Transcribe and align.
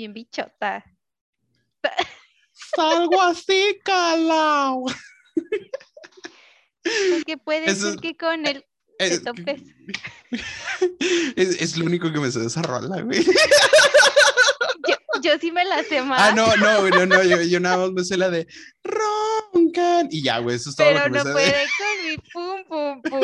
bien 0.00 0.14
bichota. 0.14 0.82
Salgo 2.74 3.20
así, 3.20 3.78
calao. 3.84 4.86
Porque 7.10 7.36
puede 7.36 7.70
Eso 7.70 7.86
ser 7.86 7.94
es- 7.96 8.00
que 8.00 8.16
con 8.16 8.42
te 8.44 8.66
Es, 8.98 9.20
es, 11.36 11.60
es 11.60 11.76
lo 11.76 11.84
único 11.84 12.10
que 12.12 12.18
me 12.20 12.30
sé 12.30 12.38
de 12.40 12.46
esa 12.46 12.62
rola, 12.62 13.02
güey. 13.02 13.22
Yo, 14.88 14.96
yo 15.22 15.38
sí 15.38 15.52
me 15.52 15.64
la 15.66 15.82
sé 15.84 16.00
más. 16.02 16.18
Ah, 16.20 16.32
no, 16.32 16.56
no, 16.56 16.88
no, 16.88 17.04
no, 17.06 17.22
yo, 17.22 17.42
yo 17.42 17.60
nada 17.60 17.76
más 17.78 17.90
me 17.92 18.02
sé 18.04 18.16
la 18.16 18.30
de 18.30 18.46
roncan. 18.82 20.08
Y 20.10 20.22
ya, 20.22 20.38
güey, 20.38 20.56
eso 20.56 20.70
es 20.70 20.76
todo 20.76 20.88
lo 20.90 20.94
pero 20.94 21.04
que 21.04 21.10
me 21.10 21.18
no 21.18 21.24
sé. 21.24 21.28
de- 21.28 21.34
puede 21.34 21.66
con 21.78 22.06
mi 22.06 22.16
pum 22.32 22.64
pum 22.68 23.02
pum. 23.02 23.20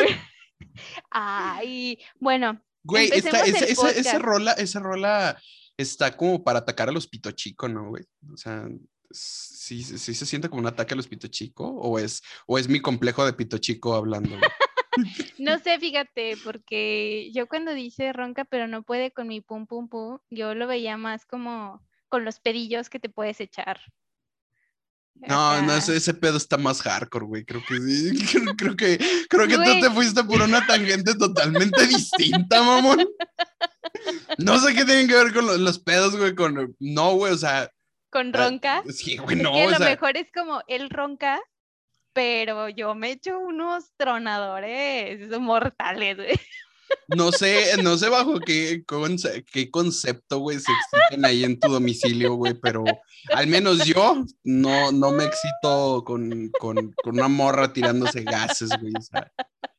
Ay, 1.11 1.99
bueno, 2.21 2.61
Güey, 2.83 3.07
esta- 3.13 3.41
esa, 3.41 3.45
el 3.45 3.57
esa, 3.71 3.91
esa 3.91 4.19
rola, 4.19 4.53
esa 4.53 4.81
rola 4.81 5.41
está 5.77 6.17
como 6.17 6.43
para 6.43 6.61
atacar 6.61 6.89
a 6.89 6.93
los 6.93 7.07
pito 7.07 7.31
chico, 7.33 7.69
¿no, 7.69 7.89
güey? 7.89 8.05
O 8.33 8.37
sea, 8.37 8.69
sí, 9.11 9.83
sí, 9.83 10.15
se 10.15 10.27
siente 10.27 10.49
como 10.49 10.61
un 10.61 10.67
ataque 10.67 10.95
a 10.95 10.97
los 10.97 11.09
pito 11.09 11.29
chico, 11.29 11.69
o 11.69 11.99
es, 11.99 12.23
o 12.47 12.59
es 12.59 12.69
mi 12.69 12.81
complejo 12.81 13.25
de 13.25 13.33
pito 13.33 13.59
chico 13.59 13.95
hablando. 13.95 14.37
no 15.39 15.59
sé, 15.59 15.79
fíjate, 15.79 16.37
porque 16.45 17.31
yo 17.33 17.47
cuando 17.47 17.75
dice 17.75 18.13
ronca, 18.13 18.45
pero 18.45 18.67
no 18.67 18.83
puede 18.83 19.11
con 19.11 19.29
mi 19.29 19.41
pum 19.41 19.67
pum 19.67 19.89
pum, 19.89 20.19
yo 20.31 20.55
lo 20.55 20.67
veía 20.67 20.97
más 20.97 21.27
como 21.27 21.85
con 22.09 22.25
los 22.25 22.41
pedillos 22.41 22.89
que 22.89 23.01
te 23.01 23.09
puedes 23.09 23.41
echar. 23.41 23.81
No, 25.29 25.61
no, 25.63 25.75
ese, 25.77 25.97
ese 25.97 26.15
pedo 26.15 26.37
está 26.37 26.57
más 26.57 26.83
hardcore, 26.83 27.27
güey. 27.27 27.45
Creo 27.45 27.63
que 27.67 27.77
sí. 27.81 28.13
Creo, 28.31 28.55
creo 28.57 28.77
que, 28.77 28.99
creo 29.29 29.49
que 29.49 29.57
Güey. 29.57 29.81
tú 29.81 29.87
te 29.87 29.93
fuiste 29.93 30.23
por 30.25 30.41
una 30.43 30.65
tangente 30.67 31.15
totalmente 31.15 31.87
distinta, 31.87 32.63
mamón. 32.63 33.05
No 34.39 34.59
sé 34.59 34.75
qué 34.75 34.85
tienen 34.85 35.09
que 35.09 35.15
ver 35.15 35.33
con 35.33 35.47
lo- 35.47 35.57
los 35.57 35.79
pedos, 35.79 36.17
güey. 36.17 36.35
Con. 36.35 36.75
No, 36.79 37.15
güey, 37.15 37.33
o 37.33 37.39
sea. 37.39 37.71
Con 38.11 38.33
ronca. 38.33 38.83
Sí, 38.89 39.17
güey, 39.17 39.37
Es 39.37 39.43
no, 39.43 39.53
que 39.53 39.63
a 39.63 39.67
o 39.67 39.71
lo 39.71 39.77
sea. 39.79 39.89
mejor 39.91 40.17
es 40.17 40.29
como 40.33 40.61
él 40.69 40.91
ronca, 40.91 41.41
pero 42.13 42.69
yo 42.69 42.95
me 42.95 43.11
echo 43.11 43.39
unos 43.39 43.91
tronadores 43.97 45.29
mortales, 45.41 46.17
güey. 46.17 46.41
No 47.09 47.31
sé, 47.33 47.81
no 47.83 47.97
sé 47.97 48.09
bajo 48.09 48.39
qué, 48.41 48.85
conce- 48.85 49.45
qué 49.53 49.71
concepto, 49.71 50.39
güey, 50.41 50.59
se 50.59 50.73
exciten 50.73 51.25
ahí 51.25 51.45
en 51.45 51.59
tu 51.59 51.69
domicilio, 51.71 52.35
güey, 52.35 52.55
pero 52.55 52.85
al 53.33 53.47
menos 53.47 53.85
yo 53.85 54.25
no, 54.45 54.93
no 54.93 55.13
me 55.13 55.25
excito 55.25 56.03
con, 56.05 56.51
con, 56.59 56.93
con 57.03 57.15
una 57.19 57.29
morra 57.29 57.73
tirándose 57.73 58.23
gases, 58.23 58.71
güey. 58.81 58.93
O 58.99 59.03
sea, 59.03 59.31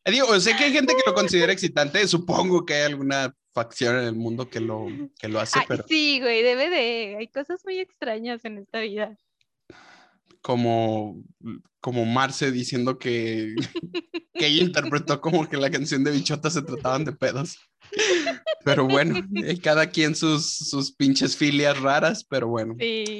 Eh, 0.05 0.11
digo, 0.11 0.39
sé 0.39 0.55
que 0.55 0.63
hay 0.65 0.71
gente 0.71 0.93
que 0.95 1.03
lo 1.05 1.13
considera 1.13 1.51
excitante, 1.51 2.07
supongo 2.07 2.65
que 2.65 2.75
hay 2.75 2.83
alguna 2.83 3.35
facción 3.53 3.97
en 3.97 4.05
el 4.05 4.15
mundo 4.15 4.49
que 4.49 4.59
lo, 4.61 4.85
que 5.19 5.27
lo 5.27 5.39
hace, 5.41 5.59
Ay, 5.59 5.65
pero 5.67 5.83
sí, 5.87 6.19
güey, 6.21 6.43
debe 6.43 6.69
de. 6.69 7.15
Hay 7.19 7.27
cosas 7.27 7.59
muy 7.65 7.79
extrañas 7.79 8.45
en 8.45 8.59
esta 8.59 8.79
vida. 8.79 9.17
Como, 10.47 11.21
como 11.81 12.05
Marce 12.05 12.53
diciendo 12.53 12.97
que, 12.97 13.53
que 14.33 14.47
ella 14.47 14.63
interpretó 14.63 15.19
como 15.19 15.49
que 15.49 15.57
la 15.57 15.69
canción 15.69 16.05
de 16.05 16.11
Bichota 16.11 16.49
se 16.49 16.61
trataban 16.61 17.03
de 17.03 17.11
pedos. 17.11 17.57
Pero 18.63 18.87
bueno, 18.87 19.19
eh, 19.43 19.59
cada 19.61 19.87
quien 19.87 20.15
sus, 20.15 20.49
sus 20.49 20.93
pinches 20.93 21.35
filias 21.35 21.77
raras, 21.81 22.23
pero 22.23 22.47
bueno. 22.47 22.75
Sí. 22.79 23.17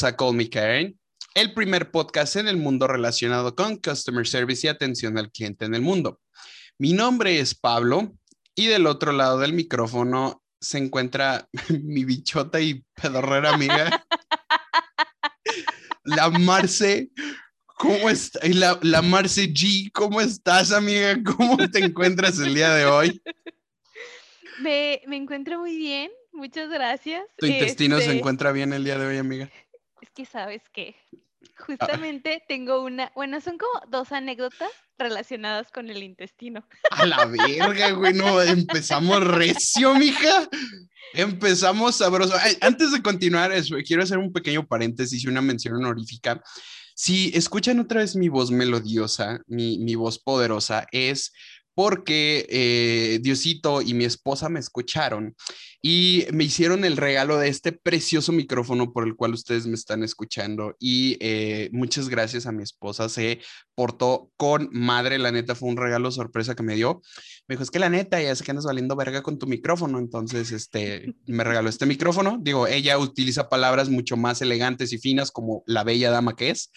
Bienvenidos 0.00 0.04
a 0.04 0.16
Call 0.16 0.34
Me 0.34 0.48
Karen, 0.48 0.98
el 1.34 1.52
primer 1.52 1.90
podcast 1.90 2.36
en 2.36 2.48
el 2.48 2.56
mundo 2.56 2.86
relacionado 2.86 3.54
con 3.54 3.76
Customer 3.76 4.26
Service 4.26 4.66
y 4.66 4.70
atención 4.70 5.18
al 5.18 5.30
cliente 5.30 5.66
en 5.66 5.74
el 5.74 5.82
mundo. 5.82 6.20
Mi 6.78 6.94
nombre 6.94 7.38
es 7.38 7.54
Pablo 7.54 8.14
y 8.54 8.68
del 8.68 8.86
otro 8.86 9.12
lado 9.12 9.38
del 9.38 9.52
micrófono 9.52 10.42
se 10.58 10.78
encuentra 10.78 11.46
mi 11.82 12.04
bichota 12.04 12.62
y 12.62 12.82
pedorrera 12.94 13.50
amiga, 13.52 14.06
la 16.04 16.30
Marce. 16.30 17.10
¿Cómo 17.76 18.08
está? 18.08 18.40
La, 18.48 18.78
la 18.80 19.02
Marce 19.02 19.52
G, 19.52 19.90
¿cómo 19.92 20.22
estás, 20.22 20.72
amiga? 20.72 21.18
¿Cómo 21.36 21.58
te 21.70 21.84
encuentras 21.84 22.38
el 22.38 22.54
día 22.54 22.72
de 22.74 22.86
hoy? 22.86 23.20
Me, 24.60 25.02
me 25.06 25.16
encuentro 25.16 25.58
muy 25.58 25.76
bien, 25.76 26.10
muchas 26.32 26.70
gracias. 26.70 27.22
¿Tu 27.36 27.46
intestino 27.46 27.98
se 27.98 28.04
Este, 28.04 28.16
encuentra 28.16 28.52
bien 28.52 28.72
el 28.72 28.84
día 28.84 28.96
de 28.96 29.06
hoy, 29.06 29.18
amiga? 29.18 29.50
Es 30.00 30.10
que 30.10 30.24
sabes 30.24 30.62
que 30.72 30.96
Ah. 31.40 31.64
justamente 31.66 32.42
tengo 32.48 32.82
una, 32.82 33.10
bueno, 33.14 33.40
son 33.40 33.56
como 33.56 33.72
dos 33.90 34.12
anécdotas 34.12 34.70
relacionadas 34.98 35.70
con 35.70 35.88
el 35.88 36.02
intestino. 36.02 36.66
A 36.90 37.06
la 37.06 37.24
verga, 37.24 37.92
güey, 37.92 38.12
no, 38.12 38.40
empezamos 38.42 39.24
recio, 39.26 39.94
mija. 39.94 40.48
Empezamos 41.14 41.96
sabroso. 41.96 42.34
Ay, 42.40 42.56
antes 42.60 42.92
de 42.92 43.02
continuar, 43.02 43.52
eso, 43.52 43.76
quiero 43.86 44.02
hacer 44.02 44.18
un 44.18 44.32
pequeño 44.32 44.66
paréntesis 44.66 45.24
y 45.24 45.28
una 45.28 45.40
mención 45.40 45.74
honorífica. 45.74 46.42
Si 46.94 47.30
escuchan 47.34 47.80
otra 47.80 48.00
vez 48.00 48.14
mi 48.14 48.28
voz 48.28 48.50
melodiosa, 48.50 49.40
mi, 49.46 49.78
mi 49.78 49.94
voz 49.94 50.18
poderosa, 50.18 50.86
es 50.92 51.32
porque 51.80 52.44
eh, 52.50 53.20
Diosito 53.22 53.80
y 53.80 53.94
mi 53.94 54.04
esposa 54.04 54.50
me 54.50 54.60
escucharon 54.60 55.34
y 55.80 56.26
me 56.30 56.44
hicieron 56.44 56.84
el 56.84 56.98
regalo 56.98 57.38
de 57.38 57.48
este 57.48 57.72
precioso 57.72 58.32
micrófono 58.32 58.92
por 58.92 59.06
el 59.06 59.16
cual 59.16 59.32
ustedes 59.32 59.66
me 59.66 59.76
están 59.76 60.02
escuchando. 60.02 60.76
Y 60.78 61.16
eh, 61.20 61.70
muchas 61.72 62.10
gracias 62.10 62.44
a 62.44 62.52
mi 62.52 62.62
esposa, 62.62 63.08
se 63.08 63.40
portó 63.74 64.30
con 64.36 64.68
madre, 64.72 65.18
la 65.18 65.32
neta 65.32 65.54
fue 65.54 65.70
un 65.70 65.78
regalo 65.78 66.10
sorpresa 66.10 66.54
que 66.54 66.62
me 66.62 66.74
dio. 66.74 67.00
Me 67.48 67.54
dijo, 67.54 67.62
es 67.62 67.70
que 67.70 67.78
la 67.78 67.88
neta, 67.88 68.20
ya 68.20 68.36
sé 68.36 68.44
que 68.44 68.50
andas 68.50 68.66
valiendo 68.66 68.94
verga 68.94 69.22
con 69.22 69.38
tu 69.38 69.46
micrófono, 69.46 69.98
entonces 69.98 70.52
este, 70.52 71.14
me 71.24 71.44
regaló 71.44 71.70
este 71.70 71.86
micrófono. 71.86 72.36
Digo, 72.42 72.66
ella 72.66 72.98
utiliza 72.98 73.48
palabras 73.48 73.88
mucho 73.88 74.18
más 74.18 74.42
elegantes 74.42 74.92
y 74.92 74.98
finas 74.98 75.30
como 75.30 75.62
la 75.64 75.82
bella 75.82 76.10
dama 76.10 76.36
que 76.36 76.50
es. 76.50 76.70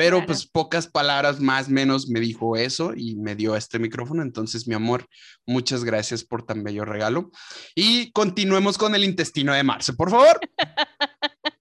Pero 0.00 0.16
Claro. 0.16 0.26
pues 0.28 0.46
pocas 0.46 0.86
palabras 0.86 1.40
más 1.40 1.68
menos 1.68 2.08
me 2.08 2.20
dijo 2.20 2.56
eso 2.56 2.94
y 2.96 3.16
me 3.16 3.34
dio 3.36 3.54
este 3.54 3.78
micrófono. 3.78 4.22
Entonces, 4.22 4.66
mi 4.66 4.74
amor, 4.74 5.06
muchas 5.44 5.84
gracias 5.84 6.24
por 6.24 6.42
tan 6.42 6.64
bello 6.64 6.86
regalo. 6.86 7.30
Y 7.74 8.10
continuemos 8.12 8.78
con 8.78 8.94
el 8.94 9.04
intestino 9.04 9.52
de 9.52 9.62
Marce, 9.62 9.92
por 9.92 10.10
favor. 10.10 10.40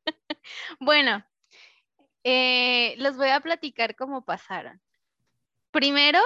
Bueno, 0.80 1.26
eh, 2.24 2.96
les 2.98 3.18
voy 3.18 3.28
a 3.28 3.42
platicar 3.42 3.98
cómo 3.98 4.24
pasaron. 4.24 4.82
Primero, 5.72 6.20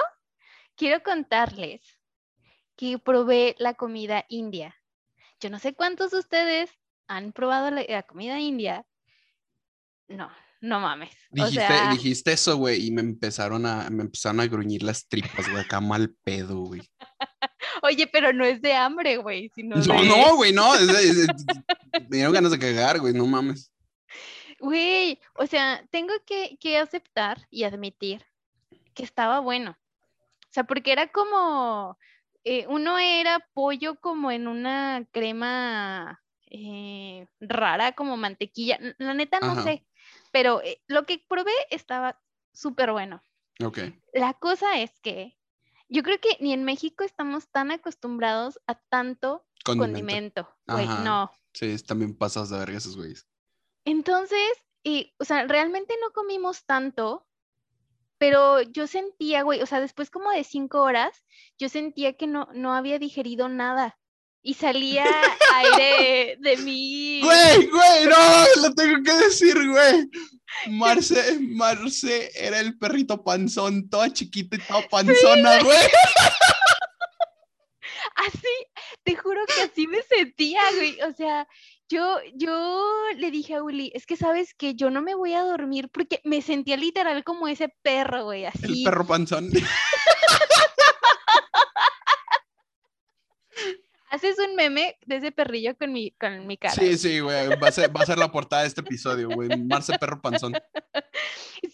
quiero 0.76 1.02
contarles 1.02 1.82
que 2.76 3.00
probé 3.00 3.56
la 3.58 3.74
comida 3.74 4.24
india. 4.28 4.76
Yo 5.40 5.50
no 5.50 5.58
sé 5.58 5.74
cuántos 5.74 6.12
de 6.12 6.20
ustedes 6.20 6.70
han 7.08 7.32
probado 7.32 7.72
la, 7.72 7.84
la 7.88 8.04
comida 8.04 8.38
india. 8.38 8.86
No, 10.06 10.30
no 10.64 10.80
mames. 10.80 11.10
O 11.30 11.34
Dijiste, 11.36 11.66
sea, 11.66 11.90
dijiste 11.92 12.32
eso, 12.32 12.56
güey, 12.56 12.86
y 12.86 12.90
me 12.90 13.00
empezaron 13.02 13.66
a, 13.66 13.88
me 13.90 14.02
empezaron 14.02 14.40
a 14.40 14.46
gruñir 14.46 14.82
las 14.82 15.06
tripas, 15.08 15.48
güey, 15.50 15.62
acá 15.62 15.80
mal 15.80 16.14
pedo, 16.24 16.60
güey. 16.60 16.82
oye, 17.82 18.06
pero 18.06 18.32
no 18.32 18.44
es 18.44 18.62
de 18.62 18.72
hambre, 18.74 19.16
güey, 19.18 19.50
sino 19.54 19.76
No, 19.76 19.82
de- 20.02 20.08
no, 20.08 20.36
güey, 20.36 20.52
no. 20.52 20.74
es- 20.74 20.88
es- 20.88 21.16
es- 21.18 21.28
me 22.08 22.16
dieron 22.16 22.32
ganas 22.32 22.50
de 22.52 22.58
cagar, 22.58 22.98
güey, 23.00 23.12
no 23.12 23.26
mames. 23.26 23.70
Güey, 24.60 25.18
o 25.36 25.46
sea, 25.46 25.84
tengo 25.90 26.12
que, 26.26 26.56
que 26.60 26.78
aceptar 26.78 27.46
y 27.50 27.64
admitir 27.64 28.24
que 28.94 29.02
estaba 29.02 29.40
bueno. 29.40 29.72
O 29.72 30.52
sea, 30.54 30.64
porque 30.64 30.92
era 30.92 31.08
como, 31.08 31.98
eh, 32.44 32.64
uno 32.68 32.98
era 32.98 33.44
pollo 33.52 33.96
como 34.00 34.30
en 34.30 34.46
una 34.46 35.04
crema 35.12 36.22
eh, 36.50 37.26
rara, 37.40 37.92
como 37.92 38.16
mantequilla. 38.16 38.78
La 38.98 39.12
neta 39.14 39.40
no 39.40 39.52
Ajá. 39.52 39.64
sé, 39.64 39.84
pero 40.34 40.60
eh, 40.62 40.82
lo 40.88 41.04
que 41.04 41.24
probé 41.28 41.52
estaba 41.70 42.20
súper 42.52 42.90
bueno. 42.90 43.22
Ok. 43.64 43.78
La 44.12 44.34
cosa 44.34 44.80
es 44.80 44.98
que 44.98 45.38
yo 45.88 46.02
creo 46.02 46.18
que 46.18 46.36
ni 46.40 46.52
en 46.52 46.64
México 46.64 47.04
estamos 47.04 47.48
tan 47.52 47.70
acostumbrados 47.70 48.58
a 48.66 48.74
tanto 48.74 49.46
Condimento. 49.64 50.48
Güey, 50.66 50.88
no. 51.04 51.30
Sí, 51.52 51.76
también 51.86 52.18
pasas 52.18 52.50
de 52.50 52.58
verga 52.58 52.78
esos 52.78 52.96
güeyes. 52.96 53.28
Entonces, 53.84 54.50
y, 54.82 55.14
o 55.18 55.24
sea, 55.24 55.46
realmente 55.46 55.94
no 56.02 56.10
comimos 56.12 56.64
tanto, 56.64 57.28
pero 58.18 58.60
yo 58.60 58.88
sentía, 58.88 59.42
güey, 59.42 59.62
o 59.62 59.66
sea, 59.66 59.78
después 59.78 60.10
como 60.10 60.32
de 60.32 60.42
cinco 60.42 60.82
horas, 60.82 61.22
yo 61.58 61.68
sentía 61.68 62.14
que 62.14 62.26
no, 62.26 62.48
no 62.54 62.74
había 62.74 62.98
digerido 62.98 63.48
nada. 63.48 64.00
Y 64.44 64.54
salía 64.54 65.06
aire 65.54 66.36
de 66.38 66.56
mí. 66.58 67.20
Güey, 67.22 67.66
güey, 67.66 68.04
no, 68.04 68.62
lo 68.62 68.74
tengo 68.74 69.02
que 69.02 69.12
decir, 69.24 69.56
güey. 69.68 70.08
Marce, 70.68 71.38
Marce 71.40 72.30
era 72.34 72.60
el 72.60 72.78
perrito 72.78 73.24
panzón, 73.24 73.88
toda 73.88 74.12
chiquita 74.12 74.56
y 74.56 74.58
toda 74.60 74.86
panzona, 74.88 75.62
güey. 75.62 75.78
Así, 78.16 78.66
te 79.02 79.16
juro 79.16 79.40
que 79.46 79.62
así 79.62 79.86
me 79.86 80.02
sentía, 80.02 80.60
güey. 80.76 81.00
O 81.00 81.12
sea, 81.14 81.48
yo, 81.88 82.18
yo 82.34 82.84
le 83.16 83.30
dije 83.30 83.54
a 83.54 83.62
Uli, 83.62 83.90
es 83.94 84.04
que 84.04 84.16
sabes 84.16 84.52
que 84.54 84.74
yo 84.74 84.90
no 84.90 85.00
me 85.00 85.14
voy 85.14 85.32
a 85.32 85.42
dormir 85.42 85.88
porque 85.90 86.20
me 86.22 86.42
sentía 86.42 86.76
literal 86.76 87.24
como 87.24 87.48
ese 87.48 87.70
perro, 87.82 88.24
güey, 88.24 88.44
así. 88.44 88.80
El 88.80 88.84
perro 88.84 89.06
panzón. 89.06 89.50
Haces 94.14 94.36
un 94.38 94.54
meme 94.54 94.96
de 95.06 95.16
ese 95.16 95.32
perrillo 95.32 95.76
con 95.76 95.92
mi, 95.92 96.12
con 96.12 96.46
mi 96.46 96.56
cara. 96.56 96.72
Sí, 96.72 96.96
sí, 96.96 97.18
güey. 97.18 97.48
Va 97.48 97.66
a, 97.66 97.72
ser, 97.72 97.94
va 97.94 98.02
a 98.02 98.06
ser 98.06 98.16
la 98.16 98.30
portada 98.30 98.62
de 98.62 98.68
este 98.68 98.80
episodio, 98.80 99.28
güey. 99.28 99.48
Marce 99.58 99.98
Perro 99.98 100.20
Panzón. 100.22 100.54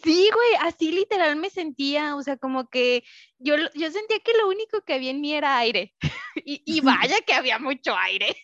Sí, 0.02 0.30
güey, 0.32 0.66
así 0.66 0.90
literal 0.90 1.36
me 1.36 1.50
sentía, 1.50 2.16
o 2.16 2.22
sea, 2.22 2.38
como 2.38 2.70
que 2.70 3.04
yo, 3.38 3.56
yo 3.74 3.90
sentía 3.90 4.20
que 4.20 4.32
lo 4.40 4.48
único 4.48 4.80
que 4.82 4.94
había 4.94 5.10
en 5.10 5.20
mí 5.20 5.34
era 5.34 5.58
aire. 5.58 5.94
Y, 6.42 6.62
y 6.64 6.80
vaya 6.80 7.20
que 7.26 7.34
había 7.34 7.58
mucho 7.58 7.94
aire. 7.94 8.34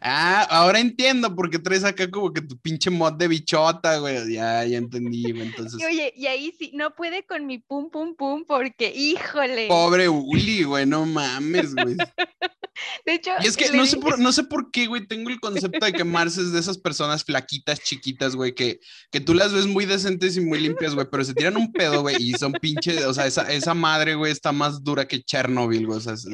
Ah, 0.00 0.46
ahora 0.50 0.80
entiendo 0.80 1.34
por 1.34 1.50
qué 1.50 1.58
traes 1.58 1.84
acá 1.84 2.10
como 2.10 2.32
que 2.32 2.42
tu 2.42 2.58
pinche 2.58 2.90
mod 2.90 3.14
de 3.14 3.28
bichota, 3.28 3.98
güey. 3.98 4.32
Ya, 4.32 4.64
ya 4.64 4.78
entendí, 4.78 5.32
güey. 5.32 5.48
Entonces. 5.48 5.80
Y 5.80 5.84
oye, 5.84 6.12
y 6.16 6.26
ahí 6.26 6.54
sí, 6.58 6.70
no 6.74 6.94
puede 6.94 7.24
con 7.24 7.46
mi 7.46 7.58
pum, 7.58 7.90
pum, 7.90 8.14
pum, 8.14 8.44
porque, 8.46 8.92
híjole. 8.94 9.68
Pobre 9.68 10.08
Uli, 10.08 10.64
güey, 10.64 10.86
no 10.86 11.06
mames, 11.06 11.74
güey. 11.74 11.96
De 13.04 13.14
hecho, 13.14 13.30
Y 13.40 13.46
es 13.46 13.56
que 13.56 13.70
no 13.72 13.86
sé, 13.86 13.96
por, 13.96 14.18
no 14.18 14.32
sé 14.32 14.44
por 14.44 14.70
qué, 14.70 14.86
güey, 14.86 15.06
tengo 15.06 15.30
el 15.30 15.40
concepto 15.40 15.84
de 15.84 15.92
que 15.92 16.04
Marce 16.04 16.40
es 16.40 16.52
de 16.52 16.60
esas 16.60 16.78
personas 16.78 17.24
flaquitas, 17.24 17.80
chiquitas, 17.80 18.36
güey, 18.36 18.54
que, 18.54 18.80
que 19.10 19.20
tú 19.20 19.34
las 19.34 19.52
ves 19.52 19.66
muy 19.66 19.86
decentes 19.86 20.36
y 20.36 20.40
muy 20.40 20.60
limpias, 20.60 20.94
güey, 20.94 21.06
pero 21.10 21.24
se 21.24 21.34
tiran 21.34 21.56
un 21.56 21.72
pedo, 21.72 22.02
güey, 22.02 22.16
y 22.20 22.32
son 22.34 22.52
pinches, 22.52 23.04
o 23.04 23.14
sea, 23.14 23.26
esa, 23.26 23.50
esa 23.52 23.74
madre, 23.74 24.14
güey, 24.14 24.32
está 24.32 24.52
más 24.52 24.82
dura 24.82 25.08
que 25.08 25.22
Chernobyl, 25.22 25.86
güey, 25.86 25.98
o 25.98 26.00
sea, 26.00 26.12
así 26.12 26.28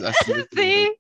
Sí. 0.55 0.90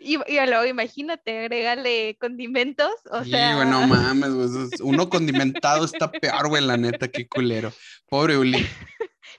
Y, 0.00 0.14
y 0.14 0.46
luego 0.46 0.64
imagínate, 0.66 1.38
agrégale 1.40 2.16
condimentos, 2.20 2.92
o 3.10 3.24
Sí, 3.24 3.30
sea. 3.30 3.54
güey, 3.56 3.68
no 3.68 3.86
mames, 3.86 4.30
güey, 4.34 4.48
uno 4.82 5.08
condimentado 5.08 5.84
está 5.84 6.10
peor, 6.10 6.48
güey, 6.48 6.64
la 6.64 6.76
neta, 6.76 7.08
qué 7.08 7.26
culero. 7.28 7.72
Pobre 8.08 8.36
Uli. 8.36 8.66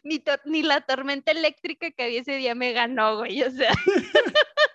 ni, 0.03 0.23
ni 0.45 0.63
la 0.63 0.81
tormenta 0.81 1.31
eléctrica 1.31 1.91
que 1.91 2.03
había 2.03 2.21
ese 2.21 2.35
día 2.37 2.55
me 2.55 2.71
ganó, 2.73 3.17
güey. 3.17 3.41
O 3.43 3.51
sea, 3.51 3.71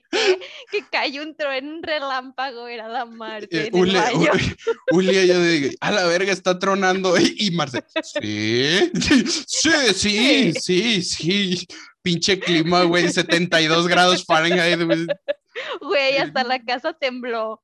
que, 0.00 0.02
que, 0.10 0.38
que 0.70 0.84
cayó 0.90 1.22
un 1.22 1.36
trueno, 1.36 1.74
un 1.74 1.82
relámpago, 1.82 2.68
era 2.68 2.88
la 2.88 3.04
Marte. 3.04 3.66
Eh, 3.66 3.70
Uli. 3.72 3.96
Uli, 4.92 5.16
ella 5.18 5.38
digo, 5.38 5.70
a 5.80 5.90
la 5.90 6.04
verga, 6.06 6.32
está 6.32 6.58
tronando. 6.58 7.18
Y, 7.18 7.36
y 7.38 7.50
Marce, 7.50 7.82
sí, 8.20 8.90
sí, 9.46 9.94
sí, 9.94 10.52
sí, 10.54 11.02
sí. 11.02 11.66
Pinche 12.02 12.38
clima, 12.40 12.82
güey, 12.82 13.08
72 13.10 13.86
grados 13.86 14.24
Fahrenheit, 14.24 14.82
güey. 14.82 15.06
Güey, 15.80 16.16
hasta 16.16 16.42
la 16.44 16.60
casa 16.64 16.92
tembló. 16.94 17.62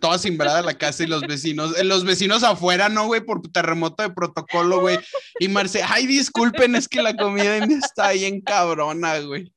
Toda 0.00 0.18
simbrada 0.18 0.62
la 0.62 0.76
casa 0.76 1.04
y 1.04 1.06
los 1.06 1.20
vecinos, 1.22 1.78
eh, 1.78 1.84
los 1.84 2.04
vecinos 2.04 2.42
afuera, 2.42 2.88
¿no, 2.88 3.06
güey? 3.06 3.20
Por 3.20 3.42
terremoto 3.52 4.02
de 4.02 4.10
protocolo, 4.10 4.80
güey. 4.80 4.98
Y 5.38 5.48
Marce, 5.48 5.82
ay, 5.86 6.06
disculpen, 6.06 6.74
es 6.74 6.88
que 6.88 7.02
la 7.02 7.14
comida 7.14 7.58
en- 7.58 7.70
está 7.70 8.12
bien 8.12 8.40
cabrona, 8.40 9.18
güey. 9.20 9.52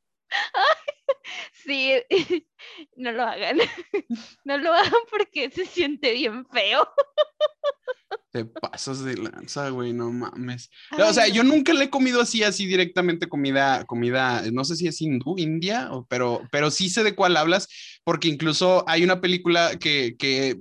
Sí, 1.65 1.93
no 2.95 3.11
lo 3.11 3.23
hagan. 3.23 3.57
No 4.45 4.57
lo 4.57 4.71
hagan 4.71 4.93
porque 5.09 5.49
se 5.49 5.65
siente 5.65 6.13
bien 6.13 6.45
feo. 6.45 6.87
Te 8.31 8.45
pasas 8.45 9.03
de 9.03 9.17
lanza, 9.17 9.69
güey, 9.69 9.93
no 9.93 10.11
mames. 10.11 10.69
o 10.91 11.13
sea, 11.13 11.27
yo 11.27 11.43
nunca 11.43 11.73
le 11.73 11.85
he 11.85 11.89
comido 11.89 12.21
así, 12.21 12.43
así 12.43 12.65
directamente 12.65 13.27
comida, 13.27 13.85
comida, 13.85 14.43
no 14.51 14.63
sé 14.65 14.75
si 14.75 14.87
es 14.87 15.01
hindú, 15.01 15.35
india, 15.37 15.89
pero, 16.09 16.41
pero 16.51 16.69
sí 16.69 16.89
sé 16.89 17.03
de 17.03 17.15
cuál 17.15 17.37
hablas, 17.37 17.67
porque 18.03 18.27
incluso 18.27 18.83
hay 18.87 19.03
una 19.03 19.21
película 19.21 19.77
que, 19.79 20.15
que, 20.19 20.57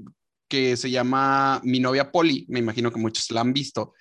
que 0.49 0.77
se 0.77 0.91
llama 0.91 1.61
Mi 1.65 1.81
novia 1.81 2.13
Polly, 2.13 2.47
me 2.49 2.61
imagino 2.61 2.93
que 2.93 3.01
muchos 3.01 3.31
la 3.33 3.41
han 3.41 3.53
visto, 3.53 3.93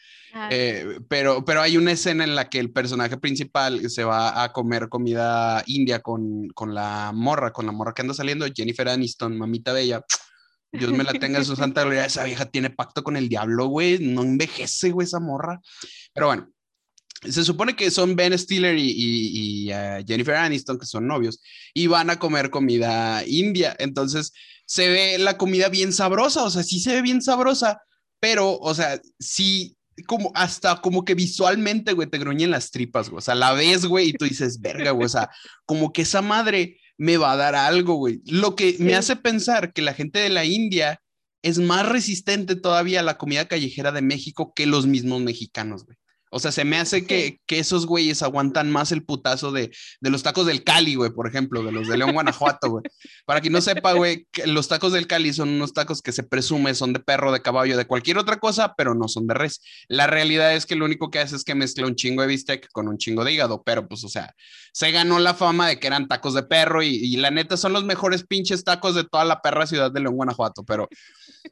eh, 0.51 0.99
pero, 1.07 1.45
pero 1.45 1.61
hay 1.61 1.77
una 1.77 1.91
escena 1.91 2.23
en 2.23 2.35
la 2.35 2.49
que 2.49 2.59
el 2.59 2.71
personaje 2.71 3.17
principal 3.17 3.89
se 3.89 4.03
va 4.03 4.43
a 4.43 4.51
comer 4.51 4.89
comida 4.89 5.63
india 5.67 5.99
con, 6.01 6.47
con 6.49 6.73
la 6.73 7.11
morra, 7.13 7.51
con 7.53 7.65
la 7.65 7.71
morra 7.71 7.93
que 7.93 8.01
anda 8.01 8.13
saliendo, 8.13 8.45
Jennifer 8.53 8.89
Aniston, 8.89 9.37
mamita 9.37 9.73
bella. 9.73 10.03
Dios 10.71 10.91
me 10.91 11.03
la 11.03 11.11
tenga 11.13 11.37
en 11.37 11.45
su 11.45 11.55
santa 11.55 11.81
gloria. 11.83 12.03
Esa 12.05 12.23
vieja 12.23 12.45
tiene 12.45 12.71
pacto 12.71 13.03
con 13.03 13.15
el 13.15 13.29
diablo, 13.29 13.67
güey. 13.67 13.99
No 13.99 14.23
envejece, 14.23 14.89
güey, 14.89 15.05
esa 15.05 15.19
morra. 15.19 15.61
Pero 16.15 16.25
bueno, 16.27 16.49
se 17.29 17.43
supone 17.43 17.75
que 17.75 17.91
son 17.91 18.15
Ben 18.15 18.35
Stiller 18.37 18.75
y, 18.75 18.89
y- 18.89 19.65
y, 19.67 19.71
eh, 19.71 20.03
Jennifer 20.07 20.33
Aniston, 20.35 20.79
que 20.79 20.87
son 20.87 21.05
novios, 21.07 21.41
y 21.75 21.85
van 21.85 22.09
a 22.09 22.17
comer 22.17 22.49
comida 22.49 23.23
india. 23.27 23.75
Entonces 23.77 24.33
se 24.65 24.89
ve 24.89 25.17
la 25.19 25.37
comida 25.37 25.69
bien 25.69 25.93
sabrosa, 25.93 26.43
o 26.43 26.49
sea, 26.49 26.63
sí 26.63 26.79
se 26.79 26.93
ve 26.95 27.01
bien 27.03 27.21
sabrosa, 27.21 27.79
pero, 28.19 28.57
o 28.57 28.73
sea, 28.73 28.99
sí, 29.19 29.75
como 30.07 30.31
hasta 30.35 30.81
como 30.81 31.05
que 31.05 31.15
visualmente, 31.15 31.93
güey, 31.93 32.09
te 32.09 32.17
gruñen 32.17 32.51
las 32.51 32.71
tripas, 32.71 33.09
güey. 33.09 33.19
O 33.19 33.21
sea, 33.21 33.35
la 33.35 33.53
ves, 33.53 33.85
güey, 33.85 34.09
y 34.09 34.13
tú 34.13 34.25
dices, 34.25 34.59
verga, 34.59 34.91
güey, 34.91 35.05
o 35.05 35.09
sea, 35.09 35.29
como 35.65 35.93
que 35.93 36.03
esa 36.03 36.21
madre 36.21 36.77
me 36.97 37.17
va 37.17 37.33
a 37.33 37.37
dar 37.37 37.55
algo, 37.55 37.95
güey. 37.95 38.21
Lo 38.25 38.55
que 38.55 38.75
me 38.79 38.95
hace 38.95 39.15
pensar 39.15 39.73
que 39.73 39.81
la 39.81 39.93
gente 39.93 40.19
de 40.19 40.29
la 40.29 40.45
India 40.45 41.01
es 41.41 41.59
más 41.59 41.87
resistente 41.87 42.55
todavía 42.55 43.01
a 43.01 43.03
la 43.03 43.17
comida 43.17 43.47
callejera 43.47 43.91
de 43.91 44.01
México 44.01 44.53
que 44.55 44.65
los 44.65 44.87
mismos 44.87 45.21
mexicanos, 45.21 45.85
güey. 45.85 45.97
O 46.35 46.39
sea, 46.39 46.51
se 46.51 46.65
me 46.65 46.77
hace 46.77 47.05
que, 47.05 47.39
que 47.45 47.59
esos 47.59 47.85
güeyes 47.85 48.23
aguantan 48.23 48.71
más 48.71 48.91
el 48.91 49.03
putazo 49.03 49.51
de, 49.51 49.71
de 50.01 50.09
los 50.09 50.23
tacos 50.23 50.47
del 50.47 50.63
Cali, 50.63 50.95
güey, 50.95 51.11
por 51.11 51.27
ejemplo, 51.27 51.61
de 51.61 51.71
los 51.71 51.87
de 51.87 51.95
León, 51.95 52.13
Guanajuato, 52.13 52.71
güey. 52.71 52.83
Para 53.25 53.39
quien 53.39 53.53
no 53.53 53.61
sepa, 53.61 53.93
güey, 53.93 54.27
que 54.31 54.47
los 54.47 54.67
tacos 54.67 54.93
del 54.93 55.05
Cali 55.05 55.31
son 55.31 55.49
unos 55.49 55.73
tacos 55.73 56.01
que 56.01 56.11
se 56.11 56.23
presume 56.23 56.73
son 56.73 56.91
de 56.91 56.99
perro, 56.99 57.31
de 57.31 57.43
caballo, 57.43 57.77
de 57.77 57.85
cualquier 57.85 58.17
otra 58.17 58.39
cosa, 58.39 58.73
pero 58.75 58.95
no 58.95 59.07
son 59.07 59.27
de 59.27 59.35
res. 59.35 59.61
La 59.87 60.07
realidad 60.07 60.55
es 60.55 60.65
que 60.65 60.75
lo 60.75 60.85
único 60.85 61.11
que 61.11 61.19
hace 61.19 61.35
es 61.35 61.43
que 61.43 61.53
mezcla 61.53 61.85
un 61.85 61.95
chingo 61.95 62.23
de 62.23 62.27
bistec 62.29 62.67
con 62.71 62.87
un 62.87 62.97
chingo 62.97 63.23
de 63.23 63.33
hígado, 63.33 63.61
pero 63.63 63.87
pues, 63.87 64.03
o 64.03 64.09
sea, 64.09 64.33
se 64.71 64.89
ganó 64.91 65.19
la 65.19 65.35
fama 65.35 65.67
de 65.67 65.79
que 65.79 65.85
eran 65.85 66.07
tacos 66.07 66.33
de 66.33 66.41
perro 66.41 66.81
y, 66.81 66.95
y 66.95 67.17
la 67.17 67.29
neta 67.29 67.57
son 67.57 67.73
los 67.73 67.83
mejores 67.83 68.25
pinches 68.25 68.63
tacos 68.63 68.95
de 68.95 69.03
toda 69.03 69.23
la 69.23 69.39
perra 69.41 69.67
ciudad 69.67 69.91
de 69.91 69.99
León, 69.99 70.15
Guanajuato, 70.15 70.63
pero 70.63 70.89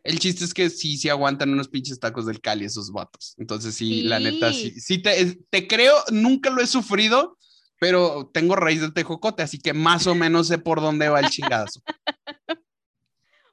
el 0.04 0.20
chiste 0.20 0.46
es 0.46 0.54
que 0.54 0.70
sí, 0.70 0.98
sí 0.98 1.10
aguantan 1.10 1.52
unos 1.52 1.68
pinches 1.68 2.00
tacos 2.00 2.26
del 2.26 2.42
Cali 2.42 2.66
esos 2.66 2.92
vatos. 2.92 3.36
Entonces 3.38 3.76
sí, 3.76 4.02
la 4.04 4.20
neta, 4.20 4.52
sí, 4.54 4.71
Sí. 4.74 4.80
sí 4.80 5.02
te, 5.02 5.38
te 5.50 5.68
creo, 5.68 5.96
nunca 6.12 6.50
lo 6.50 6.62
he 6.62 6.68
sufrido, 6.68 7.38
pero 7.80 8.30
tengo 8.34 8.56
raíz 8.56 8.82
de 8.82 8.92
tejocote, 8.92 9.42
así 9.44 9.60
que 9.60 9.74
más 9.74 10.06
o 10.08 10.16
menos 10.16 10.48
sé 10.48 10.58
por 10.58 10.82
dónde 10.82 11.10
va 11.10 11.20
el 11.20 11.30
chingazo. 11.30 11.82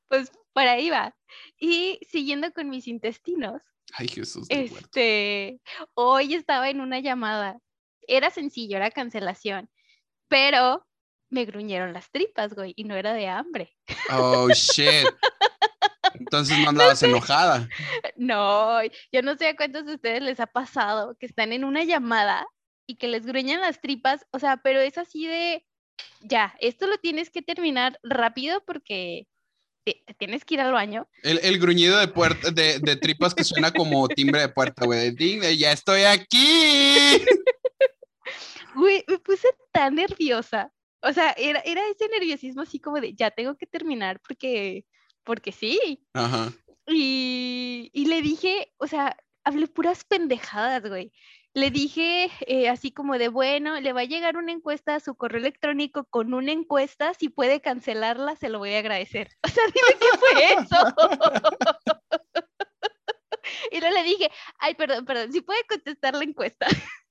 Pues 0.09 0.31
por 0.55 0.63
ahí 0.63 0.89
va. 0.89 1.15
Y 1.61 1.99
siguiendo 2.11 2.51
con 2.53 2.71
mis 2.71 2.89
intestinos, 2.89 3.61
Ay, 3.93 4.09
Jesús. 4.09 4.47
este, 4.49 5.61
hoy 5.93 6.35
estaba 6.35 6.71
en 6.71 6.81
una 6.81 7.01
llamada. 7.01 7.59
Era 8.07 8.31
sencillo, 8.31 8.79
era 8.79 8.91
cancelación, 8.91 9.69
pero 10.29 10.87
me 11.29 11.45
gruñeron 11.45 11.93
las 11.93 12.11
tripas, 12.11 12.55
güey, 12.55 12.73
y 12.75 12.85
no 12.85 12.97
era 12.97 13.13
de 13.13 13.29
hambre. 13.29 13.77
Oh, 14.11 14.49
shit. 14.49 15.07
Entonces 16.19 16.59
no 16.59 16.69
andabas 16.69 17.03
enojada. 17.03 17.69
No, 18.17 18.83
yo 19.13 19.23
no 19.23 19.37
sé 19.37 19.49
a 19.49 19.57
cuántos 19.57 19.87
de 19.87 19.95
ustedes 19.95 20.23
les 20.23 20.41
ha 20.41 20.47
pasado 20.47 21.17
que 21.19 21.27
están 21.27 21.53
en 21.53 21.65
una 21.65 21.85
llamada 21.85 22.47
y 22.87 22.97
que 22.97 23.09
les 23.09 23.27
gruñen 23.27 23.61
las 23.61 23.81
tripas, 23.81 24.27
o 24.31 24.39
sea, 24.39 24.57
pero 24.59 24.81
es 24.81 24.97
así 24.97 25.27
de, 25.27 25.65
ya, 26.23 26.57
esto 26.61 26.87
lo 26.87 26.97
tienes 26.99 27.31
que 27.31 27.43
terminar 27.43 27.99
rápido 28.03 28.63
porque 28.67 29.27
te, 29.85 30.03
tienes 30.19 30.45
que 30.45 30.55
ir 30.55 30.61
al 30.61 30.73
baño. 30.73 31.07
El, 31.23 31.39
el 31.43 31.59
gruñido 31.59 31.99
de, 31.99 32.09
puerta, 32.09 32.51
de, 32.51 32.79
de 32.79 32.97
tripas 32.97 33.35
que 33.35 33.45
suena 33.45 33.73
como 33.73 34.09
timbre 34.09 34.41
de 34.41 34.49
puerta, 34.49 34.87
güey. 34.87 35.15
ya 35.59 35.73
estoy 35.73 36.03
aquí. 36.03 37.25
Güey, 38.75 39.03
me 39.09 39.19
puse 39.19 39.49
tan 39.73 39.97
nerviosa. 39.97 40.73
O 41.03 41.13
sea, 41.13 41.33
era, 41.33 41.61
era 41.61 41.83
ese 41.89 42.09
nerviosismo 42.09 42.63
así 42.63 42.79
como 42.79 43.01
de, 43.01 43.13
ya 43.13 43.31
tengo 43.33 43.57
que 43.57 43.67
terminar 43.67 44.21
porque, 44.21 44.85
porque 45.29 45.53
sí. 45.53 46.07
Ajá. 46.15 46.51
Y, 46.87 47.91
y 47.93 48.07
le 48.07 48.23
dije, 48.23 48.73
o 48.79 48.87
sea, 48.87 49.15
hablé 49.45 49.67
puras 49.67 50.05
pendejadas, 50.05 50.89
güey. 50.89 51.13
Le 51.53 51.71
dije 51.71 52.31
eh, 52.47 52.71
así 52.71 52.93
como 52.93 53.19
de, 53.19 53.29
bueno, 53.29 53.79
le 53.79 53.93
va 53.93 54.01
a 54.01 54.05
llegar 54.05 54.39
una 54.39 54.53
encuesta 54.53 54.95
a 54.95 55.01
su 55.01 55.17
correo 55.17 55.39
electrónico 55.39 56.07
con 56.07 56.33
una 56.33 56.53
encuesta, 56.53 57.13
si 57.13 57.29
puede 57.29 57.61
cancelarla, 57.61 58.37
se 58.37 58.49
lo 58.49 58.59
voy 58.59 58.73
a 58.73 58.79
agradecer. 58.79 59.29
O 59.45 59.49
sea, 59.49 59.65
dime 59.67 59.99
qué 60.01 60.07
fue 60.19 60.53
eso. 60.55 60.95
y 63.71 63.81
luego 63.81 63.95
le 63.95 64.05
dije, 64.05 64.31
ay, 64.59 64.75
perdón, 64.77 65.05
perdón, 65.05 65.31
si 65.31 65.43
puede 65.43 65.63
contestar 65.69 66.15
la 66.15 66.25
encuesta. 66.25 66.67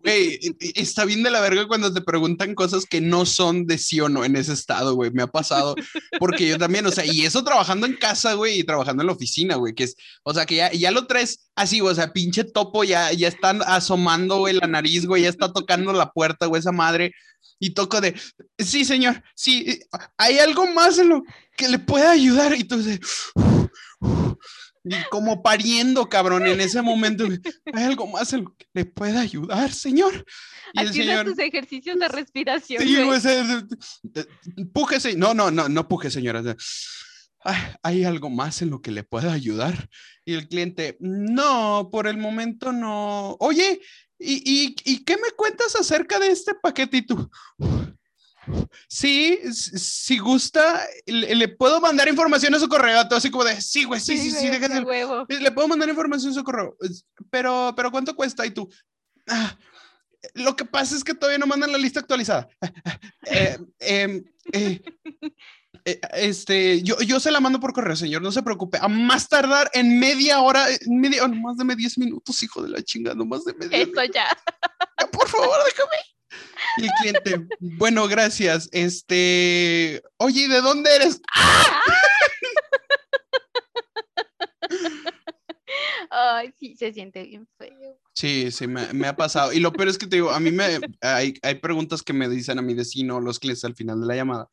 Güey, 0.00 0.38
está 0.76 1.04
bien 1.04 1.24
de 1.24 1.30
la 1.30 1.40
verga 1.40 1.66
cuando 1.66 1.92
te 1.92 2.00
preguntan 2.00 2.54
cosas 2.54 2.86
que 2.86 3.00
no 3.00 3.26
son 3.26 3.66
de 3.66 3.78
sí 3.78 4.00
o 4.00 4.08
no 4.08 4.24
en 4.24 4.36
ese 4.36 4.52
estado, 4.52 4.94
güey. 4.94 5.10
Me 5.10 5.22
ha 5.22 5.26
pasado. 5.26 5.74
Porque 6.20 6.48
yo 6.48 6.56
también, 6.56 6.86
o 6.86 6.92
sea, 6.92 7.04
y 7.04 7.22
eso 7.22 7.42
trabajando 7.42 7.86
en 7.86 7.96
casa, 7.96 8.34
güey, 8.34 8.60
y 8.60 8.64
trabajando 8.64 9.02
en 9.02 9.08
la 9.08 9.12
oficina, 9.12 9.56
güey, 9.56 9.74
que 9.74 9.84
es, 9.84 9.96
o 10.22 10.32
sea, 10.32 10.46
que 10.46 10.56
ya, 10.56 10.72
ya 10.72 10.90
lo 10.92 11.06
traes 11.06 11.50
así, 11.56 11.80
o 11.80 11.94
sea, 11.94 12.12
pinche 12.12 12.44
topo, 12.44 12.84
ya, 12.84 13.12
ya 13.12 13.28
están 13.28 13.60
asomando, 13.66 14.38
güey, 14.38 14.54
la 14.54 14.68
nariz, 14.68 15.04
güey, 15.04 15.24
ya 15.24 15.28
está 15.28 15.52
tocando 15.52 15.92
la 15.92 16.12
puerta, 16.12 16.46
güey, 16.46 16.60
esa 16.60 16.72
madre. 16.72 17.12
Y 17.58 17.70
toco 17.70 18.00
de, 18.00 18.14
sí, 18.58 18.84
señor, 18.84 19.22
sí, 19.34 19.80
hay 20.16 20.38
algo 20.38 20.66
más 20.68 20.98
en 20.98 21.08
lo 21.08 21.24
que 21.56 21.68
le 21.68 21.80
pueda 21.80 22.12
ayudar. 22.12 22.54
Y 22.54 22.64
tú 22.64 22.78
dices, 22.78 23.00
como 25.10 25.42
pariendo, 25.42 26.08
cabrón, 26.08 26.46
en 26.46 26.60
ese 26.60 26.82
momento, 26.82 27.24
¿hay 27.72 27.84
algo 27.84 28.06
más 28.06 28.32
en 28.32 28.44
lo 28.44 28.56
que 28.56 28.66
le 28.72 28.84
pueda 28.84 29.20
ayudar, 29.20 29.72
señor? 29.72 30.24
Y 30.74 30.80
el 30.80 30.92
señor, 30.92 31.26
tus 31.26 31.38
ejercicios 31.38 31.98
de 31.98 32.08
respiración. 32.08 32.82
Sí, 32.82 32.96
güey, 33.02 33.20
pújese. 34.72 35.16
No, 35.16 35.34
no, 35.34 35.50
no, 35.50 35.68
no 35.68 35.88
puje, 35.88 36.10
señora. 36.10 36.42
¿Hay 37.82 38.04
algo 38.04 38.30
más 38.30 38.62
en 38.62 38.70
lo 38.70 38.82
que 38.82 38.90
le 38.90 39.04
pueda 39.04 39.32
ayudar? 39.32 39.88
Y 40.24 40.34
el 40.34 40.48
cliente, 40.48 40.96
no, 41.00 41.88
por 41.90 42.06
el 42.06 42.18
momento 42.18 42.72
no. 42.72 43.36
Oye, 43.40 43.80
¿y, 44.18 44.74
y, 44.84 45.04
qué 45.04 45.16
me 45.16 45.30
cuentas 45.36 45.74
acerca 45.76 46.18
de 46.18 46.28
este 46.28 46.54
paquetito? 46.54 47.30
Sí, 48.88 49.38
si 49.52 50.18
gusta, 50.18 50.86
le, 51.06 51.48
puedo 51.48 51.80
mandar 51.80 52.08
información 52.08 52.54
a 52.54 52.58
su 52.58 52.68
correo. 52.68 53.06
Todo 53.06 53.18
así 53.18 53.30
como 53.30 53.44
de, 53.44 53.60
sí, 53.60 53.84
güey, 53.84 54.00
sí, 54.00 54.16
sí, 54.16 54.30
sí, 54.30 54.48
déjate. 54.48 54.84
Le 55.40 55.52
puedo 55.52 55.68
mandar 55.68 55.88
información 55.88 56.32
a 56.32 56.34
su 56.34 56.44
correo. 56.44 56.76
Pero, 57.30 57.72
pero 57.76 57.90
¿cuánto 57.90 58.14
cuesta? 58.14 58.46
Y 58.46 58.50
tú, 58.50 58.68
ah, 59.28 59.56
lo 60.34 60.56
que 60.56 60.64
pasa 60.64 60.96
es 60.96 61.04
que 61.04 61.14
todavía 61.14 61.38
no 61.38 61.46
mandan 61.46 61.72
la 61.72 61.78
lista 61.78 62.00
actualizada. 62.00 62.48
Eh, 63.30 63.58
em, 63.80 64.24
eh, 64.54 64.80
eh, 65.84 66.00
este, 66.14 66.82
yo, 66.82 66.98
yo 67.00 67.20
se 67.20 67.30
la 67.30 67.40
mando 67.40 67.60
por 67.60 67.74
correo, 67.74 67.94
señor, 67.94 68.22
no 68.22 68.32
se 68.32 68.42
preocupe. 68.42 68.78
A 68.80 68.88
más 68.88 69.28
tardar 69.28 69.70
en 69.74 69.98
media 69.98 70.40
hora, 70.40 70.66
media, 70.86 71.24
oh, 71.24 71.28
no 71.28 71.36
más 71.36 71.58
de 71.58 71.76
10 71.76 71.98
minutos, 71.98 72.42
hijo 72.42 72.62
de 72.62 72.70
la 72.70 72.82
chingada, 72.82 73.14
no 73.14 73.26
más 73.26 73.44
de 73.44 73.52
media. 73.52 73.76
Eso 73.76 74.04
ya. 74.12 74.26
Por 75.12 75.28
favor, 75.28 75.58
déjame. 75.66 76.17
Y 76.78 76.84
el 76.84 76.90
cliente, 77.00 77.46
bueno, 77.60 78.08
gracias. 78.08 78.68
Este, 78.72 80.02
oye, 80.16 80.48
¿de 80.48 80.60
dónde 80.60 80.94
eres? 80.94 81.20
Ay, 86.10 86.52
sí, 86.58 86.74
se 86.76 86.92
siente 86.92 87.24
bien 87.24 87.46
feo. 87.58 87.98
Sí, 88.14 88.50
sí, 88.50 88.66
me, 88.66 89.06
ha 89.06 89.16
pasado. 89.16 89.52
Y 89.52 89.60
lo 89.60 89.72
peor 89.72 89.88
es 89.88 89.98
que 89.98 90.06
te 90.06 90.16
digo, 90.16 90.30
a 90.30 90.40
mí 90.40 90.50
me, 90.50 90.80
hay, 91.00 91.34
hay 91.42 91.54
preguntas 91.56 92.02
que 92.02 92.12
me 92.12 92.28
dicen 92.28 92.58
a 92.58 92.62
mi 92.62 92.74
vecino, 92.74 93.20
los 93.20 93.38
clientes 93.38 93.64
al 93.64 93.76
final 93.76 94.00
de 94.00 94.06
la 94.06 94.16
llamada. 94.16 94.48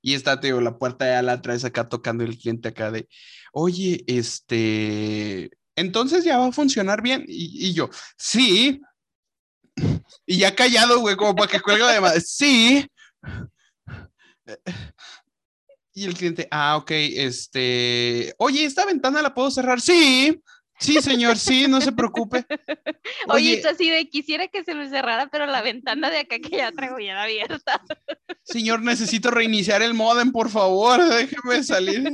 Y 0.00 0.14
está, 0.14 0.40
te 0.40 0.48
digo, 0.48 0.60
la 0.60 0.78
puerta 0.78 1.06
ya 1.06 1.22
la 1.22 1.42
traes 1.42 1.64
acá 1.64 1.88
tocando 1.88 2.24
el 2.24 2.38
cliente 2.38 2.68
acá 2.68 2.90
de, 2.90 3.08
oye, 3.52 4.04
este, 4.06 5.50
entonces 5.76 6.24
ya 6.24 6.38
va 6.38 6.46
a 6.46 6.52
funcionar 6.52 7.02
bien. 7.02 7.24
Y, 7.28 7.68
y 7.68 7.72
yo, 7.72 7.90
sí, 8.16 8.80
y 10.26 10.38
ya 10.38 10.54
callado, 10.54 11.00
güey, 11.00 11.16
como 11.16 11.34
para 11.34 11.50
que 11.50 11.60
cuelgue 11.60 11.84
la 11.84 11.94
llamada. 11.94 12.20
Sí. 12.20 12.86
Y 15.94 16.06
el 16.06 16.14
cliente, 16.14 16.48
ah, 16.50 16.76
ok, 16.78 16.90
este, 16.90 18.34
oye, 18.38 18.64
¿esta 18.64 18.86
ventana 18.86 19.20
la 19.20 19.34
puedo 19.34 19.50
cerrar? 19.50 19.80
Sí, 19.80 20.40
sí, 20.78 21.02
señor, 21.02 21.36
sí, 21.36 21.66
no 21.68 21.82
se 21.82 21.92
preocupe. 21.92 22.46
Oye, 23.28 23.54
esto 23.54 23.68
así 23.68 23.90
de, 23.90 24.08
quisiera 24.08 24.48
que 24.48 24.64
se 24.64 24.74
me 24.74 24.88
cerrara, 24.88 25.28
pero 25.30 25.44
la 25.46 25.60
ventana 25.60 26.08
de 26.08 26.20
acá 26.20 26.38
que 26.38 26.56
ya 26.56 26.72
traigo 26.72 26.98
ya 26.98 27.22
abierta. 27.22 27.82
Señor, 28.42 28.80
necesito 28.80 29.30
reiniciar 29.30 29.82
el 29.82 29.92
modem, 29.92 30.32
por 30.32 30.48
favor, 30.48 31.04
déjeme 31.04 31.62
salir. 31.62 32.10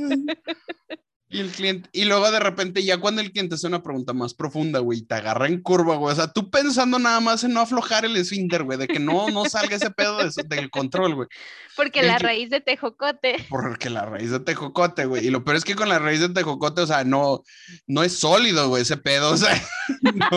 Y 1.31 1.41
el 1.41 1.51
cliente, 1.51 1.87
y 1.93 2.05
luego 2.05 2.31
de 2.31 2.39
repente, 2.39 2.83
ya 2.83 2.97
cuando 2.97 3.21
el 3.21 3.31
cliente 3.31 3.53
hace 3.53 3.67
una 3.67 3.83
pregunta 3.83 4.13
más 4.13 4.33
profunda, 4.33 4.79
güey, 4.79 5.03
te 5.03 5.13
agarra 5.13 5.45
en 5.45 5.61
curva, 5.61 5.95
güey. 5.95 6.11
O 6.11 6.15
sea, 6.15 6.33
tú 6.33 6.49
pensando 6.49 6.97
nada 6.97 7.19
más 7.19 7.43
en 7.43 7.53
no 7.53 7.61
aflojar 7.61 8.03
el 8.03 8.17
esfínter, 8.17 8.63
güey, 8.63 8.79
de 8.79 8.87
que 8.87 8.99
no, 8.99 9.29
no 9.29 9.45
salga 9.45 9.75
ese 9.75 9.91
pedo 9.91 10.17
del 10.17 10.71
control, 10.71 11.13
güey. 11.13 11.27
Porque 11.75 12.01
la 12.01 12.17
raíz 12.17 12.49
de 12.49 12.61
tejocote. 12.61 13.45
Porque 13.47 13.91
la 13.91 14.05
raíz 14.05 14.31
de 14.31 14.39
tejocote, 14.39 15.05
güey. 15.05 15.27
Y 15.27 15.29
lo 15.29 15.43
peor 15.43 15.57
es 15.57 15.63
que 15.63 15.75
con 15.75 15.87
la 15.87 15.99
raíz 15.99 16.19
de 16.19 16.29
tejocote, 16.29 16.81
o 16.81 16.87
sea, 16.87 17.03
no, 17.03 17.43
no 17.85 18.01
es 18.03 18.17
sólido, 18.17 18.67
güey, 18.67 18.81
ese 18.81 18.97
pedo. 18.97 19.29
O 19.29 19.37
sea, 19.37 19.53
no, 20.01 20.29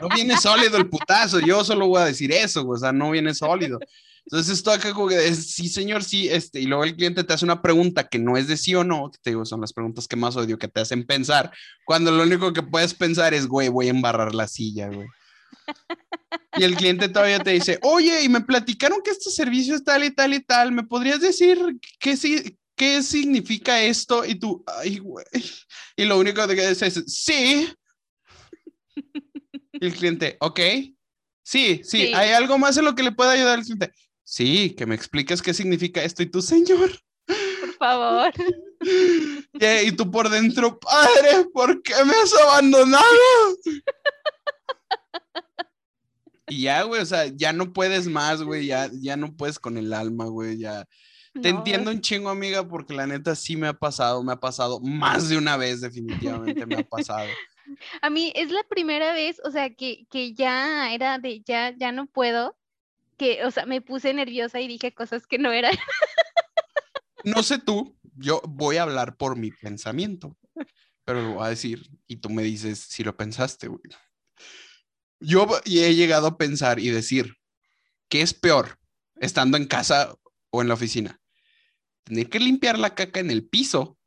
no 0.00 0.08
viene 0.12 0.36
sólido 0.38 0.76
el 0.76 0.88
putazo. 0.88 1.38
Yo 1.38 1.64
solo 1.64 1.86
voy 1.86 2.02
a 2.02 2.06
decir 2.06 2.32
eso, 2.32 2.64
güey. 2.64 2.76
O 2.76 2.80
sea, 2.80 2.92
no 2.92 3.12
viene 3.12 3.32
sólido. 3.32 3.78
Entonces 4.26 4.58
esto 4.58 4.72
acá 4.72 4.92
como 4.92 5.08
que 5.08 5.34
sí, 5.34 5.68
señor, 5.68 6.02
sí, 6.02 6.28
este, 6.28 6.60
y 6.60 6.66
luego 6.66 6.82
el 6.82 6.96
cliente 6.96 7.22
te 7.22 7.32
hace 7.32 7.44
una 7.44 7.62
pregunta 7.62 8.08
que 8.08 8.18
no 8.18 8.36
es 8.36 8.48
de 8.48 8.56
sí 8.56 8.74
o 8.74 8.82
no, 8.82 9.08
que 9.12 9.18
te 9.22 9.30
digo, 9.30 9.44
son 9.44 9.60
las 9.60 9.72
preguntas 9.72 10.08
que 10.08 10.16
más 10.16 10.34
odio, 10.34 10.58
que 10.58 10.66
te 10.66 10.80
hacen 10.80 11.06
pensar, 11.06 11.52
cuando 11.84 12.10
lo 12.10 12.24
único 12.24 12.52
que 12.52 12.62
puedes 12.62 12.92
pensar 12.92 13.34
es, 13.34 13.46
güey, 13.46 13.68
voy 13.68 13.86
a 13.86 13.90
embarrar 13.90 14.34
la 14.34 14.48
silla, 14.48 14.88
güey. 14.88 15.06
Y 16.56 16.64
el 16.64 16.74
cliente 16.74 17.08
todavía 17.08 17.38
te 17.38 17.52
dice, 17.52 17.78
oye, 17.82 18.24
y 18.24 18.28
me 18.28 18.40
platicaron 18.40 19.00
que 19.04 19.12
este 19.12 19.30
servicio 19.30 19.76
es 19.76 19.84
tal 19.84 20.02
y 20.02 20.10
tal 20.10 20.34
y 20.34 20.40
tal, 20.40 20.72
¿me 20.72 20.82
podrías 20.82 21.20
decir 21.20 21.58
qué, 22.00 22.16
qué 22.74 23.02
significa 23.04 23.80
esto? 23.80 24.24
Y 24.24 24.34
tú, 24.34 24.64
ay, 24.66 24.98
güey. 24.98 25.24
Y 25.96 26.04
lo 26.04 26.18
único 26.18 26.46
que 26.48 26.68
dices 26.68 26.96
es, 26.96 27.04
sí. 27.06 27.72
Y 29.72 29.86
el 29.86 29.94
cliente, 29.94 30.36
ok. 30.40 30.58
Sí, 30.58 30.94
sí, 31.44 31.80
sí, 31.84 32.12
hay 32.12 32.30
algo 32.32 32.58
más 32.58 32.76
en 32.76 32.86
lo 32.86 32.96
que 32.96 33.04
le 33.04 33.12
pueda 33.12 33.30
ayudar 33.30 33.58
al 33.58 33.64
cliente. 33.64 33.92
Sí, 34.28 34.74
que 34.74 34.86
me 34.86 34.96
expliques 34.96 35.40
qué 35.40 35.54
significa 35.54 36.02
esto 36.02 36.20
y 36.20 36.26
tú, 36.26 36.42
señor. 36.42 36.90
Por 37.26 37.72
favor. 37.78 38.32
Y 39.58 39.92
tú 39.92 40.10
por 40.10 40.28
dentro, 40.28 40.78
padre, 40.78 41.46
¿por 41.52 41.82
qué 41.82 41.94
me 42.04 42.12
has 42.12 42.34
abandonado? 42.34 43.04
Y 46.48 46.62
ya, 46.62 46.82
güey, 46.82 47.02
o 47.02 47.06
sea, 47.06 47.26
ya 47.26 47.52
no 47.52 47.72
puedes 47.72 48.06
más, 48.06 48.40
güey, 48.40 48.66
ya, 48.66 48.88
ya 48.92 49.16
no 49.16 49.34
puedes 49.34 49.58
con 49.58 49.78
el 49.78 49.92
alma, 49.92 50.26
güey, 50.26 50.58
ya. 50.58 50.86
Te 51.42 51.48
entiendo 51.48 51.90
un 51.90 52.00
chingo, 52.00 52.30
amiga, 52.30 52.68
porque 52.68 52.94
la 52.94 53.04
neta 53.04 53.34
sí 53.34 53.56
me 53.56 53.66
ha 53.66 53.72
pasado, 53.72 54.22
me 54.22 54.32
ha 54.32 54.36
pasado 54.36 54.78
más 54.78 55.28
de 55.28 55.38
una 55.38 55.56
vez, 55.56 55.80
definitivamente 55.80 56.64
me 56.64 56.76
ha 56.76 56.84
pasado. 56.84 57.26
A 58.00 58.10
mí 58.10 58.32
es 58.36 58.52
la 58.52 58.62
primera 58.68 59.12
vez, 59.12 59.40
o 59.44 59.50
sea, 59.50 59.70
que, 59.70 60.06
que 60.08 60.34
ya 60.34 60.92
era 60.92 61.18
de 61.18 61.40
ya, 61.40 61.74
ya 61.76 61.90
no 61.90 62.06
puedo, 62.06 62.56
que, 63.16 63.44
o 63.44 63.50
sea, 63.50 63.66
me 63.66 63.80
puse 63.80 64.12
nerviosa 64.14 64.60
y 64.60 64.68
dije 64.68 64.92
cosas 64.94 65.26
que 65.26 65.38
no 65.38 65.52
eran. 65.52 65.72
No 67.24 67.42
sé 67.42 67.58
tú, 67.58 67.98
yo 68.14 68.40
voy 68.46 68.76
a 68.76 68.84
hablar 68.84 69.16
por 69.16 69.36
mi 69.36 69.50
pensamiento, 69.50 70.38
pero 71.04 71.20
lo 71.20 71.34
voy 71.34 71.46
a 71.46 71.50
decir 71.50 71.90
y 72.06 72.18
tú 72.18 72.30
me 72.30 72.44
dices 72.44 72.78
si 72.78 73.02
lo 73.02 73.16
pensaste, 73.16 73.66
güey. 73.66 73.82
Yo 75.18 75.48
he 75.64 75.94
llegado 75.96 76.28
a 76.28 76.38
pensar 76.38 76.78
y 76.78 76.88
decir, 76.88 77.34
¿qué 78.08 78.22
es 78.22 78.32
peor 78.32 78.78
estando 79.16 79.56
en 79.56 79.66
casa 79.66 80.14
o 80.50 80.62
en 80.62 80.68
la 80.68 80.74
oficina? 80.74 81.20
¿Tener 82.04 82.28
que 82.28 82.38
limpiar 82.38 82.78
la 82.78 82.94
caca 82.94 83.18
en 83.18 83.32
el 83.32 83.44
piso 83.44 83.98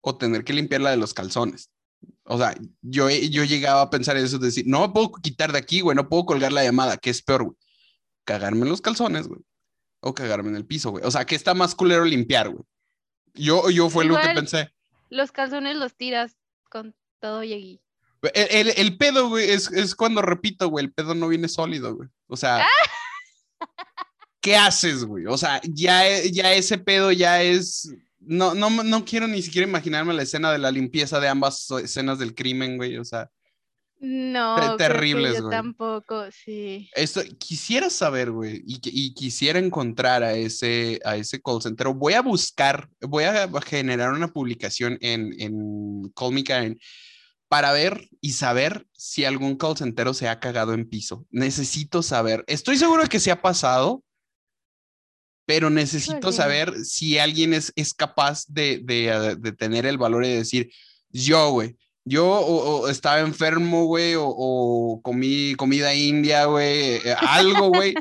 o 0.00 0.18
tener 0.18 0.42
que 0.42 0.52
limpiar 0.52 0.80
la 0.80 0.90
de 0.90 0.96
los 0.96 1.14
calzones? 1.14 1.70
O 2.24 2.36
sea, 2.36 2.56
yo, 2.80 3.08
yo 3.10 3.44
llegaba 3.44 3.82
a 3.82 3.90
pensar 3.90 4.16
eso, 4.16 4.38
decir, 4.38 4.64
no 4.66 4.92
puedo 4.92 5.12
quitar 5.12 5.52
de 5.52 5.58
aquí, 5.58 5.82
güey, 5.82 5.94
no 5.94 6.08
puedo 6.08 6.26
colgar 6.26 6.52
la 6.52 6.64
llamada, 6.64 6.96
¿qué 6.96 7.10
es 7.10 7.22
peor, 7.22 7.44
güey? 7.44 7.56
Cagarme 8.30 8.62
en 8.62 8.68
los 8.68 8.80
calzones, 8.80 9.26
güey. 9.26 9.40
O 10.00 10.14
cagarme 10.14 10.50
en 10.50 10.56
el 10.56 10.64
piso, 10.64 10.92
güey. 10.92 11.04
O 11.04 11.10
sea, 11.10 11.24
que 11.24 11.34
está 11.34 11.52
más 11.52 11.74
culero 11.74 12.04
limpiar, 12.04 12.48
güey. 12.48 12.64
Yo, 13.34 13.70
yo 13.70 13.90
fue 13.90 14.04
lo 14.04 14.18
que 14.20 14.28
pensé. 14.28 14.72
Los 15.08 15.32
calzones 15.32 15.76
los 15.76 15.96
tiras 15.96 16.36
con 16.70 16.94
todo 17.18 17.42
y 17.42 17.52
allí. 17.52 17.82
El, 18.34 18.72
el, 18.76 18.96
pedo, 18.98 19.30
güey, 19.30 19.50
es, 19.50 19.70
es, 19.72 19.94
cuando 19.94 20.22
repito, 20.22 20.68
güey, 20.68 20.84
el 20.84 20.92
pedo 20.92 21.14
no 21.14 21.26
viene 21.26 21.48
sólido, 21.48 21.96
güey. 21.96 22.08
O 22.28 22.36
sea, 22.36 22.66
¿qué 24.40 24.56
haces, 24.56 25.04
güey? 25.04 25.26
O 25.26 25.36
sea, 25.36 25.60
ya, 25.64 26.22
ya 26.30 26.52
ese 26.52 26.78
pedo 26.78 27.10
ya 27.10 27.42
es. 27.42 27.92
No, 28.20 28.54
no, 28.54 28.70
no 28.70 29.04
quiero 29.04 29.26
ni 29.26 29.42
siquiera 29.42 29.66
imaginarme 29.66 30.14
la 30.14 30.22
escena 30.22 30.52
de 30.52 30.58
la 30.58 30.70
limpieza 30.70 31.18
de 31.18 31.28
ambas 31.28 31.68
escenas 31.82 32.18
del 32.18 32.34
crimen, 32.34 32.76
güey. 32.76 32.96
O 32.98 33.04
sea, 33.04 33.30
no, 34.00 34.76
terribles, 34.78 35.36
yo 35.38 35.50
tampoco, 35.50 36.24
sí. 36.32 36.88
Esto, 36.94 37.20
quisiera 37.38 37.90
saber, 37.90 38.30
güey, 38.30 38.62
y, 38.66 38.80
y, 38.82 39.12
quisiera 39.12 39.58
encontrar 39.58 40.22
a 40.22 40.32
ese, 40.32 40.98
a 41.04 41.16
ese 41.16 41.42
call 41.42 41.60
center. 41.60 41.88
Voy 41.88 42.14
a 42.14 42.22
buscar, 42.22 42.88
voy 43.02 43.24
a 43.24 43.48
generar 43.60 44.12
una 44.12 44.28
publicación 44.28 44.96
en, 45.02 45.34
en 45.38 46.10
Call 46.14 46.32
Me 46.32 46.42
Karen 46.42 46.78
para 47.48 47.72
ver 47.72 48.08
y 48.22 48.32
saber 48.32 48.86
si 48.92 49.26
algún 49.26 49.56
call 49.56 49.76
center 49.76 50.14
se 50.14 50.28
ha 50.28 50.40
cagado 50.40 50.72
en 50.72 50.88
piso. 50.88 51.26
Necesito 51.30 52.02
saber. 52.02 52.42
Estoy 52.46 52.78
seguro 52.78 53.02
de 53.02 53.08
que 53.08 53.20
se 53.20 53.30
ha 53.30 53.42
pasado, 53.42 54.02
pero 55.44 55.68
necesito 55.68 56.32
saber 56.32 56.72
si 56.84 57.18
alguien 57.18 57.52
es, 57.52 57.70
es 57.76 57.92
capaz 57.92 58.46
de, 58.46 58.80
de, 58.82 59.36
de 59.38 59.52
tener 59.52 59.84
el 59.84 59.98
valor 59.98 60.24
de 60.24 60.36
decir, 60.36 60.72
yo, 61.10 61.50
güey, 61.50 61.76
Yo 62.10 62.26
o, 62.28 62.88
estaba 62.88 63.20
enfermo, 63.20 63.84
güey, 63.84 64.14
o, 64.18 65.00
comí 65.00 65.54
comida 65.54 65.94
india, 65.94 66.46
güey, 66.46 66.96
eh, 66.96 67.14
algo, 67.20 67.68
güey, 67.68 67.94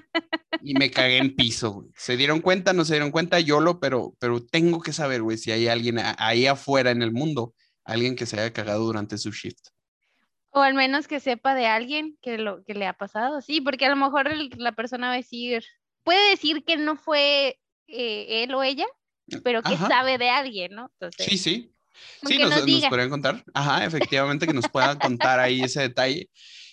y 0.63 0.74
me 0.74 0.89
cagué 0.89 1.20
en 1.20 1.36
piso, 1.36 1.74
güey. 1.74 1.89
¿Se 1.96 2.18
dieron 2.18 2.42
cuenta? 2.42 2.74
No 2.74 2.86
se 2.86 2.94
dieron 2.96 3.12
cuenta, 3.12 3.39
yo 3.39 3.60
lo, 3.60 3.80
pero, 3.80 4.16
pero 4.20 4.44
tengo 4.44 4.82
que 4.82 4.94
saber, 4.94 5.22
güey, 5.22 5.38
si 5.38 5.51
hay 5.51 5.68
alguien 5.68 6.00
ahí 6.18 6.48
afuera 6.48 6.89
en 6.89 7.04
el 7.04 7.12
mundo, 7.12 7.54
alguien 7.84 8.16
que 8.16 8.25
se 8.25 8.39
haya 8.39 8.51
cagado 8.51 8.84
durante 8.84 9.20
su 9.20 9.32
shift. 9.32 9.68
O 10.50 10.62
al 10.62 10.74
menos 10.74 11.08
que 11.08 11.20
sepa 11.20 11.54
de 11.54 11.68
alguien 11.68 12.18
que, 12.24 12.39
lo, 12.39 12.63
que 12.63 12.74
le 12.74 12.88
ha 12.88 12.94
pasado, 12.94 13.42
sí, 13.42 13.62
porque 13.62 13.86
a 13.86 13.89
lo 13.89 13.96
mejor 13.96 14.32
la 14.58 14.72
persona 14.72 15.10
va 15.10 15.13
a 15.13 15.18
decir, 15.18 15.63
puede 16.04 16.32
decir 16.32 16.63
que 16.66 16.78
no 16.78 16.96
fue 16.96 17.60
eh, 17.86 18.44
él 18.44 18.56
o 18.56 18.63
ella, 18.63 18.88
pero 19.44 19.62
que 19.62 19.78
sabe 19.78 20.18
de 20.18 20.32
alguien, 20.32 20.74
¿no? 20.74 20.92
sí, 21.16 21.38
sí. 21.38 21.75
Sí, 22.25 22.38
nos, 22.38 22.65
nos, 22.65 22.86
podrían 22.86 23.10
contar. 23.10 23.44
Ajá, 23.53 23.86
efectivamente, 23.86 24.48
que 24.48 24.53
nos 24.53 24.68
puedan 24.68 24.98
contar 25.00 25.39
ahí 25.39 25.62
ese 25.62 25.82
detalle. 25.82 26.29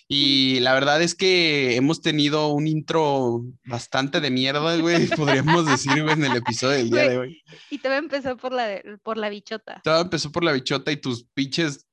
Y 0.09 0.61
la 0.61 0.73
verdad 0.73 1.01
es 1.01 1.15
que 1.15 1.75
hemos 1.75 2.01
tenido 2.01 2.47
un 2.49 2.65
intro 2.65 3.41
bastante 3.65 4.21
de 4.21 4.31
mierda, 4.31 4.77
güey, 4.77 5.07
podríamos 5.17 5.65
decir, 5.65 6.01
güey, 6.01 6.13
en 6.13 6.25
el 6.25 6.37
episodio 6.37 6.77
del 6.77 6.89
día 6.89 7.09
de 7.09 7.17
hoy. 7.17 7.43
Y 7.69 7.79
todo 7.79 7.93
empezó 7.93 8.37
por 8.37 8.53
la, 8.53 8.81
por 9.03 9.17
la 9.17 9.29
bichota. 9.29 9.81
Todo 9.83 10.01
empezó 10.01 10.31
por 10.31 10.43
la 10.43 10.53
bichota 10.53 10.91
y 10.91 10.97
tus 10.97 11.25
pinches 11.33 11.87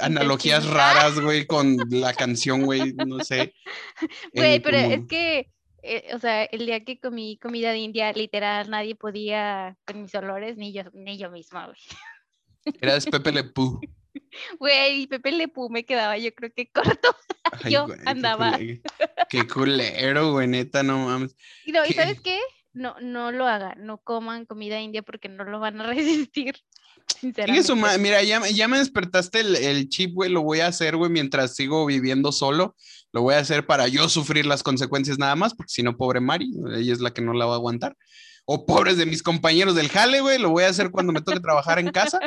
analogías 0.00 0.66
raras, 0.66 1.18
güey, 1.20 1.46
con 1.46 1.76
la 1.90 2.12
canción, 2.12 2.62
güey, 2.62 2.92
no 3.06 3.20
sé. 3.20 3.54
Güey, 4.34 4.60
pero 4.60 4.76
es 4.76 5.00
que 5.08 5.48
eh, 5.86 6.14
o 6.14 6.18
sea, 6.18 6.44
el 6.44 6.64
día 6.64 6.82
que 6.82 6.98
comí 6.98 7.36
comida 7.36 7.70
de 7.70 7.78
India, 7.78 8.10
literal, 8.12 8.70
nadie 8.70 8.94
podía 8.94 9.76
con 9.86 10.00
mis 10.00 10.14
olores, 10.14 10.56
ni 10.56 10.72
yo, 10.72 10.84
ni 10.94 11.18
yo 11.18 11.30
misma, 11.30 11.66
güey. 11.66 11.76
Eras 12.80 13.06
Pepe 13.06 13.32
Le 13.32 13.44
Pú. 13.44 13.80
Güey, 14.58 15.06
Pepe 15.06 15.32
Le 15.32 15.48
Pú 15.48 15.70
me 15.70 15.84
quedaba, 15.84 16.18
yo 16.18 16.32
creo 16.34 16.52
que 16.54 16.70
corto. 16.70 17.16
yo 17.68 17.86
andaba. 18.04 18.58
Qué, 19.28 19.46
culero, 19.46 20.32
güey, 20.32 20.48
neta, 20.48 20.82
no 20.82 21.06
mames. 21.06 21.36
Y, 21.64 21.72
no, 21.72 21.84
¿y 21.84 21.92
sabes 21.92 22.20
qué? 22.20 22.38
No, 22.72 22.96
no 23.00 23.30
lo 23.30 23.46
hagan, 23.46 23.86
no 23.86 23.98
coman 23.98 24.46
comida 24.46 24.80
india 24.80 25.02
porque 25.02 25.28
no 25.28 25.44
lo 25.44 25.60
van 25.60 25.80
a 25.80 25.86
resistir. 25.92 26.56
Eso, 27.22 27.76
mira, 27.76 28.22
ya, 28.22 28.46
ya, 28.48 28.66
me 28.66 28.78
despertaste 28.78 29.40
el, 29.40 29.56
el 29.56 29.88
chip, 29.88 30.14
güey, 30.14 30.30
lo 30.30 30.42
voy 30.42 30.60
a 30.60 30.68
hacer, 30.68 30.96
güey, 30.96 31.10
mientras 31.10 31.54
sigo 31.54 31.86
viviendo 31.86 32.32
solo. 32.32 32.74
Lo 33.12 33.22
voy 33.22 33.34
a 33.34 33.38
hacer 33.38 33.66
para 33.66 33.88
yo 33.88 34.08
sufrir 34.08 34.46
las 34.46 34.62
consecuencias 34.62 35.18
nada 35.18 35.36
más, 35.36 35.54
porque 35.54 35.72
si 35.72 35.82
no, 35.82 35.96
pobre 35.96 36.20
Mari, 36.20 36.50
ella 36.74 36.92
es 36.92 37.00
la 37.00 37.12
que 37.12 37.22
no 37.22 37.32
la 37.32 37.46
va 37.46 37.52
a 37.52 37.56
aguantar. 37.56 37.96
O 38.46 38.66
pobres 38.66 38.98
de 38.98 39.06
mis 39.06 39.22
compañeros 39.22 39.74
del 39.74 39.88
jale, 39.88 40.20
güey, 40.20 40.38
lo 40.38 40.50
voy 40.50 40.64
a 40.64 40.68
hacer 40.68 40.90
cuando 40.90 41.12
me 41.12 41.22
toque 41.22 41.40
trabajar 41.40 41.78
en 41.78 41.90
casa. 41.90 42.20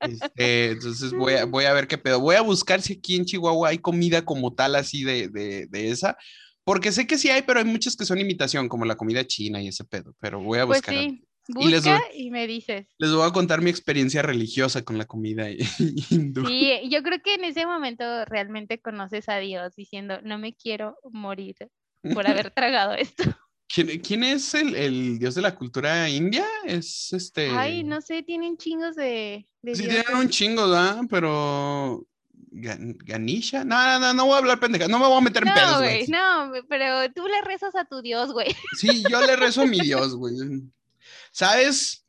Este, 0.00 0.70
entonces 0.70 1.12
voy 1.12 1.34
a, 1.34 1.44
voy 1.44 1.64
a 1.64 1.72
ver 1.72 1.88
qué 1.88 1.98
pedo. 1.98 2.20
Voy 2.20 2.36
a 2.36 2.42
buscar 2.42 2.82
si 2.82 2.94
aquí 2.94 3.16
en 3.16 3.24
Chihuahua 3.24 3.70
hay 3.70 3.78
comida 3.78 4.24
como 4.24 4.54
tal, 4.54 4.76
así 4.76 5.02
de, 5.02 5.28
de, 5.28 5.66
de 5.66 5.90
esa. 5.90 6.16
Porque 6.62 6.92
sé 6.92 7.06
que 7.06 7.18
sí 7.18 7.30
hay, 7.30 7.42
pero 7.42 7.60
hay 7.60 7.64
muchas 7.64 7.96
que 7.96 8.04
son 8.04 8.18
imitación, 8.18 8.68
como 8.68 8.84
la 8.84 8.96
comida 8.96 9.24
china 9.26 9.60
y 9.62 9.68
ese 9.68 9.84
pedo. 9.84 10.14
Pero 10.20 10.40
voy 10.40 10.58
a 10.58 10.66
pues 10.66 10.78
buscar. 10.78 10.94
Pues 10.94 11.06
sí. 11.06 11.26
Busca 11.48 12.02
y, 12.12 12.30
me 12.30 12.46
dices. 12.46 12.88
Les 12.98 13.12
voy 13.12 13.26
a 13.26 13.32
contar 13.32 13.62
mi 13.62 13.70
experiencia 13.70 14.20
religiosa 14.20 14.82
con 14.82 14.98
la 14.98 15.04
comida 15.04 15.48
hindú. 16.10 16.46
Sí, 16.46 16.88
yo 16.90 17.02
creo 17.02 17.22
que 17.22 17.34
en 17.34 17.44
ese 17.44 17.66
momento 17.66 18.24
realmente 18.24 18.80
conoces 18.80 19.28
a 19.28 19.38
Dios 19.38 19.74
diciendo, 19.76 20.20
no 20.22 20.38
me 20.38 20.54
quiero 20.54 20.96
morir 21.12 21.56
por 22.14 22.26
haber 22.26 22.50
tragado 22.54 22.94
esto. 22.94 23.22
¿Quién, 24.02 24.24
es 24.24 24.54
el, 24.54 25.18
dios 25.18 25.34
de 25.34 25.42
la 25.42 25.54
cultura 25.54 26.08
india? 26.08 26.46
Es 26.64 27.12
este. 27.12 27.50
Ay, 27.50 27.84
no 27.84 28.00
sé, 28.00 28.22
tienen 28.22 28.56
chingos 28.56 28.96
de. 28.96 29.46
sí, 29.74 29.82
tienen 29.82 30.16
un 30.16 30.30
chingo, 30.30 30.62
¿verdad? 30.62 31.02
Pero. 31.10 32.06
Ganisha. 32.50 33.64
No, 33.64 33.76
no, 33.76 33.98
no, 33.98 34.14
no 34.14 34.24
voy 34.24 34.34
a 34.34 34.38
hablar 34.38 34.60
pendeja. 34.60 34.88
No 34.88 34.98
me 34.98 35.06
voy 35.06 35.18
a 35.18 35.20
meter 35.20 35.46
en 35.46 35.52
pedos, 35.52 35.76
güey. 35.76 36.06
No, 36.06 36.52
pero 36.70 37.12
tú 37.12 37.26
le 37.26 37.42
rezas 37.42 37.74
a 37.74 37.84
tu 37.84 38.00
Dios, 38.00 38.32
güey. 38.32 38.48
Sí, 38.80 39.02
yo 39.10 39.20
le 39.20 39.36
rezo 39.36 39.62
a 39.62 39.66
mi 39.66 39.80
Dios, 39.80 40.14
güey. 40.14 40.34
¿Sabes 41.30 42.06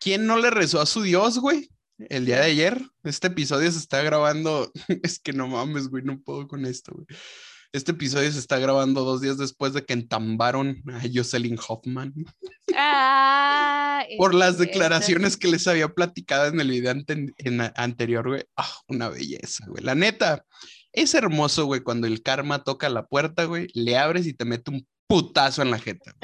quién 0.00 0.26
no 0.26 0.36
le 0.36 0.50
rezó 0.50 0.82
a 0.82 0.86
su 0.86 1.00
Dios, 1.00 1.38
güey? 1.38 1.70
El 2.10 2.26
día 2.26 2.40
de 2.40 2.50
ayer. 2.50 2.82
Este 3.04 3.28
episodio 3.28 3.72
se 3.72 3.78
está 3.78 4.02
grabando. 4.02 4.70
Es 5.02 5.18
que 5.18 5.32
no 5.32 5.48
mames, 5.48 5.88
güey, 5.88 6.04
no 6.04 6.20
puedo 6.20 6.46
con 6.46 6.66
esto, 6.66 6.92
güey. 6.92 7.06
Este 7.72 7.92
episodio 7.92 8.32
se 8.32 8.40
está 8.40 8.58
grabando 8.58 9.04
dos 9.04 9.20
días 9.20 9.38
después 9.38 9.72
de 9.72 9.84
que 9.84 9.92
entambaron 9.92 10.82
a 10.88 11.02
Jocelyn 11.12 11.56
Hoffman. 11.68 12.12
Ah, 12.74 14.04
por 14.18 14.34
las 14.34 14.58
declaraciones 14.58 15.36
que 15.36 15.46
les 15.46 15.68
había 15.68 15.88
platicado 15.88 16.48
en 16.48 16.60
el 16.60 16.68
video 16.68 16.92
anterior, 17.76 18.28
güey. 18.28 18.44
Ah, 18.56 18.72
una 18.88 19.08
belleza, 19.08 19.66
güey. 19.68 19.84
La 19.84 19.94
neta, 19.94 20.44
es 20.92 21.14
hermoso, 21.14 21.66
güey, 21.66 21.82
cuando 21.82 22.08
el 22.08 22.24
karma 22.24 22.64
toca 22.64 22.88
la 22.88 23.06
puerta, 23.06 23.44
güey, 23.44 23.68
le 23.72 23.96
abres 23.96 24.26
y 24.26 24.34
te 24.34 24.44
mete 24.44 24.72
un 24.72 24.88
putazo 25.10 25.62
en 25.62 25.72
la 25.72 25.80
jeta. 25.80 26.14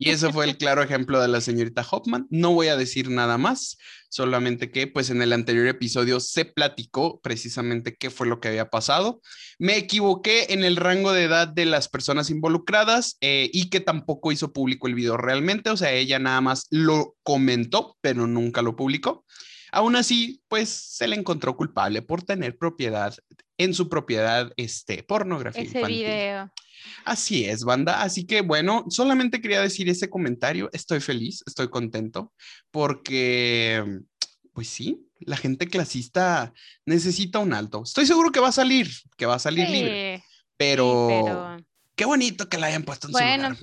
Y 0.00 0.10
ese 0.10 0.32
fue 0.32 0.44
el 0.44 0.56
claro 0.56 0.82
ejemplo 0.82 1.20
de 1.20 1.28
la 1.28 1.40
señorita 1.40 1.86
Hoffman. 1.88 2.26
No 2.30 2.52
voy 2.52 2.66
a 2.66 2.76
decir 2.76 3.08
nada 3.08 3.38
más, 3.38 3.78
solamente 4.08 4.72
que 4.72 4.88
pues 4.88 5.10
en 5.10 5.22
el 5.22 5.32
anterior 5.32 5.68
episodio 5.68 6.18
se 6.18 6.44
platicó 6.44 7.20
precisamente 7.20 7.94
qué 7.94 8.10
fue 8.10 8.26
lo 8.26 8.40
que 8.40 8.48
había 8.48 8.70
pasado. 8.70 9.20
Me 9.60 9.76
equivoqué 9.76 10.52
en 10.52 10.64
el 10.64 10.74
rango 10.74 11.12
de 11.12 11.22
edad 11.22 11.46
de 11.46 11.64
las 11.64 11.88
personas 11.88 12.28
involucradas 12.28 13.18
eh, 13.20 13.48
y 13.52 13.70
que 13.70 13.78
tampoco 13.78 14.32
hizo 14.32 14.52
público 14.52 14.88
el 14.88 14.96
video 14.96 15.16
realmente, 15.16 15.70
o 15.70 15.76
sea, 15.76 15.92
ella 15.92 16.18
nada 16.18 16.40
más 16.40 16.66
lo 16.70 17.14
comentó, 17.22 17.96
pero 18.00 18.26
nunca 18.26 18.62
lo 18.62 18.74
publicó. 18.74 19.24
Aún 19.72 19.96
así, 19.96 20.42
pues 20.48 20.68
se 20.68 21.08
le 21.08 21.16
encontró 21.16 21.56
culpable 21.56 22.02
por 22.02 22.22
tener 22.22 22.58
propiedad 22.58 23.16
en 23.56 23.72
su 23.74 23.88
propiedad 23.88 24.52
este 24.56 25.02
pornografía 25.02 25.62
Ese 25.62 25.84
video. 25.84 26.52
Así 27.04 27.46
es, 27.46 27.64
banda. 27.64 28.02
Así 28.02 28.26
que 28.26 28.42
bueno, 28.42 28.84
solamente 28.90 29.40
quería 29.40 29.62
decir 29.62 29.88
ese 29.88 30.10
comentario. 30.10 30.68
Estoy 30.72 31.00
feliz, 31.00 31.42
estoy 31.46 31.68
contento, 31.68 32.32
porque, 32.70 34.00
pues 34.52 34.68
sí, 34.68 35.08
la 35.20 35.36
gente 35.36 35.68
clasista 35.68 36.52
necesita 36.84 37.38
un 37.38 37.54
alto. 37.54 37.82
Estoy 37.84 38.06
seguro 38.06 38.30
que 38.30 38.40
va 38.40 38.48
a 38.48 38.52
salir, 38.52 38.90
que 39.16 39.26
va 39.26 39.36
a 39.36 39.40
salir 39.40 39.70
libre. 39.70 40.22
Pero, 40.56 41.56
qué 41.96 42.04
bonito 42.04 42.48
que 42.48 42.58
la 42.58 42.66
hayan 42.66 42.82
puesto 42.82 43.08
en 43.08 43.12
bueno, 43.12 43.56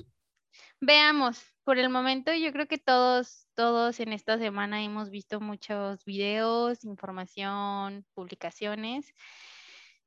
Veamos, 0.80 1.38
por 1.70 1.78
el 1.78 1.88
momento 1.88 2.34
yo 2.34 2.50
creo 2.50 2.66
que 2.66 2.78
todos, 2.78 3.46
todos 3.54 4.00
en 4.00 4.12
esta 4.12 4.36
semana 4.38 4.82
hemos 4.82 5.08
visto 5.08 5.40
muchos 5.40 6.04
videos, 6.04 6.82
información, 6.84 8.04
publicaciones 8.12 9.14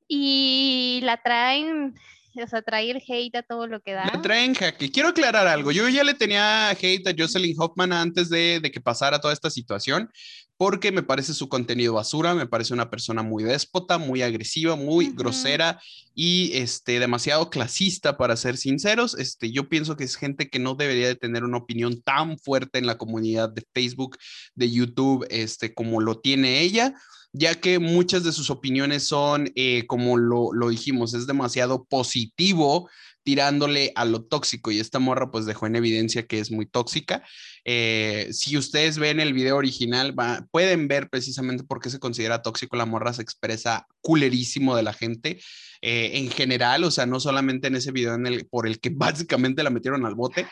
y 0.06 1.00
la 1.04 1.24
traen 1.24 1.96
o 2.44 2.48
sea, 2.48 2.62
traer 2.62 3.02
hate 3.08 3.36
a 3.36 3.44
todo 3.44 3.68
lo 3.68 3.82
que 3.82 3.94
da. 3.94 4.06
Le 4.14 4.20
traen 4.20 4.54
jaque. 4.54 4.92
Quiero 4.92 5.10
aclarar 5.10 5.48
algo. 5.48 5.72
Yo 5.72 5.88
ya 5.90 6.04
le 6.04 6.14
tenía 6.14 6.70
hate 6.70 7.08
a 7.08 7.14
Jocelyn 7.18 7.56
Hoffman 7.58 7.94
antes 7.94 8.30
de, 8.30 8.60
de, 8.62 8.72
que 8.72 8.82
pasara 8.82 9.20
toda 9.20 9.34
esta 9.34 9.50
situación, 9.50 10.10
porque 10.58 10.92
me 10.92 11.04
parece 11.04 11.34
su 11.34 11.50
contenido 11.50 11.94
basura, 11.94 12.34
me 12.36 12.48
parece 12.48 12.74
una 12.74 12.90
persona 12.90 13.24
muy 13.24 13.44
déspota, 13.44 13.98
muy 13.98 14.22
agresiva, 14.22 14.76
muy 14.76 15.12
grosera 15.14 15.80
y 16.16 16.52
este, 16.54 17.00
demasiado 17.00 17.50
clasista, 17.50 18.18
para 18.18 18.36
ser 18.38 18.58
sinceros. 18.58 19.16
Este, 19.18 19.52
yo 19.52 19.70
pienso 19.70 19.98
que 19.98 20.04
es 20.04 20.16
gente 20.16 20.50
que 20.50 20.60
no 20.60 20.76
debería 20.76 21.08
de 21.08 21.16
tener 21.16 21.44
una 21.44 21.58
opinión 21.58 22.02
tan 22.02 22.38
fuerte 22.38 22.80
en 22.80 22.86
la 22.86 22.98
comunidad 22.98 23.50
de 23.50 23.64
Facebook, 23.74 24.18
de 24.56 24.72
YouTube, 24.72 25.26
este, 25.30 25.74
como 25.74 26.02
lo 26.02 26.20
tiene 26.20 26.62
ella 26.62 26.96
ya 27.34 27.56
que 27.56 27.80
muchas 27.80 28.24
de 28.24 28.32
sus 28.32 28.50
opiniones 28.50 29.08
son, 29.08 29.52
eh, 29.56 29.86
como 29.88 30.18
lo, 30.18 30.54
lo, 30.54 30.70
dijimos, 30.70 31.14
es 31.14 31.28
demasiado 31.28 31.84
positivo 31.86 32.90
tirándole 33.24 33.92
a 33.96 34.06
lo 34.06 34.24
tóxico 34.24 34.72
y 34.72 34.80
esta 34.80 35.00
morra 35.00 35.32
pues 35.32 35.46
dejó 35.46 35.66
en 35.66 35.76
evidencia 35.76 36.28
que 36.28 36.40
es 36.40 36.52
muy 36.52 36.66
tóxica. 36.66 37.24
Eh, 37.66 38.28
si 38.32 38.58
ustedes 38.58 39.00
ven 39.00 39.20
el 39.20 39.34
video 39.34 39.58
original, 39.58 40.14
pueden 40.52 40.88
ver 40.88 41.10
precisamente 41.10 41.64
por 41.64 41.80
qué 41.80 41.90
se 41.90 42.00
considera 42.00 42.42
tóxico. 42.42 42.76
La 42.76 42.86
morra 42.86 43.14
se 43.14 43.22
expresa 43.22 43.88
culerísimo 44.02 44.76
de 44.76 44.84
la 44.84 44.94
gente 44.94 45.40
eh, 45.82 46.12
en 46.14 46.30
general, 46.30 46.84
o 46.84 46.92
sea, 46.92 47.06
no 47.06 47.20
solamente 47.20 47.68
en 47.68 47.76
ese 47.76 47.92
video 47.92 48.14
en 48.14 48.28
el, 48.28 48.46
por 48.46 48.68
el 48.68 48.80
que 48.80 48.90
básicamente 48.94 49.64
la 49.64 49.70
metieron 49.70 50.06
al 50.06 50.16
bote. 50.16 50.46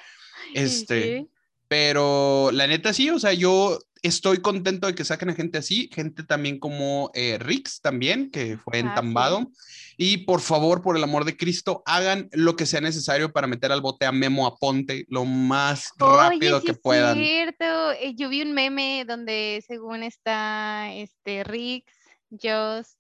Este, 0.53 1.27
pero 1.67 2.51
la 2.51 2.67
neta 2.67 2.93
sí, 2.93 3.09
o 3.09 3.19
sea, 3.19 3.33
yo 3.33 3.79
estoy 4.01 4.39
contento 4.39 4.87
de 4.87 4.95
que 4.95 5.05
saquen 5.05 5.29
a 5.29 5.35
gente 5.35 5.57
así, 5.57 5.89
gente 5.93 6.23
también 6.23 6.59
como 6.59 7.11
eh, 7.13 7.37
Rix 7.39 7.81
también, 7.81 8.31
que 8.31 8.57
fue 8.57 8.77
ah, 8.77 8.79
entambado. 8.79 9.51
Y 9.97 10.17
por 10.19 10.41
favor, 10.41 10.81
por 10.81 10.97
el 10.97 11.03
amor 11.03 11.25
de 11.25 11.37
Cristo, 11.37 11.83
hagan 11.85 12.29
lo 12.31 12.55
que 12.55 12.65
sea 12.65 12.81
necesario 12.81 13.31
para 13.31 13.47
meter 13.47 13.71
al 13.71 13.81
bote 13.81 14.05
a 14.05 14.11
Memo 14.11 14.47
Aponte 14.47 15.05
lo 15.09 15.25
más 15.25 15.91
rápido 15.97 16.61
que 16.61 16.73
puedan. 16.73 17.19
Es 17.19 17.27
cierto, 17.27 17.91
eh, 17.91 18.15
yo 18.15 18.29
vi 18.29 18.41
un 18.41 18.53
meme 18.53 19.05
donde 19.07 19.63
según 19.67 20.03
está 20.03 20.91
este 20.93 21.43
Rix, 21.43 21.91
Joss 22.41 22.97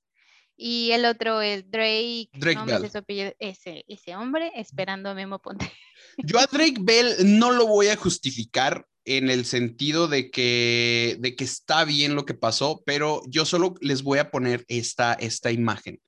y 0.55 0.91
el 0.91 1.05
otro, 1.05 1.41
el 1.41 1.69
Drake, 1.71 2.29
Drake 2.33 3.35
ese, 3.39 3.83
ese 3.87 4.15
hombre 4.15 4.51
esperando 4.55 5.09
a 5.09 5.15
Memo 5.15 5.35
Aponte. 5.35 5.71
Yo 6.17 6.37
a 6.39 6.45
Drake 6.45 6.77
Bell 6.79 7.15
no 7.39 7.51
lo 7.51 7.65
voy 7.65 7.87
a 7.87 7.95
justificar 7.95 8.85
en 9.05 9.29
el 9.29 9.45
sentido 9.45 10.07
de 10.07 10.29
que, 10.29 11.17
de 11.19 11.35
que 11.35 11.43
está 11.43 11.85
bien 11.85 12.15
lo 12.15 12.25
que 12.25 12.33
pasó, 12.33 12.83
pero 12.85 13.21
yo 13.27 13.45
solo 13.45 13.75
les 13.81 14.03
voy 14.03 14.19
a 14.19 14.31
poner 14.31 14.65
esta, 14.67 15.13
esta 15.13 15.51
imagen. 15.51 15.99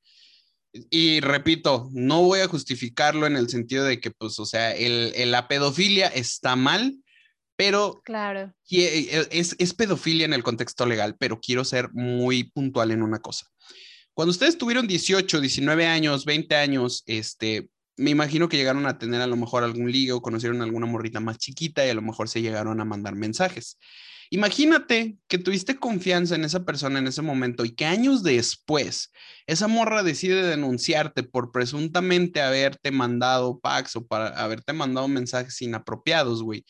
Y 0.89 1.19
repito, 1.19 1.89
no 1.93 2.23
voy 2.23 2.39
a 2.39 2.47
justificarlo 2.47 3.27
en 3.27 3.35
el 3.35 3.49
sentido 3.49 3.85
de 3.85 3.99
que, 3.99 4.11
pues, 4.11 4.39
o 4.39 4.45
sea, 4.45 4.75
el, 4.75 5.13
la 5.29 5.47
pedofilia 5.47 6.07
está 6.07 6.55
mal, 6.55 6.97
pero 7.55 8.01
claro. 8.03 8.53
E, 8.69 9.27
es, 9.31 9.55
es 9.59 9.73
pedofilia 9.73 10.25
en 10.25 10.33
el 10.33 10.43
contexto 10.43 10.85
legal, 10.85 11.15
pero 11.19 11.39
quiero 11.39 11.63
ser 11.63 11.91
muy 11.93 12.45
puntual 12.45 12.91
en 12.91 13.03
una 13.03 13.19
cosa. 13.19 13.47
Cuando 14.15 14.31
ustedes 14.31 14.57
tuvieron 14.57 14.87
18, 14.87 15.41
19 15.41 15.87
años, 15.87 16.25
20 16.25 16.55
años, 16.55 17.03
este, 17.05 17.69
me 17.97 18.11
imagino 18.11 18.49
que 18.49 18.57
llegaron 18.57 18.85
a 18.85 18.97
tener 18.97 19.21
a 19.21 19.27
lo 19.27 19.35
mejor 19.35 19.63
algún 19.63 19.91
ligue 19.91 20.11
o 20.11 20.21
conocieron 20.21 20.61
alguna 20.61 20.85
morrita 20.85 21.19
más 21.19 21.37
chiquita 21.37 21.85
y 21.85 21.89
a 21.89 21.93
lo 21.93 22.01
mejor 22.01 22.29
se 22.29 22.41
llegaron 22.41 22.79
a 22.81 22.85
mandar 22.85 23.15
mensajes. 23.15 23.77
Imagínate 24.29 25.17
que 25.27 25.37
tuviste 25.37 25.77
confianza 25.77 26.33
en 26.33 26.43
esa 26.43 26.65
persona 26.65 26.97
en 26.97 27.05
ese 27.05 27.21
momento 27.21 27.65
y 27.65 27.75
que 27.75 27.85
años 27.85 28.23
después 28.23 29.11
esa 29.45 29.67
morra 29.67 30.01
decide 30.01 30.41
denunciarte 30.43 31.21
por 31.21 31.51
presuntamente 31.51 32.41
haberte 32.41 32.89
mandado 32.89 33.59
packs 33.59 33.95
o 33.95 34.07
para 34.07 34.29
haberte 34.29 34.73
mandado 34.73 35.07
mensajes 35.07 35.61
inapropiados, 35.61 36.41
güey. 36.41 36.65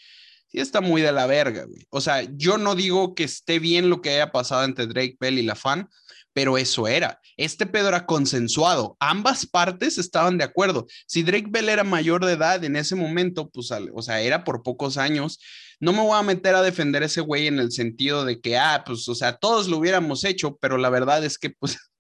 Sí 0.49 0.59
está 0.59 0.81
muy 0.81 1.01
de 1.01 1.13
la 1.13 1.25
verga, 1.25 1.63
güey. 1.63 1.88
O 1.89 2.01
sea, 2.01 2.23
yo 2.36 2.57
no 2.57 2.75
digo 2.75 3.15
que 3.15 3.23
esté 3.23 3.59
bien 3.59 3.89
lo 3.89 4.01
que 4.01 4.09
haya 4.09 4.31
pasado 4.31 4.65
entre 4.65 4.88
Drake 4.88 5.15
Bell 5.19 5.39
y 5.39 5.43
la 5.43 5.55
fan, 5.55 5.88
pero 6.34 6.58
eso 6.58 6.88
era. 6.88 7.19
Este 7.38 7.65
pedo 7.65 7.88
era 7.89 8.06
consensuado. 8.06 8.98
Ambas 9.00 9.46
partes 9.46 9.98
estaban 9.98 10.38
de 10.38 10.43
acuerdo. 10.43 10.86
Si 11.08 11.24
Drake 11.24 11.48
Bell 11.50 11.69
era 11.69 11.84
mayor 11.84 12.26
de 12.26 12.34
edad 12.34 12.63
en 12.63 12.76
ese 12.76 12.96
momento, 12.96 13.50
pues, 13.50 13.72
o 13.72 14.02
sea, 14.02 14.22
era 14.22 14.43
por 14.43 14.63
pocos 14.63 14.98
años. 14.98 15.39
No 15.80 15.93
me 15.93 16.02
voy 16.02 16.17
a 16.17 16.24
meter 16.24 16.56
a 16.56 16.62
defender 16.62 17.04
ese 17.04 17.22
güey 17.22 17.48
en 17.48 17.60
el 17.60 17.72
sentido 17.72 18.26
de 18.26 18.39
que, 18.41 18.58
ah, 18.58 18.84
pues, 18.86 19.08
o 19.08 19.15
sea, 19.15 19.38
todos 19.38 19.67
lo 19.67 19.78
hubiéramos 19.78 20.24
hecho, 20.24 20.58
pero 20.58 20.78
la 20.78 20.89
verdad 20.89 21.24
es 21.24 21.38
que, 21.38 21.50
pues, 21.52 21.78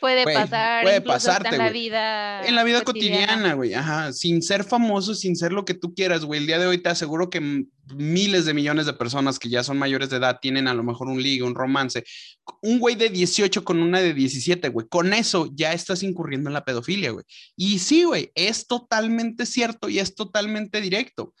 Puede 0.00 0.24
pasar. 0.24 0.82
Puede 0.82 1.00
pasarte, 1.00 1.48
en 1.50 1.58
la 1.58 1.70
vida. 1.70 2.46
En 2.46 2.56
la 2.56 2.64
vida 2.64 2.82
cotidiana, 2.82 3.54
güey. 3.54 3.74
Ajá. 3.74 4.12
Sin 4.12 4.42
ser 4.42 4.64
famoso, 4.64 5.14
sin 5.14 5.36
ser 5.36 5.52
lo 5.52 5.64
que 5.64 5.74
tú 5.74 5.94
quieras, 5.94 6.24
güey. 6.24 6.40
El 6.40 6.46
día 6.46 6.58
de 6.58 6.66
hoy 6.66 6.78
te 6.78 6.88
aseguro 6.88 7.30
que 7.30 7.64
miles 7.94 8.44
de 8.44 8.54
millones 8.54 8.86
de 8.86 8.92
personas 8.92 9.38
que 9.38 9.48
ya 9.48 9.62
son 9.62 9.78
mayores 9.78 10.10
de 10.10 10.16
edad 10.16 10.38
tienen 10.40 10.68
a 10.68 10.74
lo 10.74 10.82
mejor 10.82 11.08
un 11.08 11.22
ligue, 11.22 11.42
un 11.42 11.54
romance. 11.54 12.04
Un 12.62 12.78
güey 12.78 12.96
de 12.96 13.10
18 13.10 13.64
con 13.64 13.80
una 13.80 14.00
de 14.00 14.14
17, 14.14 14.68
güey. 14.70 14.88
Con 14.88 15.12
eso 15.12 15.48
ya 15.54 15.72
estás 15.72 16.02
incurriendo 16.02 16.50
en 16.50 16.54
la 16.54 16.64
pedofilia, 16.64 17.10
güey. 17.10 17.24
Y 17.56 17.78
sí, 17.78 18.04
güey, 18.04 18.32
es 18.34 18.66
totalmente 18.66 19.46
cierto 19.46 19.88
y 19.88 19.98
es 19.98 20.14
totalmente 20.14 20.80
directo. 20.80 21.34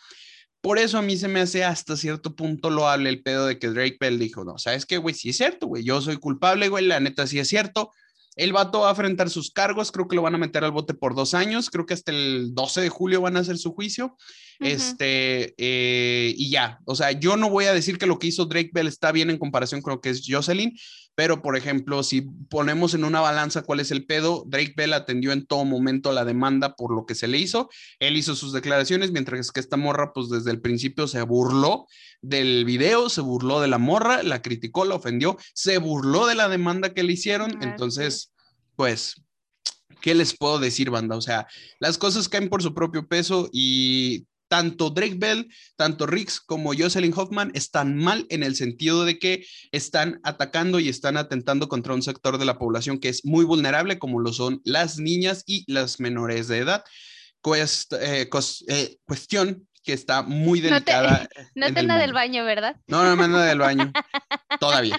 Por 0.60 0.78
eso 0.78 0.98
a 0.98 1.02
mí 1.02 1.16
se 1.16 1.28
me 1.28 1.40
hace 1.40 1.64
hasta 1.64 1.96
cierto 1.96 2.36
punto 2.36 2.68
loable 2.68 3.08
el 3.08 3.22
pedo 3.22 3.46
de 3.46 3.58
que 3.58 3.68
Drake 3.68 3.96
Bell 3.98 4.18
dijo, 4.18 4.44
no, 4.44 4.58
¿sabes 4.58 4.84
qué, 4.84 4.98
güey? 4.98 5.14
Sí 5.14 5.30
es 5.30 5.38
cierto, 5.38 5.66
güey. 5.66 5.82
Yo 5.84 6.02
soy 6.02 6.18
culpable, 6.18 6.68
güey. 6.68 6.84
La 6.84 7.00
neta 7.00 7.26
sí 7.26 7.38
es 7.38 7.48
cierto 7.48 7.90
el 8.36 8.52
vato 8.52 8.80
va 8.80 8.88
a 8.88 8.90
enfrentar 8.90 9.28
sus 9.28 9.50
cargos, 9.50 9.90
creo 9.92 10.08
que 10.08 10.16
lo 10.16 10.22
van 10.22 10.34
a 10.34 10.38
meter 10.38 10.64
al 10.64 10.72
bote 10.72 10.94
por 10.94 11.14
dos 11.14 11.34
años, 11.34 11.68
creo 11.70 11.86
que 11.86 11.94
hasta 11.94 12.12
el 12.12 12.54
12 12.54 12.82
de 12.82 12.88
julio 12.88 13.20
van 13.20 13.36
a 13.36 13.40
hacer 13.40 13.58
su 13.58 13.72
juicio. 13.72 14.16
Este, 14.60 15.54
eh, 15.56 16.34
y 16.36 16.50
ya, 16.50 16.80
o 16.84 16.94
sea, 16.94 17.12
yo 17.12 17.38
no 17.38 17.48
voy 17.48 17.64
a 17.64 17.72
decir 17.72 17.96
que 17.96 18.06
lo 18.06 18.18
que 18.18 18.26
hizo 18.26 18.44
Drake 18.44 18.70
Bell 18.74 18.88
está 18.88 19.10
bien 19.10 19.30
en 19.30 19.38
comparación 19.38 19.80
con 19.80 19.94
lo 19.94 20.00
que 20.02 20.10
es 20.10 20.22
Jocelyn, 20.26 20.76
pero 21.14 21.42
por 21.42 21.56
ejemplo, 21.56 22.02
si 22.02 22.22
ponemos 22.22 22.94
en 22.94 23.04
una 23.04 23.20
balanza 23.20 23.62
cuál 23.62 23.80
es 23.80 23.90
el 23.90 24.06
pedo, 24.06 24.44
Drake 24.46 24.74
Bell 24.76 24.92
atendió 24.92 25.32
en 25.32 25.46
todo 25.46 25.64
momento 25.64 26.12
la 26.12 26.24
demanda 26.24 26.74
por 26.76 26.94
lo 26.94 27.04
que 27.06 27.14
se 27.14 27.28
le 27.28 27.38
hizo, 27.38 27.68
él 27.98 28.16
hizo 28.16 28.34
sus 28.34 28.52
declaraciones, 28.52 29.10
mientras 29.12 29.52
que 29.52 29.60
esta 29.60 29.76
morra, 29.76 30.12
pues 30.12 30.28
desde 30.30 30.50
el 30.50 30.60
principio 30.60 31.06
se 31.08 31.22
burló 31.22 31.86
del 32.22 32.64
video, 32.64 33.08
se 33.08 33.20
burló 33.20 33.60
de 33.60 33.68
la 33.68 33.78
morra, 33.78 34.22
la 34.22 34.42
criticó, 34.42 34.84
la 34.84 34.94
ofendió, 34.94 35.36
se 35.54 35.78
burló 35.78 36.26
de 36.26 36.34
la 36.34 36.48
demanda 36.48 36.94
que 36.94 37.02
le 37.02 37.12
hicieron, 37.12 37.62
entonces, 37.62 38.32
pues 38.76 39.22
¿qué 40.00 40.14
les 40.14 40.36
puedo 40.36 40.58
decir, 40.58 40.90
banda? 40.90 41.16
O 41.16 41.20
sea, 41.20 41.46
las 41.78 41.98
cosas 41.98 42.28
caen 42.28 42.48
por 42.48 42.62
su 42.62 42.74
propio 42.74 43.06
peso 43.06 43.48
y 43.52 44.26
tanto 44.50 44.90
Drake 44.90 45.14
Bell, 45.16 45.48
tanto 45.76 46.06
Riggs 46.06 46.40
como 46.40 46.74
Jocelyn 46.74 47.14
Hoffman 47.16 47.52
están 47.54 47.96
mal 47.96 48.26
en 48.30 48.42
el 48.42 48.56
sentido 48.56 49.04
de 49.04 49.20
que 49.20 49.46
están 49.70 50.20
atacando 50.24 50.80
y 50.80 50.88
están 50.88 51.16
atentando 51.16 51.68
contra 51.68 51.94
un 51.94 52.02
sector 52.02 52.36
de 52.36 52.44
la 52.44 52.58
población 52.58 52.98
que 52.98 53.08
es 53.08 53.24
muy 53.24 53.44
vulnerable, 53.44 54.00
como 54.00 54.18
lo 54.18 54.32
son 54.32 54.60
las 54.64 54.98
niñas 54.98 55.44
y 55.46 55.64
las 55.72 56.00
menores 56.00 56.48
de 56.48 56.58
edad. 56.58 56.84
Eh, 57.54 58.28
eh, 58.68 58.98
cuestión 59.06 59.68
que 59.82 59.92
está 59.92 60.22
muy 60.22 60.60
delicada. 60.60 61.28
No 61.54 61.72
te, 61.72 61.82
del 61.86 62.12
baño, 62.12 62.44
¿verdad? 62.44 62.76
No, 62.86 63.04
no 63.04 63.16
me 63.16 63.24
anda 63.24 63.44
del 63.44 63.58
baño. 63.58 63.92
Todavía. 64.60 64.98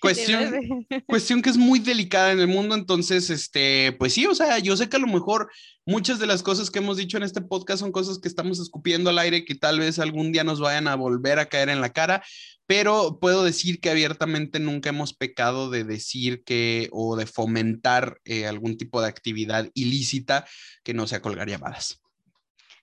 Cuestión, 0.00 0.86
cuestión 1.06 1.42
que 1.42 1.50
es 1.50 1.56
muy 1.56 1.78
delicada 1.78 2.32
en 2.32 2.40
el 2.40 2.48
mundo, 2.48 2.74
entonces, 2.74 3.28
este, 3.28 3.94
pues 3.98 4.14
sí, 4.14 4.26
o 4.26 4.34
sea, 4.34 4.58
yo 4.58 4.76
sé 4.76 4.88
que 4.88 4.96
a 4.96 5.00
lo 5.00 5.06
mejor 5.06 5.50
muchas 5.84 6.18
de 6.18 6.26
las 6.26 6.42
cosas 6.42 6.70
que 6.70 6.78
hemos 6.78 6.96
dicho 6.96 7.16
en 7.16 7.22
este 7.22 7.42
podcast 7.42 7.80
son 7.80 7.92
cosas 7.92 8.18
que 8.18 8.28
estamos 8.28 8.60
escupiendo 8.60 9.10
al 9.10 9.18
aire 9.18 9.44
que 9.44 9.54
tal 9.54 9.78
vez 9.78 9.98
algún 9.98 10.32
día 10.32 10.44
nos 10.44 10.60
vayan 10.60 10.88
a 10.88 10.94
volver 10.94 11.38
a 11.38 11.46
caer 11.46 11.68
en 11.68 11.80
la 11.80 11.92
cara, 11.92 12.22
pero 12.66 13.18
puedo 13.20 13.44
decir 13.44 13.80
que 13.80 13.90
abiertamente 13.90 14.60
nunca 14.60 14.90
hemos 14.90 15.14
pecado 15.14 15.70
de 15.70 15.84
decir 15.84 16.44
que 16.44 16.88
o 16.92 17.16
de 17.16 17.26
fomentar 17.26 18.20
eh, 18.24 18.46
algún 18.46 18.76
tipo 18.76 19.00
de 19.00 19.08
actividad 19.08 19.70
ilícita 19.74 20.46
que 20.82 20.94
no 20.94 21.06
sea 21.06 21.20
colgar 21.20 21.48
llamadas. 21.48 22.00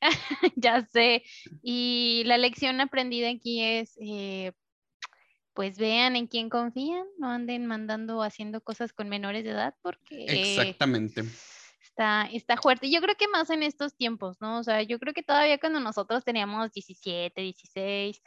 ya 0.56 0.86
sé. 0.86 1.24
Y 1.62 2.24
la 2.26 2.38
lección 2.38 2.82
aprendida 2.82 3.30
aquí 3.30 3.62
es, 3.62 3.98
eh, 4.00 4.54
pues 5.54 5.78
vean 5.78 6.15
en 6.15 6.28
quién 6.28 6.50
confían, 6.50 7.06
no 7.18 7.30
anden 7.30 7.65
mandando 7.65 8.18
o 8.18 8.24
haciendo 8.24 8.62
cosas 8.62 8.94
con 8.94 9.10
menores 9.10 9.44
de 9.44 9.52
edad 9.52 9.76
porque... 9.82 10.26
Exactamente. 10.28 11.24
Está, 11.82 12.28
está 12.34 12.58
fuerte. 12.58 12.89
Yo 12.89 13.00
creo 13.00 13.15
que 13.15 13.30
más 13.30 13.50
en 13.50 13.63
estos 13.63 13.96
tiempos, 13.96 14.38
¿no? 14.41 14.60
O 14.60 14.63
sea, 14.63 14.82
yo 14.82 15.00
creo 15.00 15.13
que 15.13 15.24
todavía 15.24 15.58
cuando 15.60 15.80
nosotros 15.80 16.26
teníamos 16.26 16.74
17, 16.74 17.41
16, 17.41 18.22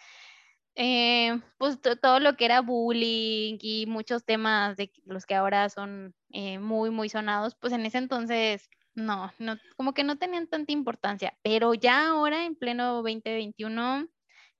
eh, 0.80 1.40
pues 1.58 1.78
todo 2.00 2.20
lo 2.20 2.36
que 2.36 2.44
era 2.44 2.60
bullying 2.60 3.58
y 3.60 3.84
muchos 3.86 4.24
temas 4.24 4.76
de 4.76 4.92
los 5.04 5.26
que 5.26 5.34
ahora 5.34 5.68
son 5.68 6.14
eh, 6.30 6.60
muy, 6.60 6.90
muy 6.90 7.08
sonados, 7.08 7.56
pues 7.56 7.72
en 7.72 7.84
ese 7.84 7.98
entonces 7.98 8.70
no, 8.98 9.32
no, 9.38 9.56
como 9.76 9.94
que 9.94 10.04
no 10.04 10.18
tenían 10.18 10.46
tanta 10.48 10.72
importancia, 10.72 11.38
pero 11.42 11.74
ya 11.74 12.08
ahora 12.08 12.44
en 12.44 12.56
pleno 12.56 12.94
2021 12.94 14.08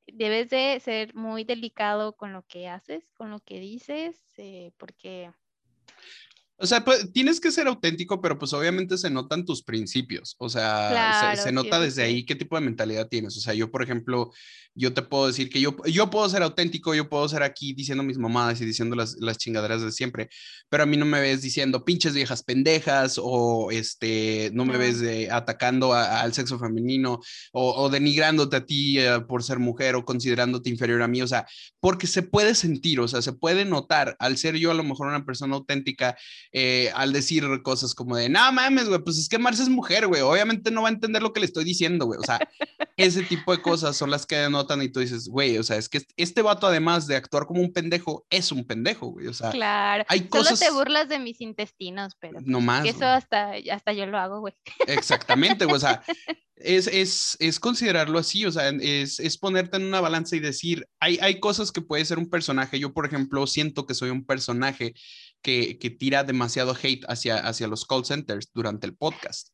debes 0.07 0.48
de 0.48 0.81
ser 0.81 1.14
muy 1.14 1.44
delicado 1.44 2.16
con 2.16 2.33
lo 2.33 2.42
que 2.46 2.68
haces, 2.68 3.12
con 3.12 3.31
lo 3.31 3.40
que 3.40 3.61
dices, 3.61 4.16
eh, 4.38 4.72
porque 4.79 5.31
o 6.61 6.66
sea, 6.66 6.85
pues, 6.85 7.12
tienes 7.12 7.40
que 7.40 7.53
ser 7.53 7.68
auténtico, 7.68 8.21
pero 8.21 8.37
pues 8.37 8.53
obviamente 8.53 8.99
se 8.99 9.11
notan 9.11 9.44
tus 9.44 9.62
principios. 9.62 10.35
O 10.38 10.49
sea, 10.49 11.37
se, 11.37 11.53
nota 11.53 11.79
desde 11.79 12.03
ahí 12.03 12.25
qué 12.25 12.35
tipo 12.35 12.57
de 12.57 12.62
mentalidad 12.62 13.07
tienes. 13.07 13.37
O 13.37 13.40
sea, 13.40 13.55
yo, 13.55 13.71
por 13.71 13.81
ejemplo, 13.81 14.33
yo 14.75 14.92
te 14.92 15.03
puedo 15.03 15.29
decir 15.29 15.51
que 15.51 15.61
yo, 15.61 15.77
yo 15.87 16.11
puedo 16.11 16.29
ser 16.29 16.42
auténtico, 16.42 16.94
yo 16.94 17.09
puedo 17.09 17.29
ser 17.29 17.44
aquí 17.44 17.75
diciendo 17.75 18.03
mis 18.03 18.18
mamadas 18.18 18.61
y 18.61 18.64
diciendo 18.64 18.97
las, 18.97 19.16
las 19.21 19.38
chingaderas 19.38 19.83
de 19.83 19.92
siempre, 19.92 20.31
pero 20.68 20.83
a 20.83 20.87
mí 20.87 20.97
no 20.97 21.05
me 21.05 21.21
ves 21.21 21.42
diciendo 21.42 21.85
pinches 21.85 22.14
viejas 22.14 22.42
pendejas 22.42 23.21
o 23.23 23.71
este, 23.71 24.51
no 24.53 24.64
me 24.64 24.77
ves 24.77 25.03
atacando 25.31 25.94
al 25.94 26.33
sexo 26.33 26.59
femenino 26.59 27.21
o, 27.53 27.88
denigrándote 27.88 28.57
a 28.57 28.66
ti 28.66 28.99
eh, 28.99 29.21
por 29.29 29.42
ser 29.42 29.59
mujer 29.59 29.94
o 29.94 30.05
considerándote 30.05 30.71
inferior 30.71 31.03
a 31.03 31.09
mí. 31.09 31.23
O 31.23 31.27
sea, 31.27 31.47
porque 31.81 32.07
se 32.07 32.23
puede 32.23 32.55
sentir, 32.55 33.01
o 33.01 33.09
sea, 33.09 33.23
se 33.23 33.33
puede 33.33 33.64
notar 33.64 34.16
al 34.18 34.37
ser 34.37 34.57
yo 34.57 34.71
a 34.71 34.75
lo 34.75 34.85
mejor 34.85 35.09
una 35.09 35.25
persona 35.25 35.57
auténtica 35.57 36.16
eh, 36.53 36.91
al 36.95 37.13
decir 37.13 37.45
cosas 37.63 37.95
como 37.95 38.17
de, 38.17 38.29
no 38.29 38.53
mames, 38.53 38.89
güey, 38.89 39.01
pues 39.01 39.19
es 39.19 39.29
que 39.29 39.39
Marcia 39.39 39.63
es 39.63 39.69
mujer, 39.69 40.07
güey, 40.07 40.23
obviamente 40.23 40.71
no 40.71 40.83
va 40.83 40.89
a 40.89 40.93
entender 40.93 41.23
lo 41.23 41.33
que 41.33 41.41
le 41.41 41.47
estoy 41.47 41.65
diciendo, 41.65 42.07
güey, 42.07 42.19
o 42.21 42.25
sea, 42.25 42.39
ese 42.97 43.23
tipo 43.23 43.53
de 43.53 43.63
cosas 43.63 43.97
son 43.97 44.11
las 44.11 44.27
que 44.27 44.37
denotan 44.37 44.83
y 44.83 44.89
tú 44.89 45.01
dices, 45.01 45.29
güey, 45.29 45.59
o 45.59 45.63
sea, 45.63 45.77
es 45.77 45.89
que 45.89 46.03
este 46.17 46.43
vato 46.43 46.67
además 46.67 47.07
de 47.07 47.17
actuar 47.17 47.47
como 47.47 47.61
un 47.61 47.73
pendejo, 47.73 48.27
es 48.31 48.53
un 48.53 48.67
pendejo, 48.67 49.09
güey, 49.09 49.27
o 49.27 49.35
sea, 49.35 49.51
claro. 49.51 50.05
hay 50.09 50.23
cosas... 50.29 50.59
Solo 50.59 50.71
te 50.71 50.77
burlas 50.77 51.09
de 51.09 51.19
mis 51.19 51.41
intestinos, 51.41 52.15
pero... 52.19 52.41
No 52.43 52.61
más. 52.61 52.87
eso 52.87 53.07
hasta, 53.07 53.53
hasta 53.71 53.93
yo 53.93 54.07
lo 54.07 54.19
hago, 54.19 54.41
güey. 54.41 54.55
Exactamente, 54.87 55.65
güey, 55.65 55.77
o 55.77 55.81
sea, 55.81 56.03
es, 56.61 56.87
es, 56.89 57.37
es, 57.41 57.61
considerarlo 57.61 58.19
así, 58.19 58.45
o 58.45 58.53
sea, 58.53 58.69
es, 58.69 59.21
es, 59.21 59.39
ponerte 59.39 59.77
en 59.77 59.85
una 59.85 60.01
balanza 60.01 60.37
y 60.37 60.41
decir, 60.41 60.87
hay, 61.01 61.19
hay 61.21 61.41
cosas 61.41 61.73
que 61.73 61.81
puede 61.81 62.05
ser 62.05 62.19
un 62.19 62.29
personaje. 62.29 62.79
Yo, 62.79 62.93
por 62.93 63.07
ejemplo, 63.07 63.47
siento 63.47 63.87
que 63.87 63.95
soy 63.95 64.11
un 64.11 64.25
personaje 64.25 64.95
que, 65.42 65.79
que 65.79 65.90
tira 65.90 66.24
demasiado 66.24 66.77
hate 66.81 67.05
hacia, 67.09 67.38
hacia 67.38 67.68
los 67.68 67.85
call 67.85 68.05
centers 68.05 68.51
durante 68.53 68.87
el 68.87 68.96
podcast. 68.96 69.51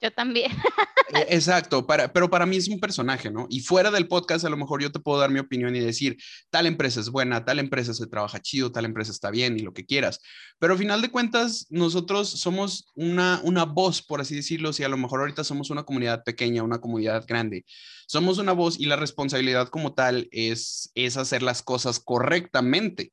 Yo 0.00 0.12
también. 0.12 0.52
Eh, 1.14 1.24
exacto, 1.30 1.86
para, 1.86 2.12
pero 2.12 2.28
para 2.28 2.46
mí 2.46 2.56
es 2.56 2.66
un 2.66 2.80
personaje, 2.80 3.30
¿no? 3.30 3.46
Y 3.48 3.60
fuera 3.60 3.92
del 3.92 4.08
podcast, 4.08 4.44
a 4.44 4.50
lo 4.50 4.56
mejor 4.56 4.82
yo 4.82 4.90
te 4.90 4.98
puedo 4.98 5.20
dar 5.20 5.30
mi 5.30 5.38
opinión 5.38 5.76
y 5.76 5.78
decir, 5.78 6.16
tal 6.50 6.66
empresa 6.66 6.98
es 6.98 7.10
buena, 7.10 7.44
tal 7.44 7.60
empresa 7.60 7.94
se 7.94 8.08
trabaja 8.08 8.40
chido, 8.40 8.72
tal 8.72 8.86
empresa 8.86 9.12
está 9.12 9.30
bien 9.30 9.56
y 9.56 9.60
lo 9.60 9.72
que 9.72 9.86
quieras. 9.86 10.18
Pero 10.58 10.72
al 10.72 10.80
final 10.80 11.02
de 11.02 11.10
cuentas, 11.10 11.66
nosotros 11.70 12.28
somos 12.28 12.90
una, 12.96 13.40
una 13.44 13.64
voz, 13.64 14.02
por 14.02 14.20
así 14.20 14.34
decirlo, 14.34 14.72
si 14.72 14.82
a 14.82 14.88
lo 14.88 14.96
mejor 14.96 15.20
ahorita 15.20 15.44
somos 15.44 15.70
una 15.70 15.84
comunidad 15.84 16.24
pequeña, 16.24 16.64
una 16.64 16.80
comunidad 16.80 17.24
grande, 17.24 17.64
somos 18.08 18.38
una 18.38 18.50
voz 18.50 18.80
y 18.80 18.86
la 18.86 18.96
responsabilidad 18.96 19.68
como 19.68 19.94
tal 19.94 20.26
es, 20.32 20.90
es 20.96 21.16
hacer 21.16 21.40
las 21.40 21.62
cosas 21.62 22.00
correctamente. 22.00 23.12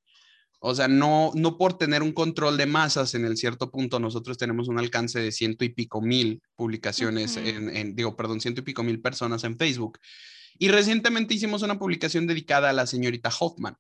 O 0.66 0.74
sea, 0.74 0.88
no, 0.88 1.34
no 1.36 1.58
por 1.58 1.78
tener 1.78 2.02
un 2.02 2.14
control 2.14 2.56
de 2.56 2.66
masas 2.66 3.16
en 3.16 3.26
el 3.26 3.36
cierto 3.36 3.70
punto, 3.70 4.00
nosotros 4.00 4.38
tenemos 4.38 4.70
un 4.70 4.80
alcance 4.80 5.20
de 5.20 5.34
ciento 5.34 5.66
y 5.66 5.70
pico 5.70 6.02
mil 6.02 6.42
publicaciones, 6.56 7.36
en, 7.36 7.98
digo, 7.98 8.16
perdón, 8.16 8.40
ciento 8.40 8.62
y 8.62 8.64
pico 8.64 8.82
mil 8.82 9.02
personas 9.02 9.44
en 9.44 9.58
Facebook. 9.58 10.00
Y 10.58 10.70
recientemente 10.70 11.34
hicimos 11.34 11.64
una 11.64 11.78
publicación 11.78 12.28
dedicada 12.28 12.70
a 12.70 12.74
la 12.74 12.88
señorita 12.88 13.30
Hoffman, 13.38 13.76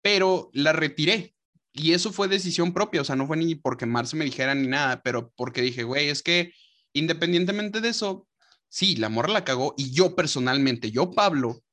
pero 0.00 0.48
la 0.52 0.72
retiré. 0.72 1.34
Y 1.72 1.92
eso 1.92 2.12
fue 2.12 2.28
decisión 2.28 2.72
propia, 2.72 3.00
o 3.00 3.04
sea, 3.04 3.16
no 3.16 3.26
fue 3.26 3.36
ni 3.36 3.56
porque 3.56 3.84
Marce 3.84 4.14
me 4.14 4.26
dijera 4.26 4.54
ni 4.54 4.68
nada, 4.68 5.02
pero 5.02 5.32
porque 5.34 5.60
dije, 5.60 5.82
güey, 5.82 6.08
es 6.08 6.22
que 6.22 6.52
independientemente 6.92 7.80
de 7.80 7.88
eso, 7.88 8.28
sí, 8.68 8.94
la 8.94 9.08
morra 9.08 9.32
la 9.32 9.44
cagó 9.44 9.74
y 9.76 9.90
yo 9.90 10.14
personalmente, 10.14 10.92
yo 10.92 11.10
Pablo, 11.10 11.64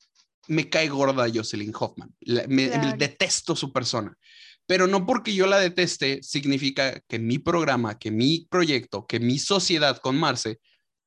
me 0.47 0.69
cae 0.69 0.89
gorda 0.89 1.27
Jocelyn 1.33 1.73
Hoffman. 1.77 2.13
me, 2.47 2.69
detesto 2.97 3.55
su 3.55 3.71
persona. 3.71 4.17
Pero 4.65 4.87
no 4.87 5.05
porque 5.05 5.33
yo 5.33 5.45
la 5.45 5.59
deteste 5.59 6.23
significa 6.23 7.01
que 7.07 7.19
mi 7.19 7.37
programa, 7.37 7.99
que 7.99 8.11
mi 8.11 8.47
proyecto, 8.49 9.05
que 9.05 9.19
mi 9.19 9.37
sociedad 9.37 9.97
con 9.97 10.17
Marce 10.17 10.59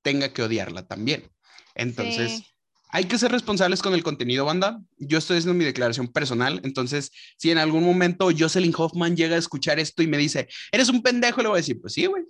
tenga 0.02 0.32
que 0.32 0.42
odiarla 0.42 0.86
también. 0.86 1.30
Entonces, 1.74 2.42
hay 2.90 3.04
que 3.04 3.18
ser 3.18 3.32
responsables 3.32 3.82
con 3.82 3.94
el 3.94 4.02
contenido, 4.02 4.44
banda. 4.44 4.80
Yo 4.98 5.18
estoy 5.18 5.38
haciendo 5.38 5.58
mi 5.58 5.64
declaración 5.64 6.08
personal. 6.08 6.60
Entonces, 6.64 7.10
si 7.38 7.50
en 7.50 7.58
algún 7.58 7.82
momento 7.82 8.28
Jocelyn 8.36 8.74
Hoffman 8.76 9.16
llega 9.16 9.36
a 9.36 9.38
escuchar 9.38 9.78
esto 9.78 10.02
y 10.02 10.06
me 10.06 10.18
dice, 10.18 10.48
eres 10.70 10.90
un 10.90 11.02
pendejo, 11.02 11.40
le 11.40 11.48
voy 11.48 11.56
a 11.56 11.60
decir, 11.60 11.80
pues 11.80 11.94
sí, 11.94 12.06
güey. 12.06 12.24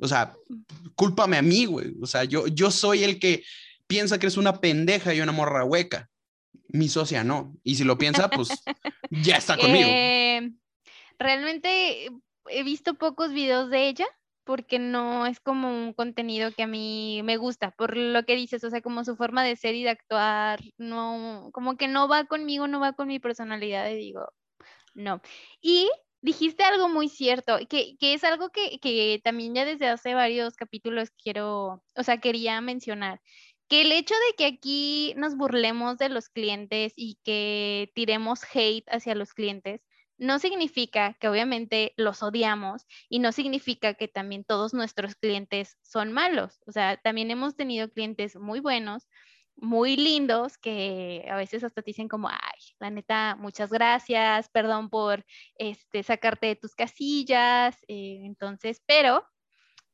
O 0.00 0.08
sea, 0.08 0.34
cúlpame 0.96 1.36
a 1.36 1.42
mí, 1.42 1.64
güey. 1.64 1.94
O 2.02 2.06
sea, 2.06 2.24
yo, 2.24 2.48
yo 2.48 2.70
soy 2.70 3.04
el 3.04 3.18
que 3.20 3.44
piensa 3.86 4.18
que 4.18 4.26
eres 4.26 4.36
una 4.36 4.60
pendeja 4.60 5.14
y 5.14 5.20
una 5.20 5.32
morra 5.32 5.64
hueca 5.64 6.10
mi 6.68 6.88
socia 6.88 7.24
no. 7.24 7.56
Y 7.62 7.76
si 7.76 7.84
lo 7.84 7.98
piensa, 7.98 8.28
pues 8.30 8.48
ya 9.10 9.36
está 9.36 9.56
conmigo. 9.56 9.88
Eh, 9.90 10.52
realmente 11.18 12.08
he 12.48 12.62
visto 12.62 12.94
pocos 12.94 13.32
videos 13.32 13.70
de 13.70 13.88
ella 13.88 14.06
porque 14.46 14.78
no 14.78 15.26
es 15.26 15.40
como 15.40 15.68
un 15.68 15.92
contenido 15.92 16.52
que 16.52 16.62
a 16.62 16.68
mí 16.68 17.20
me 17.24 17.36
gusta, 17.36 17.72
por 17.72 17.96
lo 17.96 18.22
que 18.24 18.36
dices, 18.36 18.62
o 18.62 18.70
sea, 18.70 18.80
como 18.80 19.04
su 19.04 19.16
forma 19.16 19.42
de 19.42 19.56
ser 19.56 19.74
y 19.74 19.82
de 19.82 19.90
actuar, 19.90 20.60
no, 20.78 21.50
como 21.52 21.76
que 21.76 21.88
no 21.88 22.06
va 22.06 22.26
conmigo, 22.26 22.68
no 22.68 22.78
va 22.78 22.92
con 22.92 23.08
mi 23.08 23.18
personalidad, 23.18 23.90
y 23.90 23.96
digo, 23.96 24.28
no. 24.94 25.20
Y 25.60 25.90
dijiste 26.22 26.62
algo 26.62 26.88
muy 26.88 27.08
cierto, 27.08 27.58
que, 27.68 27.96
que 27.98 28.14
es 28.14 28.22
algo 28.22 28.50
que, 28.50 28.78
que, 28.78 29.20
también 29.24 29.52
ya 29.52 29.64
desde 29.64 29.88
hace 29.88 30.14
varios 30.14 30.54
capítulos 30.54 31.10
quiero, 31.10 31.82
o 31.96 32.02
sea, 32.04 32.18
quería 32.18 32.60
mencionar, 32.60 33.20
que 33.68 33.82
el 33.82 33.92
hecho 33.92 34.14
de 34.14 34.36
que 34.36 34.46
aquí 34.46 35.14
nos 35.16 35.36
burlemos 35.36 35.98
de 35.98 36.08
los 36.08 36.28
clientes 36.28 36.92
y 36.96 37.18
que 37.24 37.90
tiremos 37.94 38.40
hate 38.54 38.86
hacia 38.88 39.14
los 39.14 39.34
clientes, 39.34 39.82
no 40.18 40.38
significa 40.38 41.14
que 41.20 41.28
obviamente 41.28 41.92
los 41.96 42.22
odiamos 42.22 42.86
y 43.08 43.18
no 43.18 43.32
significa 43.32 43.94
que 43.94 44.08
también 44.08 44.44
todos 44.44 44.72
nuestros 44.72 45.14
clientes 45.16 45.76
son 45.82 46.12
malos. 46.12 46.60
O 46.66 46.72
sea, 46.72 46.96
también 46.96 47.30
hemos 47.30 47.56
tenido 47.56 47.90
clientes 47.90 48.36
muy 48.36 48.60
buenos, 48.60 49.08
muy 49.56 49.96
lindos, 49.96 50.58
que 50.58 51.26
a 51.30 51.36
veces 51.36 51.64
hasta 51.64 51.82
te 51.82 51.90
dicen 51.90 52.08
como, 52.08 52.28
ay, 52.28 52.60
la 52.78 52.90
neta, 52.90 53.36
muchas 53.38 53.70
gracias, 53.70 54.48
perdón 54.50 54.90
por 54.90 55.24
este, 55.56 56.02
sacarte 56.02 56.46
de 56.48 56.56
tus 56.56 56.74
casillas. 56.74 57.76
Eh, 57.88 58.20
entonces, 58.24 58.82
pero 58.86 59.26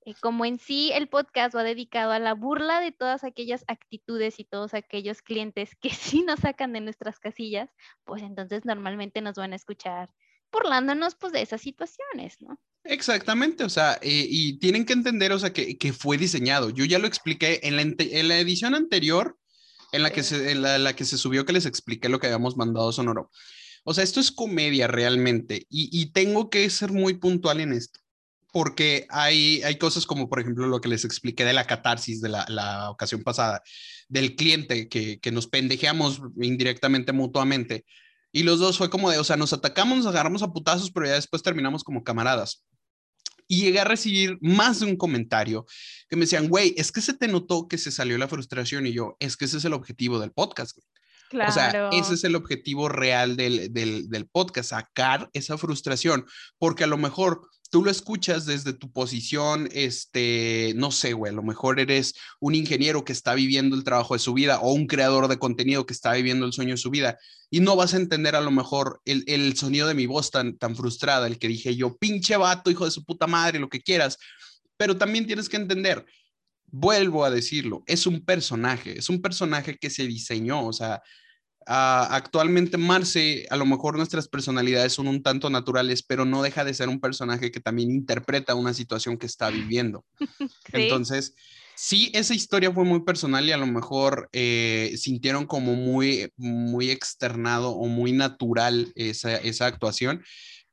eh, 0.04 0.14
como 0.20 0.44
en 0.44 0.58
sí 0.58 0.90
el 0.92 1.08
podcast 1.08 1.54
va 1.54 1.62
dedicado 1.62 2.12
a 2.12 2.18
la 2.18 2.34
burla 2.34 2.80
de 2.80 2.92
todas 2.92 3.24
aquellas 3.24 3.64
actitudes 3.68 4.40
y 4.40 4.44
todos 4.44 4.74
aquellos 4.74 5.22
clientes 5.22 5.76
que 5.80 5.90
sí 5.90 6.22
nos 6.22 6.40
sacan 6.40 6.72
de 6.72 6.80
nuestras 6.80 7.18
casillas, 7.18 7.70
pues 8.04 8.22
entonces 8.22 8.64
normalmente 8.64 9.20
nos 9.20 9.36
van 9.36 9.52
a 9.52 9.56
escuchar 9.56 10.10
burlándonos 10.50 11.14
pues 11.14 11.32
de 11.32 11.42
esas 11.42 11.62
situaciones, 11.62 12.36
¿no? 12.40 12.60
Exactamente, 12.84 13.64
o 13.64 13.68
sea, 13.68 13.98
eh, 14.02 14.26
y 14.28 14.58
tienen 14.58 14.84
que 14.84 14.92
entender, 14.92 15.32
o 15.32 15.38
sea, 15.38 15.52
que, 15.52 15.92
fue 15.92 16.18
diseñado. 16.18 16.68
Yo 16.68 16.84
ya 16.84 16.98
lo 16.98 17.06
expliqué 17.06 17.60
en 17.62 17.76
la, 17.76 17.82
en 17.82 18.28
la 18.28 18.38
edición 18.38 18.74
anterior, 18.74 19.38
en 19.92 20.02
la, 20.02 20.10
que 20.10 20.22
se, 20.22 20.50
en 20.50 20.62
la, 20.62 20.96
que 20.96 21.04
se 21.04 21.16
subió, 21.16 21.46
que 21.46 21.52
les 21.52 21.64
expliqué 21.64 22.08
lo 22.08 22.18
que 22.18 22.26
habíamos 22.26 22.56
mandado 22.56 22.92
Sonoro. 22.92 23.30
O 23.84 23.94
sea, 23.94 24.04
esto 24.04 24.20
es 24.20 24.32
comedia 24.32 24.88
realmente, 24.88 25.66
y, 25.70 25.88
y 25.92 26.12
tengo 26.12 26.50
que 26.50 26.68
ser 26.70 26.92
muy 26.92 27.14
puntual 27.14 27.60
en 27.60 27.72
esto 27.72 28.01
porque 28.52 29.06
hay, 29.08 29.62
hay 29.62 29.78
cosas 29.78 30.04
como, 30.04 30.28
por 30.28 30.38
ejemplo, 30.38 30.66
lo 30.66 30.80
que 30.80 30.90
les 30.90 31.04
expliqué 31.04 31.44
de 31.44 31.54
la 31.54 31.66
catarsis 31.66 32.20
de 32.20 32.28
la, 32.28 32.44
la 32.48 32.90
ocasión 32.90 33.22
pasada, 33.22 33.62
del 34.08 34.36
cliente 34.36 34.88
que, 34.88 35.18
que, 35.20 35.32
nos 35.32 35.46
pendejeamos 35.46 36.20
indirectamente 36.40 37.12
mutuamente. 37.12 37.86
Y 38.30 38.42
los 38.42 38.58
dos 38.58 38.76
fue 38.76 38.90
como 38.90 39.10
de, 39.10 39.18
o 39.18 39.24
sea, 39.24 39.36
nos 39.36 39.54
atacamos, 39.54 39.96
nos 39.96 40.06
agarramos 40.06 40.42
a 40.42 40.52
putazos, 40.52 40.90
pero 40.90 41.06
ya 41.06 41.14
después 41.14 41.42
terminamos 41.42 41.82
como 41.82 42.04
camaradas. 42.04 42.64
Y 43.48 43.62
llegué 43.62 43.80
a 43.80 43.84
recibir 43.84 44.36
más 44.42 44.80
de 44.80 44.86
un 44.86 44.96
comentario 44.96 45.64
que 46.08 46.16
me 46.16 46.22
decían, 46.22 46.48
güey, 46.48 46.74
es 46.76 46.92
que 46.92 47.00
se 47.00 47.14
te 47.14 47.28
notó 47.28 47.68
que 47.68 47.78
se 47.78 47.90
salió 47.90 48.18
la 48.18 48.28
frustración 48.28 48.86
y 48.86 48.92
yo, 48.92 49.16
es 49.18 49.36
que 49.36 49.46
ese 49.46 49.56
es 49.56 49.64
el 49.64 49.72
objetivo 49.72 50.18
del 50.18 50.30
podcast. 50.30 50.78
Claro. 51.30 51.50
O 51.50 51.54
sea, 51.54 51.88
ese 51.92 52.14
es 52.14 52.24
el 52.24 52.36
objetivo 52.36 52.90
real 52.90 53.36
del, 53.36 53.72
del, 53.72 54.10
del 54.10 54.26
podcast, 54.26 54.70
sacar 54.70 55.30
esa 55.32 55.56
frustración, 55.56 56.26
porque 56.58 56.84
a 56.84 56.86
lo 56.86 56.98
mejor 56.98 57.48
tú 57.72 57.82
lo 57.82 57.90
escuchas 57.90 58.44
desde 58.44 58.74
tu 58.74 58.92
posición, 58.92 59.66
este, 59.72 60.74
no 60.76 60.90
sé, 60.90 61.14
güey, 61.14 61.32
a 61.32 61.35
lo 61.35 61.42
mejor 61.42 61.80
eres 61.80 62.12
un 62.38 62.54
ingeniero 62.54 63.02
que 63.02 63.14
está 63.14 63.32
viviendo 63.32 63.74
el 63.74 63.82
trabajo 63.82 64.12
de 64.12 64.20
su 64.20 64.35
vida 64.35 64.61
o 64.61 64.74
un 64.74 64.87
creador 64.87 65.26
de 65.26 65.38
contenido 65.38 65.87
que 65.87 65.94
está 65.94 66.12
viviendo 66.12 66.44
el 66.44 66.52
sueño 66.52 66.72
de 66.72 66.76
su 66.76 66.90
vida 66.90 67.18
y 67.48 67.61
no 67.61 67.74
vas 67.74 67.94
a 67.94 67.96
entender 67.96 68.37
a 68.37 68.42
lo 68.42 68.50
mejor 68.50 69.00
el, 69.06 69.24
el 69.26 69.56
sonido 69.56 69.88
de 69.88 69.94
mi 69.94 70.04
voz 70.04 70.30
tan, 70.30 70.58
tan 70.58 70.76
frustrada, 70.76 71.26
el 71.26 71.38
que 71.38 71.48
dije 71.48 71.74
yo, 71.74 71.96
pinche 71.96 72.37
vato, 72.37 72.70
hijo 72.70 72.85
de 72.85 72.90
su 72.90 73.06
puta 73.06 73.26
madre, 73.26 73.58
lo 73.58 73.70
que 73.70 73.80
quieras, 73.80 74.18
pero 74.76 74.98
también 74.98 75.26
tienes 75.26 75.48
que 75.48 75.56
entender, 75.56 76.04
vuelvo 76.66 77.24
a 77.24 77.30
decirlo, 77.30 77.85
es 77.87 78.06
un 78.06 78.22
personaje, 78.22 78.98
es 78.98 79.08
un 79.08 79.22
personaje 79.22 79.78
que 79.78 79.88
se 79.88 80.06
diseñó, 80.06 80.66
o 80.66 80.74
sea, 80.74 81.00
actualmente 81.66 82.77
Marce, 82.77 83.46
a 83.51 83.57
lo 83.57 83.66
mejor 83.66 83.96
nuestras 83.96 84.29
personalidades 84.29 84.92
son 84.92 85.09
un 85.09 85.22
tanto 85.22 85.51
naturales, 85.51 86.03
pero 86.03 86.25
no 86.25 86.42
deja 86.42 86.64
de 86.64 86.75
ser 86.75 86.88
un 86.88 87.01
personaje 87.01 87.51
que 87.51 87.61
también 87.61 87.90
interpreta 87.90 88.55
una 88.55 88.75
situación 88.75 89.18
que 89.18 89.27
está 89.27 89.51
viviendo. 89.51 90.05
Entonces, 90.72 91.35
sí, 91.75 92.11
esa 92.14 92.35
historia 92.35 92.72
fue 92.72 92.85
muy 92.85 93.05
personal 93.05 93.46
y 93.46 93.53
a 93.53 93.57
lo 93.57 93.66
mejor 93.66 94.29
eh, 94.33 94.94
sintieron 94.96 95.46
como 95.46 95.75
muy, 95.75 96.31
muy 96.37 96.90
externado 96.90 97.70
o 97.70 97.87
muy 97.87 98.12
natural 98.12 98.92
esa, 98.94 99.37
esa 99.37 99.66
actuación. 99.66 100.22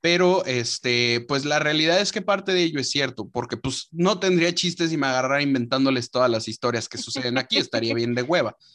Pero, 0.01 0.45
este, 0.45 1.25
pues 1.27 1.43
la 1.43 1.59
realidad 1.59 1.99
es 1.99 2.13
que 2.13 2.21
parte 2.21 2.53
de 2.53 2.63
ello 2.63 2.79
es 2.79 2.89
cierto, 2.89 3.27
porque 3.29 3.57
pues 3.57 3.89
no 3.91 4.17
tendría 4.17 4.55
chistes 4.55 4.91
si 4.91 4.97
me 4.97 5.07
agarrara 5.07 5.41
inventándoles 5.41 6.09
todas 6.09 6.29
las 6.29 6.47
historias 6.47 6.87
que 6.87 6.97
suceden 6.97 7.37
aquí, 7.37 7.57
estaría 7.57 7.93
bien 7.93 8.15
de 8.15 8.21
hueva. 8.21 8.55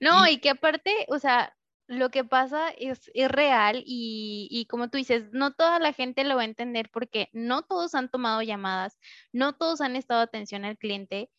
No, 0.00 0.26
y 0.26 0.38
que 0.38 0.48
aparte, 0.48 0.90
o 1.08 1.18
sea, 1.18 1.54
lo 1.90 2.10
que 2.10 2.24
pasa 2.24 2.70
es, 2.70 3.10
es 3.14 3.28
real 3.28 3.82
y, 3.84 4.46
y, 4.48 4.66
como 4.66 4.88
tú 4.90 4.96
dices, 4.96 5.24
no 5.32 5.52
toda 5.52 5.80
la 5.80 5.92
gente 5.92 6.22
lo 6.22 6.36
va 6.36 6.42
a 6.42 6.44
entender 6.44 6.88
porque 6.92 7.28
no 7.32 7.62
todos 7.62 7.96
han 7.96 8.08
tomado 8.08 8.42
llamadas, 8.42 8.96
no 9.32 9.54
todos 9.56 9.80
han 9.80 9.96
estado 9.96 10.20
atención 10.20 10.64
al 10.64 10.78
cliente 10.78 11.30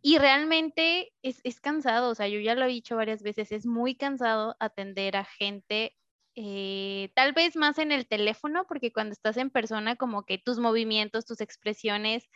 y 0.00 0.18
realmente 0.18 1.12
es, 1.22 1.40
es 1.42 1.60
cansado, 1.60 2.10
o 2.10 2.14
sea, 2.14 2.28
yo 2.28 2.38
ya 2.38 2.54
lo 2.54 2.66
he 2.66 2.68
dicho 2.68 2.94
varias 2.94 3.24
veces, 3.24 3.50
es 3.50 3.66
muy 3.66 3.96
cansado 3.96 4.56
atender 4.60 5.16
a 5.16 5.24
gente 5.24 5.96
eh, 6.36 7.10
tal 7.16 7.32
vez 7.32 7.56
más 7.56 7.78
en 7.78 7.90
el 7.90 8.06
teléfono, 8.06 8.66
porque 8.68 8.92
cuando 8.92 9.12
estás 9.14 9.36
en 9.36 9.50
persona, 9.50 9.96
como 9.96 10.24
que 10.24 10.38
tus 10.38 10.60
movimientos, 10.60 11.26
tus 11.26 11.40
expresiones 11.40 12.28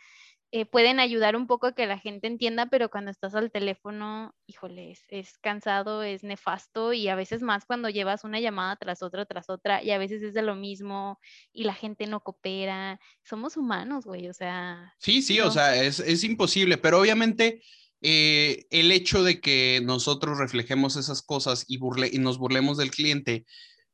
eh, 0.55 0.67
pueden 0.67 0.99
ayudar 0.99 1.35
un 1.35 1.47
poco 1.47 1.65
a 1.65 1.73
que 1.73 1.87
la 1.87 1.97
gente 1.97 2.27
entienda, 2.27 2.67
pero 2.67 2.91
cuando 2.91 3.09
estás 3.09 3.33
al 3.33 3.49
teléfono, 3.49 4.35
híjole, 4.45 4.95
es, 5.09 5.39
cansado, 5.39 6.03
es 6.03 6.23
nefasto 6.23 6.93
y 6.93 7.07
a 7.07 7.15
veces 7.15 7.41
más 7.41 7.65
cuando 7.65 7.89
llevas 7.89 8.23
una 8.23 8.39
llamada 8.39 8.75
tras 8.75 9.01
otra, 9.01 9.25
tras 9.25 9.49
otra 9.49 9.81
y 9.81 9.89
a 9.89 9.97
veces 9.97 10.21
es 10.21 10.35
de 10.35 10.43
lo 10.43 10.53
mismo 10.53 11.19
y 11.53 11.63
la 11.63 11.73
gente 11.73 12.05
no 12.05 12.19
coopera. 12.19 12.99
Somos 13.23 13.57
humanos, 13.57 14.05
güey, 14.05 14.27
o 14.27 14.33
sea. 14.35 14.93
Sí, 14.99 15.23
sí, 15.23 15.39
o 15.39 15.49
sea, 15.49 15.75
es, 15.75 16.23
imposible, 16.23 16.77
pero 16.77 16.99
obviamente... 16.99 17.63
Eh, 18.05 18.65
el 18.69 18.91
hecho 18.91 19.23
de 19.23 19.39
que 19.39 19.79
nosotros 19.81 20.37
reflejemos 20.37 20.97
esas 20.97 21.21
cosas 21.21 21.63
y, 21.69 21.77
burle 21.77 22.09
y 22.11 22.17
nos 22.17 22.37
burlemos 22.37 22.77
del 22.77 22.91
cliente 22.91 23.45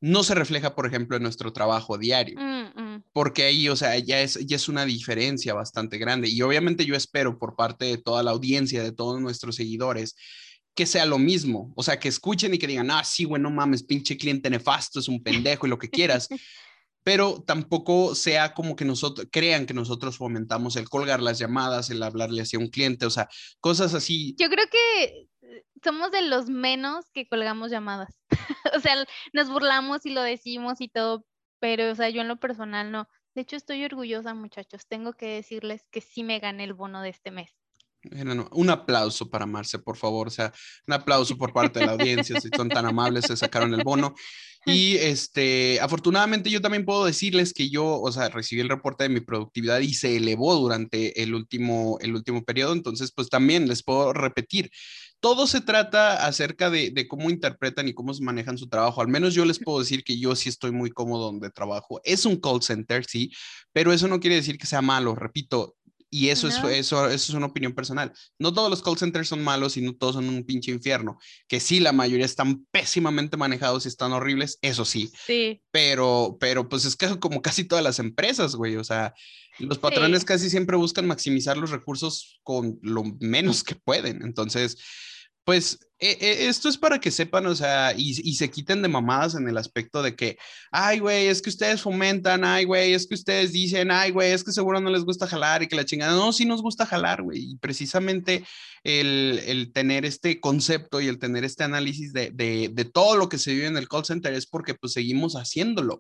no 0.02 0.24
se 0.24 0.34
refleja, 0.34 0.74
por 0.76 0.88
ejemplo, 0.88 1.18
en 1.18 1.22
nuestro 1.22 1.54
trabajo 1.54 2.00
diario. 2.00 2.40
Mm. 2.40 2.79
Porque 3.12 3.44
ahí, 3.44 3.70
o 3.70 3.76
sea, 3.76 3.98
ya 3.98 4.22
es, 4.22 4.36
ya 4.46 4.56
es 4.56 4.68
una 4.70 4.86
diferencia 4.86 5.54
bastante 5.54 5.98
grande. 5.98 6.30
Y 6.30 6.42
obviamente 6.42 6.86
yo 6.86 6.96
espero 6.96 7.38
por 7.38 7.56
parte 7.56 7.86
de 7.86 7.98
toda 7.98 8.24
la 8.24 8.32
audiencia, 8.32 8.84
de 8.84 8.92
todos 8.92 9.20
nuestros 9.20 9.56
seguidores, 9.56 10.16
que 10.76 10.86
sea 10.86 11.06
lo 11.06 11.18
mismo. 11.18 11.74
O 11.76 11.84
sea, 11.84 12.00
que 12.00 12.08
escuchen 12.08 12.54
y 12.54 12.58
que 12.58 12.68
digan, 12.68 12.92
ah, 12.92 13.04
sí, 13.04 13.24
güey, 13.26 13.42
no 13.42 13.50
mames, 13.50 13.84
pinche 13.84 14.18
cliente 14.18 14.50
nefasto, 14.50 15.00
es 15.00 15.08
un 15.08 15.22
pendejo 15.24 15.66
y 15.68 15.70
lo 15.70 15.80
que 15.80 15.90
quieras. 15.90 16.28
pero 17.04 17.42
tampoco 17.42 18.14
sea 18.14 18.54
como 18.54 18.76
que 18.76 18.86
nosotros 18.86 19.28
crean 19.32 19.66
que 19.66 19.74
nosotros 19.74 20.18
fomentamos 20.18 20.76
el 20.76 20.90
colgar 20.90 21.22
las 21.22 21.40
llamadas, 21.40 21.90
el 21.90 22.04
hablarle 22.04 22.42
hacia 22.42 22.60
un 22.60 22.68
cliente, 22.68 23.06
o 23.06 23.10
sea, 23.10 23.28
cosas 23.60 23.94
así. 23.94 24.36
Yo 24.38 24.50
creo 24.50 24.66
que 24.72 25.28
somos 25.84 26.12
de 26.12 26.22
los 26.22 26.50
menos 26.50 27.06
que 27.14 27.28
colgamos 27.28 27.72
llamadas. 27.72 28.16
o 28.76 28.80
sea, 28.80 29.06
nos 29.34 29.50
burlamos 29.50 30.06
y 30.06 30.12
lo 30.12 30.22
decimos 30.22 30.82
y 30.82 30.90
todo, 30.90 31.26
pero, 31.60 31.92
o 31.92 31.96
sea, 31.96 32.10
yo 32.10 32.22
en 32.22 32.28
lo 32.28 32.40
personal 32.40 32.92
no. 32.92 33.08
De 33.36 33.42
hecho, 33.42 33.56
estoy 33.58 33.84
orgullosa, 33.86 34.34
muchachos. 34.34 34.88
Tengo 34.88 35.14
que 35.14 35.28
decirles 35.36 35.88
que 35.92 36.02
sí 36.02 36.24
me 36.24 36.40
gané 36.40 36.64
el 36.66 36.74
bono 36.74 37.02
de 37.02 37.10
este 37.10 37.32
mes. 37.32 37.59
Un 38.52 38.70
aplauso 38.70 39.30
para 39.30 39.46
Marce, 39.46 39.80
por 39.80 39.98
favor. 39.98 40.28
O 40.28 40.32
sea, 40.32 40.54
un 40.88 40.94
aplauso 40.94 41.38
por 41.38 41.54
parte 41.54 41.80
de 41.80 41.86
la 41.86 41.94
audiencia. 41.94 42.40
Si 42.40 42.50
son 42.56 42.70
tan 42.70 42.86
amables, 42.86 43.26
se 43.26 43.36
sacaron 43.36 43.74
el 43.74 43.84
bono. 43.84 44.16
Y 44.66 44.96
este, 44.98 45.80
afortunadamente 45.80 46.50
yo 46.50 46.62
también 46.62 46.86
puedo 46.86 47.06
decirles 47.06 47.54
que 47.54 47.70
yo, 47.70 48.00
o 48.00 48.12
sea, 48.12 48.30
recibí 48.30 48.62
el 48.62 48.70
reporte 48.70 49.04
de 49.04 49.10
mi 49.10 49.22
productividad 49.22 49.80
y 49.80 49.94
se 49.94 50.18
elevó 50.18 50.54
durante 50.56 51.22
el 51.24 51.34
último, 51.34 51.98
el 52.02 52.14
último 52.14 52.44
periodo. 52.44 52.74
Entonces, 52.74 53.12
pues 53.16 53.30
también 53.30 53.68
les 53.68 53.84
puedo 53.84 54.12
repetir, 54.14 54.70
todo 55.22 55.48
se 55.48 55.62
trata 55.62 56.26
acerca 56.26 56.70
de, 56.70 57.08
cómo 57.08 57.30
interpretan 57.30 57.88
y 57.88 57.94
cómo 57.94 58.14
manejan 58.22 58.58
su 58.58 58.70
trabajo. 58.70 59.02
Al 59.02 59.10
menos 59.10 59.34
yo 59.34 59.46
les 59.46 59.60
puedo 59.60 59.80
decir 59.80 60.04
que 60.04 60.18
yo 60.18 60.36
sí 60.36 60.50
estoy 60.50 60.72
muy 60.72 60.92
cómodo 60.92 61.26
donde 61.26 61.50
trabajo. 61.52 62.00
Es 62.04 62.26
un 62.26 62.40
call 62.40 62.62
center, 62.62 63.06
sí, 63.06 63.32
pero 63.74 63.92
eso 63.92 64.08
no 64.08 64.20
quiere 64.20 64.38
decir 64.38 64.58
que 64.58 64.68
sea 64.68 64.82
malo. 64.82 65.16
Repito, 65.16 65.76
y 66.12 66.30
eso, 66.30 66.48
es, 66.48 66.56
eso, 66.58 67.08
eso 67.08 67.14
es 67.14 67.30
una 67.30 67.46
opinión 67.46 67.74
personal. 67.74 68.12
No 68.40 68.54
todos 68.54 68.70
los 68.70 68.82
call 68.82 68.98
centers 68.98 69.28
son 69.28 69.44
malos 69.44 69.78
y 69.78 69.82
no 69.82 69.96
todos 69.96 70.16
son 70.16 70.28
un 70.28 70.44
pinche 70.44 70.72
infierno. 70.72 71.20
Que 71.48 71.60
sí, 71.60 71.80
la 71.80 71.92
mayoría 71.92 72.26
están 72.26 72.66
pésimamente 72.72 73.38
manejados 73.38 73.86
y 73.86 73.90
están 73.90 74.14
horribles, 74.14 74.58
eso 74.62 74.86
sí. 74.86 75.12
Sí. 75.26 75.62
Pero, 75.72 76.38
pero 76.40 76.68
pues 76.68 76.86
es 76.86 76.96
que 76.96 77.20
como 77.20 77.42
casi 77.42 77.64
todas 77.64 77.84
las 77.84 78.00
empresas, 78.00 78.56
güey. 78.56 78.76
O 78.78 78.84
sea, 78.84 79.14
los 79.60 79.78
patrones 79.78 80.26
casi 80.26 80.50
siempre 80.50 80.78
buscan 80.78 81.06
maximizar 81.06 81.58
los 81.58 81.70
recursos 81.70 82.40
con 82.44 82.80
lo 82.82 83.04
menos 83.20 83.64
que 83.64 83.76
pueden. 83.76 84.24
Entonces, 84.24 84.78
pues 85.50 85.80
e, 85.98 86.12
e, 86.22 86.48
esto 86.48 86.70
es 86.70 86.78
para 86.78 87.00
que 87.00 87.10
sepan, 87.10 87.48
o 87.48 87.56
sea, 87.56 87.96
y, 87.98 88.14
se 88.36 88.52
quiten 88.52 88.84
de 88.84 88.88
mamadas 88.88 89.34
en 89.34 89.48
el 89.50 89.58
aspecto 89.58 90.04
de 90.04 90.16
que, 90.16 90.38
ay, 90.70 91.00
güey, 91.00 91.26
es 91.26 91.42
que 91.42 91.50
ustedes 91.50 91.82
fomentan, 91.82 92.44
ay, 92.44 92.66
güey, 92.66 92.94
es 92.94 93.08
que 93.08 93.16
ustedes 93.16 93.52
dicen, 93.52 93.90
ay, 93.90 94.12
güey, 94.12 94.32
es 94.32 94.44
que 94.44 94.52
seguro 94.52 94.80
no 94.80 94.92
les 94.92 95.04
gusta 95.04 95.26
jalar 95.26 95.64
y 95.64 95.68
que 95.68 95.76
la 95.76 95.86
chingada, 95.86 96.14
no, 96.14 96.32
sí 96.34 96.46
nos 96.46 96.62
gusta 96.62 96.86
jalar, 96.86 97.24
güey, 97.24 97.54
y 97.54 97.56
precisamente 97.56 98.46
el, 98.84 99.72
tener 99.74 100.06
este 100.06 100.40
concepto 100.40 101.02
y 101.02 101.08
el 101.08 101.18
tener 101.18 101.44
este 101.44 101.64
análisis 101.64 102.14
de, 102.14 102.30
de, 102.30 102.86
todo 102.86 103.18
lo 103.18 103.28
que 103.28 103.40
se 103.40 103.52
vive 103.52 103.66
en 103.66 103.78
el 103.78 103.90
call 103.90 104.06
center 104.06 104.36
es 104.36 104.46
porque 104.46 104.76
pues 104.76 104.94
seguimos 104.94 105.34
haciéndolo. 105.34 106.00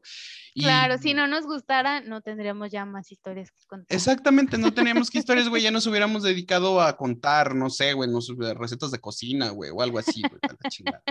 Claro, 0.59 0.97
si 0.97 1.13
no 1.13 1.27
nos 1.27 1.45
gustara, 1.45 2.01
no 2.01 2.21
tendríamos 2.21 2.71
ya 2.71 2.85
más 2.85 3.11
historias 3.11 3.51
que 3.51 3.65
contar. 3.67 3.95
Exactamente, 3.95 4.57
no 4.57 4.73
teníamos 4.73 5.09
que 5.09 5.19
historias, 5.19 5.49
güey, 5.49 5.63
ya 5.63 5.71
nos 5.71 5.87
hubiéramos 5.87 6.23
dedicado 6.23 6.81
a 6.81 6.95
contar, 6.97 7.55
no 7.55 7.69
sé, 7.69 7.93
güey, 7.93 8.09
recetas 8.55 8.91
de 8.91 8.99
cocina, 8.99 9.49
güey, 9.49 9.71
o 9.71 9.81
algo 9.81 9.99
así, 9.99 10.21
güey, 10.21 10.39
la 10.41 10.69
chingada. 10.69 11.03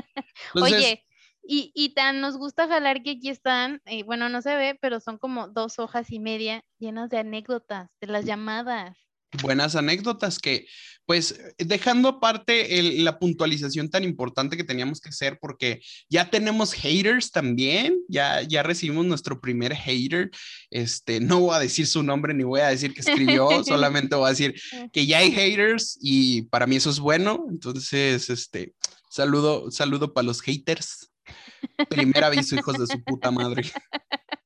Oye, 0.54 1.04
y, 1.42 1.72
y, 1.74 1.94
tan 1.94 2.20
nos 2.20 2.36
gusta 2.36 2.68
jalar 2.68 3.02
que 3.02 3.12
aquí 3.12 3.30
están, 3.30 3.80
eh, 3.86 4.02
bueno, 4.02 4.28
no 4.28 4.42
se 4.42 4.54
ve, 4.54 4.78
pero 4.80 5.00
son 5.00 5.16
como 5.16 5.48
dos 5.48 5.78
hojas 5.78 6.10
y 6.10 6.18
media 6.18 6.62
llenas 6.78 7.08
de 7.08 7.18
anécdotas, 7.18 7.88
de 8.00 8.06
las 8.06 8.26
llamadas 8.26 9.07
buenas 9.42 9.76
anécdotas 9.76 10.38
que, 10.38 10.66
pues, 11.06 11.40
dejando 11.58 12.08
aparte 12.08 12.82
la 13.00 13.18
puntualización 13.18 13.90
tan 13.90 14.04
importante 14.04 14.56
que 14.56 14.64
teníamos 14.64 15.00
que 15.00 15.08
hacer, 15.08 15.38
porque 15.40 15.80
ya 16.08 16.30
tenemos 16.30 16.72
haters 16.72 17.30
también, 17.30 17.98
ya, 18.08 18.42
ya 18.42 18.62
recibimos 18.62 19.06
nuestro 19.06 19.40
primer 19.40 19.74
hater, 19.74 20.30
este, 20.70 21.20
no 21.20 21.40
voy 21.40 21.56
a 21.56 21.60
decir 21.60 21.86
su 21.86 22.02
nombre 22.02 22.34
ni 22.34 22.44
voy 22.44 22.60
a 22.60 22.68
decir 22.68 22.92
que 22.94 23.00
escribió, 23.00 23.48
solamente 23.64 24.16
voy 24.16 24.26
a 24.26 24.30
decir 24.30 24.54
que 24.92 25.06
ya 25.06 25.18
hay 25.18 25.32
haters 25.32 25.98
y 26.00 26.42
para 26.42 26.66
mí 26.66 26.76
eso 26.76 26.90
es 26.90 27.00
bueno, 27.00 27.46
entonces, 27.48 28.28
este, 28.30 28.74
saludo, 29.10 29.70
saludo 29.70 30.12
para 30.12 30.26
los 30.26 30.40
haters. 30.42 31.10
Primer 31.88 32.24
aviso, 32.24 32.54
hijos 32.54 32.78
de 32.78 32.86
su 32.86 33.02
puta 33.02 33.30
madre. 33.30 33.62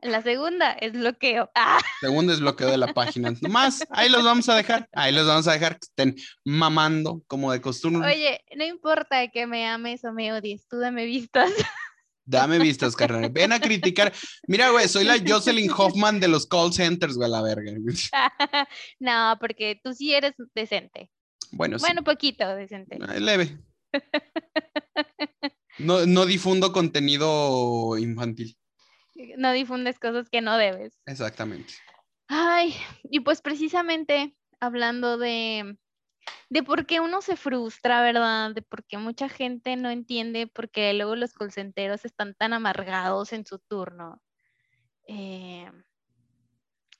La 0.00 0.22
segunda 0.22 0.72
es 0.72 0.92
bloqueo. 0.92 1.50
¡Ah! 1.56 1.80
Segundo 2.00 2.32
es 2.32 2.40
bloqueo 2.40 2.70
de 2.70 2.78
la 2.78 2.94
página. 2.94 3.34
Nomás, 3.40 3.84
ahí 3.90 4.08
los 4.08 4.22
vamos 4.22 4.48
a 4.48 4.54
dejar. 4.54 4.88
Ahí 4.92 5.12
los 5.12 5.26
vamos 5.26 5.48
a 5.48 5.52
dejar 5.52 5.72
que 5.72 5.86
estén 5.86 6.14
mamando 6.44 7.22
como 7.26 7.50
de 7.50 7.60
costumbre. 7.60 8.08
Oye, 8.08 8.44
no 8.56 8.64
importa 8.64 9.26
que 9.28 9.46
me 9.46 9.66
ames 9.66 10.04
o 10.04 10.12
me 10.12 10.32
odies, 10.32 10.68
tú 10.68 10.78
dame 10.78 11.04
vistas. 11.04 11.50
Dame 12.24 12.58
vistas, 12.58 12.94
carnal. 12.94 13.30
Ven 13.30 13.52
a 13.52 13.60
criticar. 13.60 14.12
Mira, 14.46 14.68
güey, 14.70 14.86
soy 14.86 15.04
la 15.04 15.16
Jocelyn 15.26 15.70
Hoffman 15.70 16.20
de 16.20 16.28
los 16.28 16.46
call 16.46 16.74
centers, 16.74 17.16
güey, 17.16 17.30
la 17.30 17.40
verga. 17.40 17.72
no, 19.00 19.36
porque 19.40 19.80
tú 19.82 19.94
sí 19.94 20.12
eres 20.12 20.34
decente. 20.54 21.10
Bueno, 21.52 21.78
sí. 21.78 21.86
Bueno, 21.86 22.04
poquito 22.04 22.46
decente. 22.54 22.98
Leve. 23.18 23.58
No, 25.78 26.04
no 26.04 26.26
difundo 26.26 26.70
contenido 26.70 27.96
infantil 27.96 28.58
no 29.36 29.52
difundes 29.52 29.98
cosas 29.98 30.28
que 30.30 30.40
no 30.40 30.56
debes. 30.56 30.98
Exactamente. 31.06 31.74
Ay, 32.28 32.74
y 33.04 33.20
pues 33.20 33.40
precisamente 33.40 34.36
hablando 34.60 35.18
de, 35.18 35.78
de 36.50 36.62
por 36.62 36.86
qué 36.86 37.00
uno 37.00 37.22
se 37.22 37.36
frustra, 37.36 38.02
¿verdad? 38.02 38.54
De 38.54 38.62
por 38.62 38.84
qué 38.84 38.98
mucha 38.98 39.28
gente 39.28 39.76
no 39.76 39.90
entiende 39.90 40.46
por 40.46 40.70
qué 40.70 40.92
luego 40.92 41.16
los 41.16 41.32
colcenteros 41.32 42.04
están 42.04 42.34
tan 42.34 42.52
amargados 42.52 43.32
en 43.32 43.46
su 43.46 43.58
turno. 43.58 44.20
Eh, 45.06 45.70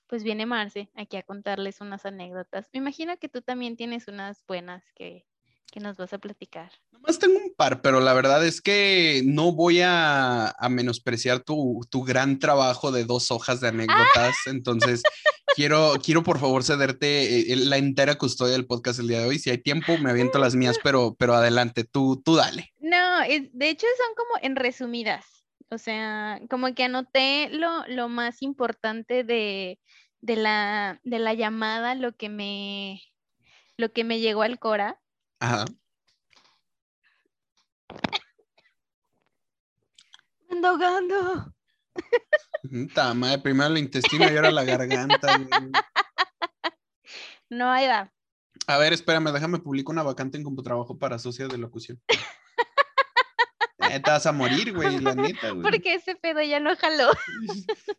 pues 0.07 0.23
viene 0.23 0.47
Marce 0.47 0.89
aquí 0.95 1.17
a 1.17 1.23
contarles 1.23 1.81
unas 1.81 2.05
anécdotas. 2.05 2.67
Me 2.73 2.79
imagino 2.79 3.15
que 3.17 3.29
tú 3.29 3.43
también 3.43 3.75
tienes 3.75 4.07
unas 4.07 4.43
buenas 4.47 4.83
que, 4.95 5.27
que 5.71 5.79
nos 5.79 5.97
vas 5.97 6.13
a 6.13 6.17
platicar. 6.17 6.71
Nomás 7.01 7.19
tengo 7.19 7.37
un 7.37 7.53
par, 7.55 7.81
pero 7.81 8.01
la 8.01 8.13
verdad 8.13 8.45
es 8.45 8.61
que 8.61 9.21
no 9.25 9.53
voy 9.53 9.81
a, 9.81 10.53
menospreciar 10.69 11.39
tu, 11.39 11.81
gran 12.05 12.39
trabajo 12.39 12.91
de 12.91 13.05
dos 13.05 13.31
hojas 13.31 13.61
de 13.61 13.69
anécdotas. 13.69 14.35
Entonces, 14.47 15.01
quiero, 15.55 15.93
quiero 16.03 16.23
por 16.23 16.39
favor 16.39 16.63
cederte 16.63 17.53
eh, 17.53 17.55
la 17.55 17.77
entera 17.77 18.15
custodia 18.15 18.53
del 18.53 18.67
podcast 18.67 18.99
el 18.99 19.07
día 19.07 19.21
de 19.21 19.27
hoy. 19.27 19.39
Si 19.39 19.49
hay 19.49 19.59
tiempo, 19.59 19.97
me 19.97 20.09
aviento 20.09 20.39
las 20.39 20.55
mías, 20.55 20.77
pero, 20.83 21.15
pero 21.17 21.35
adelante, 21.35 21.85
tú, 21.85 22.21
tú 22.23 22.35
dale. 22.35 22.73
No, 22.79 23.21
de 23.21 23.69
hecho 23.69 23.87
son 23.97 24.15
como 24.15 24.45
en 24.45 24.55
resumidas. 24.55 25.25
O 25.71 25.77
sea, 25.77 26.41
como 26.49 26.73
que 26.73 26.83
anoté 26.83 27.49
lo, 27.51 27.85
lo 27.87 28.09
más 28.09 28.41
importante 28.41 29.23
de, 29.23 29.79
de, 30.19 30.35
la, 30.35 30.99
de 31.03 31.19
la 31.19 31.33
llamada, 31.33 31.95
lo 31.95 32.15
que 32.15 32.27
me, 32.27 33.01
lo 33.77 33.93
que 33.93 34.03
me 34.03 34.19
llegó 34.19 34.41
al 34.41 34.59
Cora 34.59 34.99
Ajá. 35.39 35.65
Ando 40.49 40.67
ahogando. 40.67 41.53
madre, 43.15 43.39
primero 43.39 43.69
el 43.69 43.77
intestino 43.77 44.25
y 44.31 44.35
ahora 44.35 44.51
la 44.51 44.63
garganta. 44.63 45.39
No, 47.49 47.69
ahí 47.71 47.87
va. 47.87 48.13
A 48.67 48.77
ver, 48.77 48.93
espérame, 48.93 49.31
déjame 49.31 49.57
publicar 49.57 49.93
una 49.93 50.03
vacante 50.03 50.37
en 50.37 50.55
trabajo 50.63 50.99
para 50.99 51.17
socia 51.17 51.47
de 51.47 51.57
locución. 51.57 51.99
Eh, 53.91 53.99
te 53.99 54.11
vas 54.11 54.27
a 54.27 54.31
morir, 54.31 54.71
güey, 54.71 54.99
la 54.99 55.15
neta, 55.15 55.49
güey. 55.49 55.63
Porque 55.63 55.95
ese 55.95 56.15
pedo 56.15 56.43
ya 56.43 56.59
no 56.59 56.75
jaló. 56.75 57.09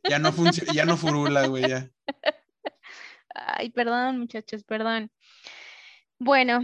ya 0.08 0.20
no 0.20 0.32
funciona, 0.32 0.72
ya 0.72 0.84
no 0.84 0.96
furula, 0.96 1.48
güey, 1.48 1.68
ya. 1.68 1.90
Ay, 3.34 3.70
perdón, 3.70 4.20
muchachos, 4.20 4.62
perdón. 4.62 5.10
Bueno, 6.20 6.60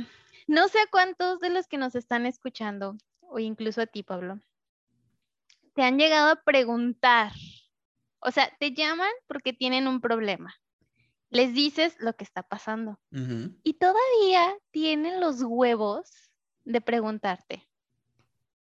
no 0.47 0.69
sé 0.69 0.79
cuántos 0.93 1.41
de 1.41 1.51
los 1.51 1.67
que 1.67 1.77
nos 1.77 1.97
están 1.97 2.25
escuchando, 2.25 2.97
o 3.29 3.39
incluso 3.39 3.81
a 3.81 3.87
ti, 3.87 4.03
Pablo, 4.03 4.41
te 5.75 5.83
han 5.83 5.99
llegado 5.99 6.31
a 6.31 6.43
preguntar. 6.43 7.33
O 8.21 8.31
sea, 8.31 8.51
te 8.59 8.73
llaman 8.73 9.11
porque 9.27 9.53
tienen 9.53 9.87
un 9.87 10.01
problema. 10.01 10.55
Les 11.31 11.53
dices 11.55 11.97
lo 11.99 12.15
que 12.17 12.25
está 12.25 12.43
pasando. 12.43 12.99
Y 13.63 13.75
todavía 13.75 14.57
tienen 14.71 15.21
los 15.21 15.43
huevos 15.43 16.31
de 16.65 16.81
preguntarte, 16.81 17.69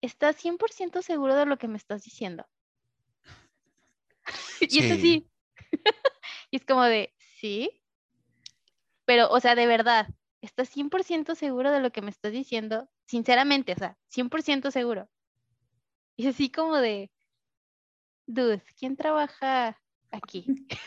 ¿estás 0.01 0.37
100% 0.37 1.03
seguro 1.03 1.35
de 1.35 1.47
lo 1.47 1.57
que 1.57 1.69
me 1.69 1.79
estás 1.79 2.03
diciendo? 2.03 2.47
y 4.61 4.79
es 4.81 4.93
así. 4.93 5.31
y 6.51 6.57
es 6.57 6.65
como 6.65 6.83
de, 6.85 7.15
sí. 7.39 7.71
Pero, 9.05 9.31
o 9.31 9.41
sea, 9.41 9.55
de 9.55 9.67
verdad, 9.67 10.09
¿estás 10.45 10.69
100% 10.71 11.35
seguro 11.35 11.71
de 11.71 11.81
lo 11.81 11.91
que 11.91 12.03
me 12.03 12.11
estás 12.11 12.33
diciendo? 12.33 12.89
Sinceramente, 13.07 13.73
o 13.73 13.77
sea, 13.77 13.99
100% 14.09 14.71
seguro. 14.71 15.09
Y 16.17 16.29
así 16.29 16.51
como 16.51 16.77
de, 16.77 17.11
dude, 18.27 18.63
¿quién 18.79 18.97
trabaja 18.97 19.81
aquí. 20.11 20.47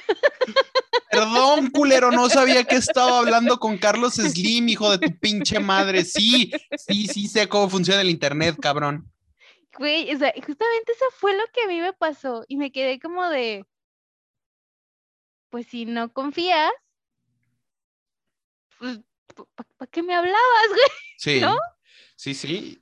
Perdón, 1.12 1.72
culero, 1.72 2.12
no 2.12 2.30
sabía 2.30 2.64
que 2.64 2.76
estaba 2.76 3.20
hablando 3.20 3.58
con 3.58 3.78
Carlos 3.78 4.16
Slim, 4.16 4.70
hijo 4.70 4.96
de 4.96 5.08
tu 5.08 5.20
pinche 5.20 5.60
madre. 5.60 6.04
Sí, 6.04 6.52
sí, 6.78 7.08
sí 7.08 7.28
sé 7.28 7.48
cómo 7.48 7.70
funciona 7.70 8.02
el 8.02 8.10
internet, 8.10 8.58
cabrón. 8.62 9.12
Güey, 9.78 10.14
o 10.14 10.18
sea, 10.18 10.34
justamente 10.36 10.92
eso 10.92 11.06
fue 11.18 11.36
lo 11.36 11.44
que 11.54 11.62
a 11.64 11.68
mí 11.68 11.80
me 11.80 11.94
pasó 11.94 12.44
y 12.48 12.58
me 12.58 12.72
quedé 12.72 13.00
como 13.00 13.28
de, 13.30 13.66
pues 15.50 15.68
si 15.68 15.86
no 15.86 16.12
confías, 16.12 16.72
pues, 18.80 19.00
¿para 19.78 19.92
qué 19.92 20.04
me 20.04 20.16
hablabas, 20.16 20.68
güey? 20.70 20.80
Sí, 21.18 21.40
¿No? 21.42 21.58
sí, 22.16 22.34
sí. 22.34 22.82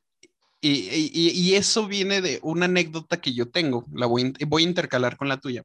Y, 0.61 0.69
y- 1.13 1.29
y 1.31 1.55
eso 1.55 1.87
viene 1.87 2.21
de 2.21 2.39
una 2.41 2.65
anécdota 2.65 3.21
que 3.21 3.33
yo 3.33 3.49
tengo, 3.49 3.85
la 3.93 4.07
voy, 4.07 4.23
a 4.23 4.25
in- 4.25 4.37
voy 4.47 4.63
a 4.63 4.67
intercalar 4.67 5.15
con 5.17 5.27
la 5.29 5.39
tuya, 5.39 5.63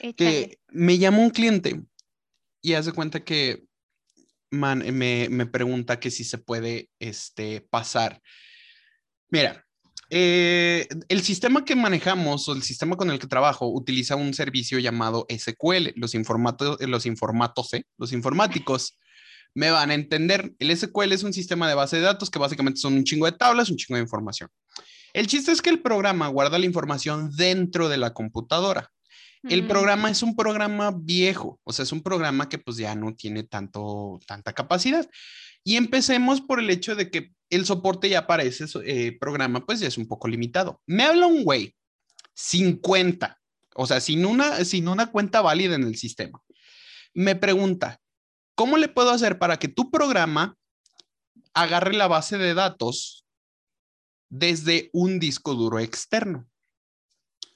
Échale. 0.00 0.14
que 0.14 0.58
me 0.68 0.98
llamó 0.98 1.22
un 1.22 1.30
cliente 1.30 1.80
y 2.60 2.72
hace 2.74 2.92
cuenta 2.92 3.22
que 3.24 3.64
man, 4.50 4.78
me, 4.96 5.28
me 5.30 5.46
pregunta 5.46 6.00
que 6.00 6.10
si 6.10 6.24
se 6.24 6.38
puede 6.38 6.90
este, 6.98 7.60
pasar. 7.70 8.20
Mira, 9.30 9.64
eh, 10.10 10.86
el 11.08 11.22
sistema 11.22 11.64
que 11.64 11.74
manejamos 11.76 12.46
o 12.48 12.52
el 12.52 12.62
sistema 12.62 12.96
con 12.96 13.10
el 13.10 13.18
que 13.18 13.26
trabajo 13.26 13.66
utiliza 13.68 14.16
un 14.16 14.34
servicio 14.34 14.78
llamado 14.78 15.24
SQL. 15.28 15.92
Los, 15.96 16.14
informatos, 16.14 16.78
los 16.80 17.06
informatos, 17.06 17.72
¿eh? 17.74 17.86
los 17.96 18.12
informáticos 18.12 18.98
me 19.54 19.70
van 19.70 19.90
a 19.90 19.94
entender. 19.94 20.52
El 20.58 20.76
SQL 20.76 21.12
es 21.12 21.22
un 21.22 21.32
sistema 21.32 21.68
de 21.68 21.74
base 21.74 21.96
de 21.96 22.02
datos 22.02 22.30
que 22.30 22.38
básicamente 22.38 22.80
son 22.80 22.94
un 22.94 23.04
chingo 23.04 23.26
de 23.26 23.32
tablas, 23.32 23.70
un 23.70 23.76
chingo 23.76 23.96
de 23.96 24.02
información. 24.02 24.48
El 25.12 25.26
chiste 25.26 25.52
es 25.52 25.60
que 25.60 25.70
el 25.70 25.82
programa 25.82 26.28
guarda 26.28 26.58
la 26.58 26.66
información 26.66 27.30
dentro 27.36 27.88
de 27.88 27.98
la 27.98 28.14
computadora. 28.14 28.90
El 29.48 29.64
Mm, 29.64 29.68
programa 29.68 30.10
es 30.10 30.22
un 30.22 30.36
programa 30.36 30.92
viejo, 30.96 31.60
o 31.64 31.72
sea, 31.72 31.82
es 31.82 31.92
un 31.92 32.02
programa 32.02 32.48
que 32.48 32.58
pues 32.58 32.76
ya 32.76 32.94
no 32.94 33.14
tiene 33.14 33.42
tanto, 33.42 34.20
tanta 34.26 34.52
capacidad. 34.52 35.08
Y 35.64 35.76
empecemos 35.76 36.40
por 36.40 36.60
el 36.60 36.70
hecho 36.70 36.94
de 36.94 37.10
que 37.10 37.32
el 37.50 37.66
soporte 37.66 38.08
ya 38.08 38.26
para 38.26 38.44
ese 38.44 38.66
eh, 38.84 39.16
programa 39.20 39.66
pues 39.66 39.80
ya 39.80 39.88
es 39.88 39.98
un 39.98 40.06
poco 40.06 40.28
limitado. 40.28 40.80
Me 40.86 41.04
habla 41.04 41.26
un 41.26 41.44
güey, 41.44 41.74
50, 42.34 43.38
o 43.74 43.86
sea, 43.86 44.00
sin 44.00 44.24
una, 44.24 44.64
sin 44.64 44.88
una 44.88 45.10
cuenta 45.10 45.40
válida 45.40 45.74
en 45.74 45.84
el 45.84 45.96
sistema. 45.96 46.40
Me 47.14 47.36
pregunta, 47.36 48.00
¿cómo 48.62 48.76
le 48.76 48.86
puedo 48.86 49.10
hacer 49.10 49.40
para 49.40 49.58
que 49.58 49.66
tu 49.66 49.90
programa 49.90 50.56
agarre 51.52 51.94
la 51.94 52.06
base 52.06 52.38
de 52.38 52.54
datos 52.54 53.26
desde 54.28 54.88
un 54.92 55.18
disco 55.18 55.54
duro 55.54 55.80
externo? 55.80 56.48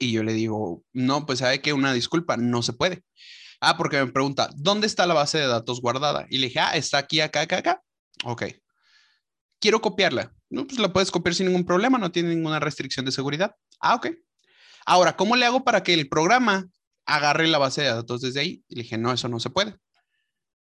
Y 0.01 0.11
yo 0.11 0.25
le 0.25 0.33
digo, 0.33 0.83
no, 0.93 1.25
pues 1.25 1.39
sabe 1.39 1.63
que 1.63 1.73
una 1.73 1.93
disculpa, 1.93 2.37
no 2.37 2.61
se 2.65 2.73
puede. 2.73 3.05
Ah, 3.61 3.77
porque 3.77 4.05
me 4.05 4.11
pregunta, 4.11 4.51
¿dónde 4.57 4.89
está 4.89 5.07
la 5.07 5.15
base 5.15 5.39
de 5.39 5.47
datos 5.47 5.81
guardada? 5.81 6.27
Y 6.29 6.39
le 6.39 6.49
dije, 6.49 6.59
ah, 6.59 6.77
está 6.77 6.99
aquí, 6.99 7.21
acá, 7.21 7.43
acá, 7.43 7.59
acá. 7.59 7.83
Ok. 8.25 8.43
Quiero 9.61 9.81
copiarla. 9.81 10.35
No, 10.51 10.67
pues 10.67 10.81
la 10.81 10.93
puedes 10.93 11.13
copiar 11.13 11.37
sin 11.37 11.47
ningún 11.47 11.65
problema, 11.65 11.99
no 11.99 12.11
tiene 12.11 12.31
ninguna 12.31 12.59
restricción 12.59 13.07
de 13.07 13.13
seguridad. 13.13 13.55
Ah, 13.79 13.95
ok. 13.95 14.09
Ahora, 14.85 15.15
¿cómo 15.15 15.37
le 15.37 15.47
hago 15.47 15.63
para 15.63 15.85
que 15.85 15.95
el 15.95 16.09
programa 16.09 16.69
agarre 17.05 17.47
la 17.47 17.59
base 17.59 17.83
de 17.83 17.91
datos 17.91 18.23
desde 18.23 18.41
ahí? 18.41 18.65
Y 18.67 18.75
le 18.75 18.83
dije, 18.83 18.99
no, 18.99 19.13
eso 19.13 19.29
no 19.29 19.39
se 19.39 19.51
puede. 19.51 19.79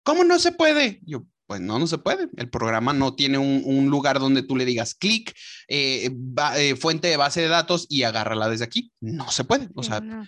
¿Cómo 0.03 0.23
no 0.23 0.37
se 0.39 0.51
puede? 0.51 0.99
Yo, 1.05 1.25
pues 1.47 1.61
no, 1.61 1.79
no 1.79 1.87
se 1.87 1.97
puede. 1.97 2.29
El 2.37 2.49
programa 2.49 2.93
no 2.93 3.15
tiene 3.15 3.37
un, 3.37 3.61
un 3.65 3.89
lugar 3.89 4.19
donde 4.19 4.43
tú 4.43 4.55
le 4.55 4.65
digas 4.65 4.95
clic, 4.95 5.33
eh, 5.67 6.11
eh, 6.57 6.75
fuente 6.75 7.07
de 7.07 7.17
base 7.17 7.41
de 7.41 7.47
datos 7.47 7.85
y 7.89 8.03
agárrala 8.03 8.49
desde 8.49 8.65
aquí. 8.65 8.91
No 8.99 9.31
se 9.31 9.43
puede. 9.43 9.69
O 9.75 9.83
sea, 9.83 9.99
no. 10.01 10.27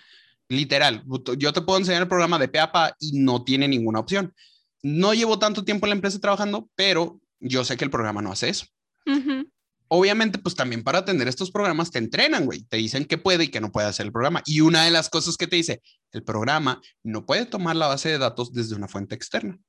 literal, 0.49 1.03
yo 1.37 1.53
te 1.53 1.61
puedo 1.61 1.79
enseñar 1.79 2.01
el 2.01 2.07
programa 2.07 2.39
de 2.39 2.47
pe 2.47 2.59
a 2.59 2.71
pa 2.71 2.95
y 2.99 3.19
no 3.19 3.43
tiene 3.43 3.67
ninguna 3.67 3.99
opción. 3.99 4.33
No 4.81 5.13
llevo 5.13 5.39
tanto 5.39 5.63
tiempo 5.63 5.85
en 5.85 5.89
la 5.89 5.95
empresa 5.95 6.19
trabajando, 6.19 6.69
pero 6.75 7.19
yo 7.39 7.65
sé 7.65 7.77
que 7.77 7.85
el 7.85 7.91
programa 7.91 8.21
no 8.21 8.31
hace 8.31 8.49
eso. 8.49 8.65
Ujú. 9.05 9.49
Obviamente, 9.87 10.39
pues 10.39 10.55
también 10.55 10.83
para 10.83 10.99
atender 10.99 11.27
estos 11.27 11.51
programas 11.51 11.91
te 11.91 11.99
entrenan, 11.99 12.45
güey. 12.45 12.63
Te 12.63 12.77
dicen 12.77 13.05
qué 13.05 13.17
puede 13.17 13.45
y 13.45 13.47
qué 13.49 13.61
no 13.61 13.71
puede 13.71 13.87
hacer 13.87 14.07
el 14.07 14.11
programa. 14.11 14.41
Y 14.45 14.61
una 14.61 14.83
de 14.83 14.91
las 14.91 15.09
cosas 15.09 15.37
que 15.37 15.47
te 15.47 15.57
dice, 15.57 15.81
el 16.11 16.23
programa 16.23 16.81
no 17.03 17.25
puede 17.25 17.45
tomar 17.45 17.75
la 17.75 17.87
base 17.87 18.09
de 18.09 18.17
datos 18.17 18.51
desde 18.51 18.75
una 18.75 18.87
fuente 18.87 19.15
externa. 19.15 19.59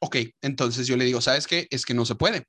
Ok, 0.00 0.16
entonces 0.40 0.86
yo 0.86 0.96
le 0.96 1.04
digo, 1.04 1.20
¿sabes 1.20 1.46
qué? 1.46 1.68
Es 1.70 1.84
que 1.84 1.94
no 1.94 2.04
se 2.04 2.16
puede. 2.16 2.46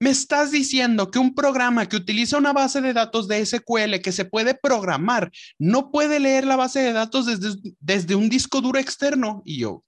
Me 0.00 0.10
estás 0.10 0.50
diciendo 0.50 1.10
que 1.10 1.18
un 1.18 1.34
programa 1.34 1.86
que 1.86 1.96
utiliza 1.96 2.38
una 2.38 2.54
base 2.54 2.80
de 2.80 2.94
datos 2.94 3.28
de 3.28 3.44
SQL 3.44 4.00
que 4.02 4.12
se 4.12 4.24
puede 4.24 4.54
programar 4.54 5.30
no 5.58 5.90
puede 5.90 6.18
leer 6.18 6.46
la 6.46 6.56
base 6.56 6.80
de 6.80 6.94
datos 6.94 7.26
desde, 7.26 7.60
desde 7.78 8.14
un 8.14 8.30
disco 8.30 8.62
duro 8.62 8.78
externo. 8.78 9.42
Y 9.44 9.58
yo, 9.58 9.84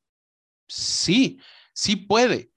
sí, 0.69 1.41
sí 1.73 1.97
puede. 1.97 2.52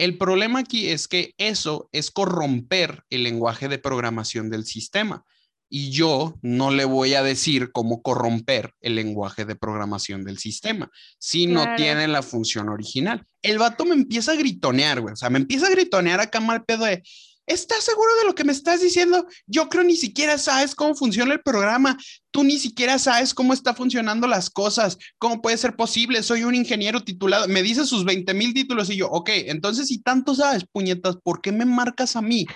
El 0.00 0.16
problema 0.16 0.60
aquí 0.60 0.88
es 0.88 1.08
que 1.08 1.34
eso 1.36 1.90
es 1.92 2.10
corromper 2.10 3.04
el 3.10 3.22
lenguaje 3.22 3.68
de 3.68 3.76
programación 3.76 4.48
del 4.48 4.64
sistema. 4.64 5.26
Y 5.68 5.90
yo 5.90 6.38
no 6.40 6.70
le 6.70 6.86
voy 6.86 7.12
a 7.12 7.22
decir 7.22 7.70
cómo 7.70 8.00
corromper 8.00 8.72
el 8.80 8.94
lenguaje 8.94 9.44
de 9.44 9.56
programación 9.56 10.24
del 10.24 10.38
sistema 10.38 10.90
si 11.18 11.46
no 11.46 11.76
tiene 11.76 12.08
la 12.08 12.22
función 12.22 12.70
original. 12.70 13.26
El 13.42 13.58
vato 13.58 13.84
me 13.84 13.94
empieza 13.94 14.32
a 14.32 14.36
gritonear, 14.36 15.02
güey. 15.02 15.12
O 15.12 15.16
sea, 15.16 15.28
me 15.28 15.38
empieza 15.38 15.66
a 15.66 15.70
gritonear 15.70 16.18
acá 16.18 16.40
mal 16.40 16.64
pedo 16.64 16.86
de, 16.86 17.02
¿estás 17.50 17.84
seguro 17.84 18.14
de 18.16 18.24
lo 18.24 18.34
que 18.34 18.44
me 18.44 18.52
estás 18.52 18.80
diciendo? 18.80 19.26
Yo 19.46 19.68
creo 19.68 19.82
ni 19.84 19.96
siquiera 19.96 20.38
sabes 20.38 20.74
cómo 20.74 20.94
funciona 20.94 21.34
el 21.34 21.42
programa. 21.42 21.98
Tú 22.30 22.44
ni 22.44 22.58
siquiera 22.58 22.98
sabes 22.98 23.34
cómo 23.34 23.52
está 23.52 23.74
funcionando 23.74 24.26
las 24.26 24.50
cosas. 24.50 24.98
¿Cómo 25.18 25.42
puede 25.42 25.56
ser 25.56 25.76
posible? 25.76 26.22
Soy 26.22 26.44
un 26.44 26.54
ingeniero 26.54 27.02
titulado. 27.02 27.48
Me 27.48 27.62
dice 27.62 27.84
sus 27.84 28.04
20 28.04 28.32
mil 28.34 28.54
títulos 28.54 28.88
y 28.90 28.96
yo, 28.96 29.08
ok, 29.08 29.30
entonces 29.46 29.88
si 29.88 30.00
tanto 30.00 30.34
sabes, 30.34 30.64
puñetas, 30.70 31.16
¿por 31.22 31.40
qué 31.40 31.52
me 31.52 31.64
marcas 31.64 32.16
a 32.16 32.22
mí? 32.22 32.46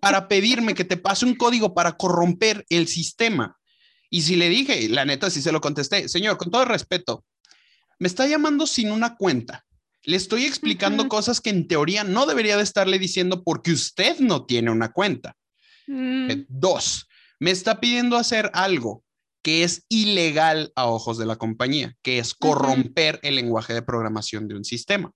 Para 0.00 0.28
pedirme 0.28 0.74
que 0.74 0.84
te 0.84 0.98
pase 0.98 1.24
un 1.24 1.34
código 1.34 1.74
para 1.74 1.96
corromper 1.96 2.66
el 2.68 2.88
sistema. 2.88 3.56
Y 4.10 4.22
si 4.22 4.36
le 4.36 4.48
dije, 4.48 4.88
la 4.88 5.04
neta, 5.04 5.30
sí 5.30 5.42
se 5.42 5.52
lo 5.52 5.60
contesté, 5.60 6.08
señor, 6.08 6.36
con 6.36 6.50
todo 6.50 6.64
respeto, 6.64 7.24
me 7.98 8.08
está 8.08 8.26
llamando 8.26 8.66
sin 8.66 8.90
una 8.90 9.16
cuenta. 9.16 9.66
Le 10.04 10.16
estoy 10.16 10.44
explicando 10.44 11.08
cosas 11.08 11.40
que 11.40 11.50
en 11.50 11.66
teoría 11.66 12.04
no 12.04 12.26
debería 12.26 12.56
de 12.56 12.62
estarle 12.62 12.98
diciendo 12.98 13.42
porque 13.42 13.72
usted 13.72 14.18
no 14.20 14.46
tiene 14.46 14.70
una 14.70 14.92
cuenta. 14.92 15.36
Mm, 15.86 16.30
Eh, 16.30 16.46
Dos, 16.48 17.06
me 17.40 17.50
está 17.50 17.80
pidiendo 17.80 18.16
hacer 18.16 18.50
algo 18.54 19.02
que 19.42 19.64
es 19.64 19.84
ilegal 19.88 20.72
a 20.76 20.86
ojos 20.86 21.18
de 21.18 21.26
la 21.26 21.36
compañía, 21.36 21.94
que 22.02 22.18
es 22.18 22.34
corromper 22.34 23.20
el 23.22 23.36
lenguaje 23.36 23.72
de 23.74 23.82
programación 23.82 24.48
de 24.48 24.56
un 24.56 24.64
sistema. 24.64 25.12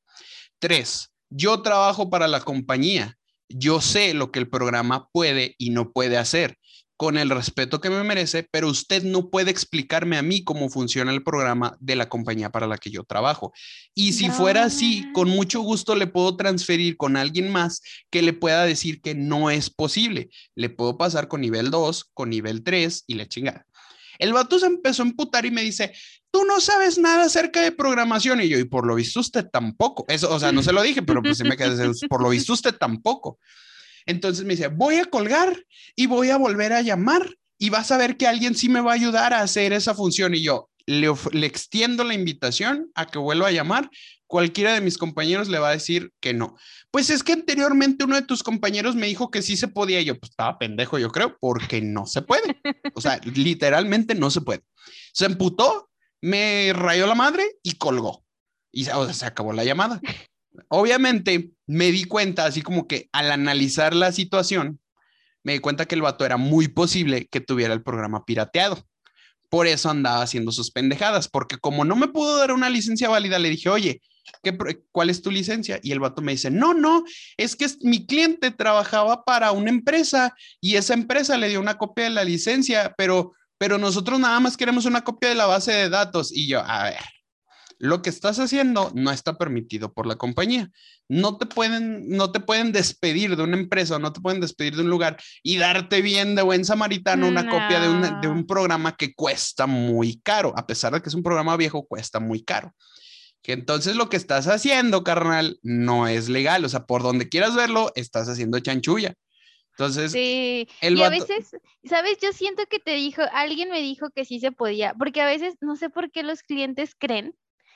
Tres, 0.58 1.12
yo 1.28 1.62
trabajo 1.62 2.08
para 2.10 2.28
la 2.28 2.40
compañía. 2.40 3.16
Yo 3.48 3.80
sé 3.80 4.14
lo 4.14 4.30
que 4.30 4.38
el 4.38 4.48
programa 4.48 5.08
puede 5.12 5.54
y 5.58 5.70
no 5.70 5.92
puede 5.92 6.16
hacer 6.16 6.56
con 7.02 7.18
el 7.18 7.30
respeto 7.30 7.80
que 7.80 7.90
me 7.90 8.04
merece, 8.04 8.46
pero 8.48 8.68
usted 8.68 9.02
no 9.02 9.28
puede 9.28 9.50
explicarme 9.50 10.18
a 10.18 10.22
mí 10.22 10.44
cómo 10.44 10.68
funciona 10.68 11.10
el 11.10 11.24
programa 11.24 11.76
de 11.80 11.96
la 11.96 12.08
compañía 12.08 12.52
para 12.52 12.68
la 12.68 12.78
que 12.78 12.92
yo 12.92 13.02
trabajo. 13.02 13.52
Y 13.92 14.12
si 14.12 14.28
No 14.28 14.34
fuera 14.34 14.62
así, 14.62 15.04
con 15.12 15.28
mucho 15.28 15.62
gusto 15.62 15.96
le 15.96 16.06
puedo 16.06 16.36
transferir 16.36 16.96
con 16.96 17.16
alguien 17.16 17.50
más 17.50 17.82
que 18.08 18.22
le 18.22 18.32
pueda 18.32 18.64
decir 18.64 19.00
que 19.02 19.16
no 19.16 19.50
es 19.50 19.68
posible. 19.68 20.30
Le 20.54 20.68
puedo 20.70 20.96
pasar 20.96 21.26
con 21.26 21.40
nivel 21.40 21.72
2, 21.72 22.10
con 22.14 22.30
nivel 22.30 22.62
3 22.62 23.02
y 23.08 23.14
la 23.14 23.26
chingada. 23.26 23.66
El 24.20 24.32
vato 24.32 24.60
se 24.60 24.66
empezó 24.66 25.02
a 25.02 25.06
emputar 25.06 25.44
y 25.44 25.50
me 25.50 25.62
dice, 25.62 25.92
tú 26.30 26.44
no 26.44 26.60
sabes 26.60 26.98
nada 26.98 27.24
acerca 27.24 27.62
de 27.62 27.72
programación. 27.72 28.42
Y 28.42 28.48
yo, 28.48 28.60
y 28.60 28.64
por 28.64 28.86
lo 28.86 28.94
visto 28.94 29.18
usted 29.18 29.48
tampoco. 29.52 30.04
Eso, 30.06 30.32
o 30.32 30.38
sea, 30.38 30.52
no 30.52 30.62
se 30.62 30.72
lo 30.72 30.80
dije, 30.80 31.02
pero 31.02 31.20
pues 31.20 31.38
sí 31.38 31.42
me 31.42 31.56
quedé, 31.56 31.90
por 32.08 32.22
lo 32.22 32.28
visto 32.28 32.52
usted 32.52 32.76
tampoco. 32.76 33.40
Entonces 34.06 34.44
me 34.44 34.54
dice, 34.54 34.68
voy 34.68 34.96
a 34.96 35.06
colgar 35.06 35.64
y 35.96 36.06
voy 36.06 36.30
a 36.30 36.36
volver 36.36 36.72
a 36.72 36.82
llamar 36.82 37.28
y 37.58 37.70
vas 37.70 37.90
a 37.92 37.96
ver 37.96 38.16
que 38.16 38.26
alguien 38.26 38.54
sí 38.54 38.68
me 38.68 38.80
va 38.80 38.92
a 38.92 38.94
ayudar 38.94 39.32
a 39.32 39.40
hacer 39.40 39.72
esa 39.72 39.94
función. 39.94 40.34
Y 40.34 40.42
yo 40.42 40.68
le, 40.86 41.08
extiendo 41.46 42.04
la 42.04 42.14
invitación 42.14 42.90
a 42.94 43.06
que 43.06 43.18
vuelva 43.18 43.48
a 43.48 43.52
llamar. 43.52 43.90
Cualquiera 44.26 44.72
de 44.72 44.80
mis 44.80 44.96
compañeros 44.96 45.48
le 45.48 45.58
va 45.58 45.68
a 45.68 45.72
decir 45.72 46.10
que 46.20 46.32
no. 46.32 46.56
Pues 46.90 47.10
es 47.10 47.22
que 47.22 47.34
anteriormente 47.34 48.04
uno 48.04 48.16
de 48.16 48.22
tus 48.22 48.42
compañeros 48.42 48.96
me 48.96 49.06
dijo 49.06 49.30
que 49.30 49.42
sí 49.42 49.56
se 49.56 49.68
podía. 49.68 50.00
Y 50.00 50.06
yo, 50.06 50.18
pues 50.18 50.30
estaba 50.30 50.58
pendejo, 50.58 50.98
yo 50.98 51.10
creo, 51.10 51.36
porque 51.38 51.80
no 51.80 52.06
se 52.06 52.22
puede. 52.22 52.60
O 52.94 53.00
sea, 53.00 53.20
literalmente 53.34 54.14
no 54.14 54.30
se 54.30 54.40
puede. 54.40 54.62
Se 55.12 55.26
emputó, 55.26 55.90
me 56.20 56.72
rayó 56.74 57.06
la 57.06 57.14
madre 57.14 57.44
y 57.62 57.72
colgó. 57.72 58.24
Y 58.72 58.88
o 58.88 59.04
sea, 59.04 59.14
se 59.14 59.26
acabó 59.26 59.52
la 59.52 59.64
llamada. 59.64 60.00
Obviamente 60.68 61.50
me 61.66 61.90
di 61.90 62.04
cuenta, 62.04 62.44
así 62.44 62.62
como 62.62 62.86
que 62.86 63.08
al 63.12 63.30
analizar 63.32 63.94
la 63.94 64.12
situación, 64.12 64.80
me 65.42 65.54
di 65.54 65.58
cuenta 65.58 65.86
que 65.86 65.94
el 65.94 66.02
vato 66.02 66.24
era 66.24 66.36
muy 66.36 66.68
posible 66.68 67.26
que 67.26 67.40
tuviera 67.40 67.74
el 67.74 67.82
programa 67.82 68.24
pirateado. 68.24 68.86
Por 69.48 69.66
eso 69.66 69.90
andaba 69.90 70.22
haciendo 70.22 70.52
sus 70.52 70.70
pendejadas, 70.70 71.28
porque 71.28 71.58
como 71.58 71.84
no 71.84 71.96
me 71.96 72.08
pudo 72.08 72.38
dar 72.38 72.52
una 72.52 72.70
licencia 72.70 73.08
válida, 73.08 73.38
le 73.38 73.50
dije, 73.50 73.68
oye, 73.68 74.00
¿qué, 74.42 74.56
¿cuál 74.92 75.10
es 75.10 75.20
tu 75.20 75.30
licencia? 75.30 75.78
Y 75.82 75.92
el 75.92 76.00
vato 76.00 76.22
me 76.22 76.32
dice, 76.32 76.50
no, 76.50 76.72
no, 76.72 77.04
es 77.36 77.56
que 77.56 77.66
mi 77.82 78.06
cliente 78.06 78.50
trabajaba 78.50 79.24
para 79.24 79.52
una 79.52 79.70
empresa 79.70 80.34
y 80.60 80.76
esa 80.76 80.94
empresa 80.94 81.36
le 81.36 81.48
dio 81.48 81.60
una 81.60 81.76
copia 81.76 82.04
de 82.04 82.10
la 82.10 82.24
licencia, 82.24 82.94
pero, 82.96 83.34
pero 83.58 83.78
nosotros 83.78 84.18
nada 84.18 84.40
más 84.40 84.56
queremos 84.56 84.86
una 84.86 85.04
copia 85.04 85.30
de 85.30 85.34
la 85.34 85.46
base 85.46 85.72
de 85.72 85.88
datos. 85.90 86.32
Y 86.32 86.48
yo, 86.48 86.60
a 86.60 86.84
ver, 86.84 87.04
lo 87.82 88.00
que 88.00 88.10
estás 88.10 88.38
haciendo 88.38 88.92
no 88.94 89.10
está 89.10 89.36
permitido 89.36 89.92
por 89.92 90.06
la 90.06 90.14
compañía. 90.14 90.70
No 91.08 91.36
te 91.36 91.46
pueden, 91.46 92.08
no 92.10 92.30
te 92.30 92.38
pueden 92.38 92.70
despedir 92.70 93.34
de 93.34 93.42
una 93.42 93.56
empresa, 93.56 93.98
no 93.98 94.12
te 94.12 94.20
pueden 94.20 94.40
despedir 94.40 94.76
de 94.76 94.82
un 94.82 94.88
lugar 94.88 95.20
y 95.42 95.56
darte 95.56 96.00
bien 96.00 96.36
de 96.36 96.42
buen 96.42 96.64
samaritano 96.64 97.26
una 97.26 97.50
copia 97.50 97.80
de, 97.80 98.20
de 98.20 98.28
un 98.28 98.46
programa 98.46 98.96
que 98.96 99.12
cuesta 99.16 99.66
muy 99.66 100.20
caro, 100.20 100.54
a 100.56 100.64
pesar 100.64 100.92
de 100.92 101.02
que 101.02 101.08
es 101.08 101.14
un 101.16 101.24
programa 101.24 101.56
viejo, 101.56 101.84
cuesta 101.84 102.20
muy 102.20 102.44
caro. 102.44 102.72
Que 103.42 103.50
entonces 103.50 103.96
lo 103.96 104.08
que 104.08 104.16
estás 104.16 104.46
haciendo, 104.46 105.02
carnal, 105.02 105.58
no 105.64 106.06
es 106.06 106.28
legal. 106.28 106.64
O 106.64 106.68
sea, 106.68 106.86
por 106.86 107.02
donde 107.02 107.28
quieras 107.28 107.56
verlo, 107.56 107.90
estás 107.96 108.28
haciendo 108.28 108.60
chanchulla. 108.60 109.14
Entonces, 109.72 110.12
sí. 110.12 110.68
y 110.80 111.02
a 111.02 111.08
veces, 111.08 111.56
¿sabes? 111.82 112.18
Yo 112.22 112.32
siento 112.32 112.62
que 112.70 112.78
te 112.78 112.92
dijo, 112.92 113.22
alguien 113.32 113.70
me 113.70 113.80
dijo 113.80 114.10
que 114.10 114.24
sí 114.24 114.38
se 114.38 114.52
podía, 114.52 114.94
porque 114.94 115.20
a 115.20 115.26
veces 115.26 115.56
no 115.60 115.74
sé 115.74 115.90
por 115.90 116.12
qué 116.12 116.22
los 116.22 116.44
clientes 116.44 116.94
creen 116.96 117.34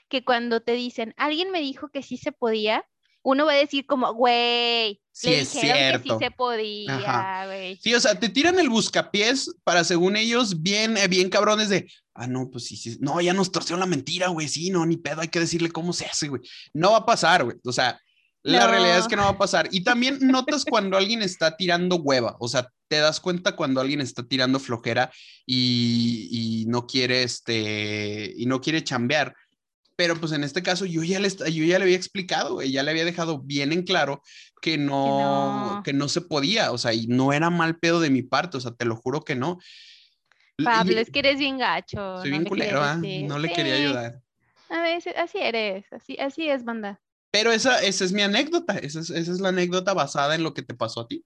que 0.08 0.24
cuando 0.24 0.60
te 0.60 0.72
dicen, 0.72 1.14
alguien 1.16 1.50
me 1.50 1.60
dijo 1.60 1.88
que 1.88 2.02
sí 2.02 2.16
se 2.16 2.32
podía, 2.32 2.84
uno 3.22 3.44
va 3.44 3.52
a 3.52 3.56
decir 3.56 3.86
como, 3.86 4.14
güey, 4.14 5.02
sí, 5.10 5.30
le 5.30 5.40
dijeron 5.40 6.02
que 6.02 6.08
sí 6.08 6.14
se 6.20 6.30
podía, 6.30 7.42
güey. 7.46 7.76
Sí, 7.82 7.92
o 7.92 7.98
sea, 7.98 8.14
te 8.18 8.28
tiran 8.28 8.58
el 8.60 8.68
buscapiés 8.68 9.52
para, 9.64 9.82
según 9.82 10.16
ellos, 10.16 10.62
bien, 10.62 10.96
eh, 10.96 11.08
bien 11.08 11.28
cabrones 11.28 11.68
de, 11.68 11.90
ah, 12.14 12.28
no, 12.28 12.48
pues 12.50 12.66
sí, 12.66 12.76
sí, 12.76 12.96
no, 13.00 13.20
ya 13.20 13.32
nos 13.32 13.50
torció 13.50 13.76
la 13.76 13.86
mentira, 13.86 14.28
güey, 14.28 14.48
sí, 14.48 14.70
no, 14.70 14.86
ni 14.86 14.96
pedo, 14.96 15.22
hay 15.22 15.28
que 15.28 15.40
decirle 15.40 15.72
cómo 15.72 15.92
se 15.92 16.06
hace, 16.06 16.28
güey. 16.28 16.42
No 16.72 16.92
va 16.92 16.98
a 16.98 17.06
pasar, 17.06 17.42
güey, 17.42 17.56
o 17.64 17.72
sea, 17.72 18.00
la 18.44 18.68
realidad 18.68 18.98
es 18.98 19.08
que 19.08 19.16
no 19.16 19.22
va 19.22 19.30
a 19.30 19.38
pasar. 19.38 19.68
Y 19.72 19.82
también 19.82 20.18
notas 20.20 20.64
cuando 20.64 20.96
alguien 20.96 21.20
está 21.20 21.56
tirando 21.56 21.96
hueva, 21.96 22.36
o 22.38 22.46
sea, 22.46 22.70
te 22.86 22.98
das 22.98 23.18
cuenta 23.18 23.56
cuando 23.56 23.80
alguien 23.80 24.00
está 24.00 24.22
tirando 24.22 24.60
flojera 24.60 25.10
y, 25.44 26.28
y 26.30 26.66
no 26.66 26.86
quiere, 26.86 27.24
este, 27.24 28.32
y 28.36 28.46
no 28.46 28.60
quiere 28.60 28.84
chambear 28.84 29.34
pero 29.96 30.14
pues 30.16 30.32
en 30.32 30.44
este 30.44 30.62
caso 30.62 30.84
yo 30.84 31.02
ya 31.02 31.18
le, 31.18 31.28
yo 31.30 31.64
ya 31.64 31.78
le 31.78 31.84
había 31.84 31.96
explicado, 31.96 32.62
ya 32.62 32.82
le 32.82 32.90
había 32.90 33.06
dejado 33.06 33.40
bien 33.40 33.72
en 33.72 33.82
claro 33.82 34.22
que 34.60 34.76
no, 34.76 35.82
que 35.84 35.92
no, 35.92 36.08
se 36.08 36.20
podía, 36.20 36.70
o 36.72 36.78
sea, 36.78 36.92
y 36.92 37.06
no 37.06 37.32
era 37.32 37.50
mal 37.50 37.78
pedo 37.78 38.00
de 38.00 38.10
mi 38.10 38.22
parte, 38.22 38.58
o 38.58 38.60
sea, 38.60 38.72
te 38.72 38.84
lo 38.84 38.96
juro 38.96 39.22
que 39.22 39.34
no. 39.34 39.58
Pablo, 40.62 40.98
es 40.98 41.10
que 41.10 41.18
eres 41.20 41.38
bien 41.38 41.58
gacho. 41.58 42.20
Soy 42.20 42.30
bien 42.30 42.44
culero, 42.44 42.82
¿ah? 42.82 42.96
no 42.96 43.38
le 43.38 43.52
quería 43.52 43.74
ayudar. 43.74 44.20
A 44.68 44.82
veces, 44.82 45.14
así 45.16 45.38
eres, 45.38 45.84
así, 45.92 46.16
así 46.18 46.48
es, 46.48 46.64
banda. 46.64 47.00
Pero 47.30 47.52
esa, 47.52 47.82
esa 47.82 48.04
es 48.04 48.12
mi 48.12 48.22
anécdota, 48.22 48.78
esa 48.78 49.00
es, 49.00 49.10
esa 49.10 49.32
es 49.32 49.40
la 49.40 49.50
anécdota 49.50 49.94
basada 49.94 50.34
en 50.34 50.42
lo 50.42 50.54
que 50.54 50.62
te 50.62 50.74
pasó 50.74 51.00
a 51.00 51.08
ti. 51.08 51.24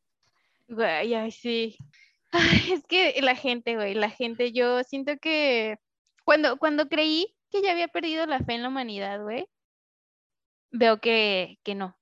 Güey, 0.68 1.14
ay, 1.14 1.30
sí. 1.30 1.76
Ay, 2.32 2.74
es 2.74 2.84
que 2.86 3.20
la 3.22 3.34
gente, 3.34 3.74
güey, 3.74 3.94
la 3.94 4.08
gente, 4.08 4.52
yo 4.52 4.84
siento 4.84 5.18
que 5.20 5.78
cuando, 6.24 6.58
cuando 6.58 6.88
creí 6.88 7.34
que 7.51 7.62
ya 7.62 7.72
había 7.72 7.88
perdido 7.88 8.26
la 8.26 8.40
fe 8.40 8.55
en 8.55 8.62
la 8.62 8.68
humanidad, 8.68 9.22
güey, 9.22 9.46
veo 10.70 11.01
que, 11.01 11.59
que 11.62 11.74
no. 11.74 11.96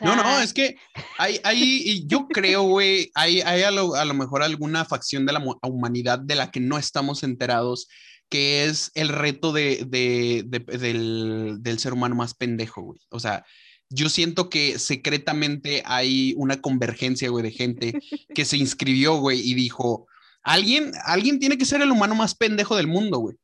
no, 0.00 0.16
no, 0.16 0.40
es 0.40 0.54
que 0.54 0.76
hay, 1.18 1.40
hay 1.44 2.06
yo 2.06 2.26
creo, 2.28 2.62
güey, 2.62 3.10
hay, 3.14 3.40
hay 3.40 3.62
a, 3.62 3.70
lo, 3.70 3.94
a, 3.94 4.04
lo, 4.04 4.14
mejor 4.14 4.42
alguna 4.42 4.84
facción 4.84 5.26
de 5.26 5.32
la 5.32 5.44
humanidad 5.62 6.18
de 6.18 6.34
la 6.34 6.50
que 6.50 6.60
no 6.60 6.78
estamos 6.78 7.22
enterados, 7.22 7.88
que 8.28 8.64
es 8.64 8.90
el 8.94 9.08
reto 9.08 9.52
de, 9.52 9.84
de, 9.86 10.44
del, 10.78 11.58
del, 11.60 11.78
ser 11.78 11.92
humano 11.92 12.14
más 12.14 12.34
pendejo, 12.34 12.82
güey. 12.82 13.00
O 13.10 13.20
sea, 13.20 13.44
yo 13.90 14.08
siento 14.08 14.48
que 14.48 14.78
secretamente 14.78 15.82
hay 15.84 16.34
una 16.36 16.60
convergencia, 16.60 17.28
güey, 17.28 17.44
de 17.44 17.52
gente 17.52 17.92
que 18.34 18.44
se 18.44 18.56
inscribió, 18.56 19.16
güey, 19.16 19.40
y 19.40 19.54
dijo, 19.54 20.08
alguien, 20.42 20.92
alguien 21.04 21.38
tiene 21.38 21.58
que 21.58 21.64
ser 21.64 21.82
el 21.82 21.90
humano 21.90 22.14
más 22.14 22.34
pendejo 22.34 22.76
del 22.76 22.86
mundo, 22.86 23.18
güey. 23.18 23.36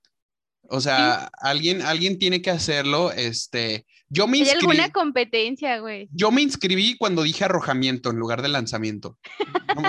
O 0.73 0.81
sea, 0.81 1.31
alguien, 1.39 1.83
alguien 1.83 2.19
tiene 2.19 2.41
que 2.41 2.51
hacerlo. 2.51 3.11
Este, 3.11 3.87
yo 4.09 4.29
me 4.29 4.39
inscribí. 4.39 4.63
¿Hay 4.63 4.71
alguna 4.71 4.93
competencia, 4.93 5.81
güey? 5.81 6.09
Yo 6.13 6.31
me 6.31 6.43
inscribí 6.43 6.97
cuando 6.97 7.25
dije 7.25 7.45
arrojamiento 7.45 8.11
en 8.11 8.17
lugar 8.17 8.41
de 8.41 8.49
lanzamiento. 8.49 9.19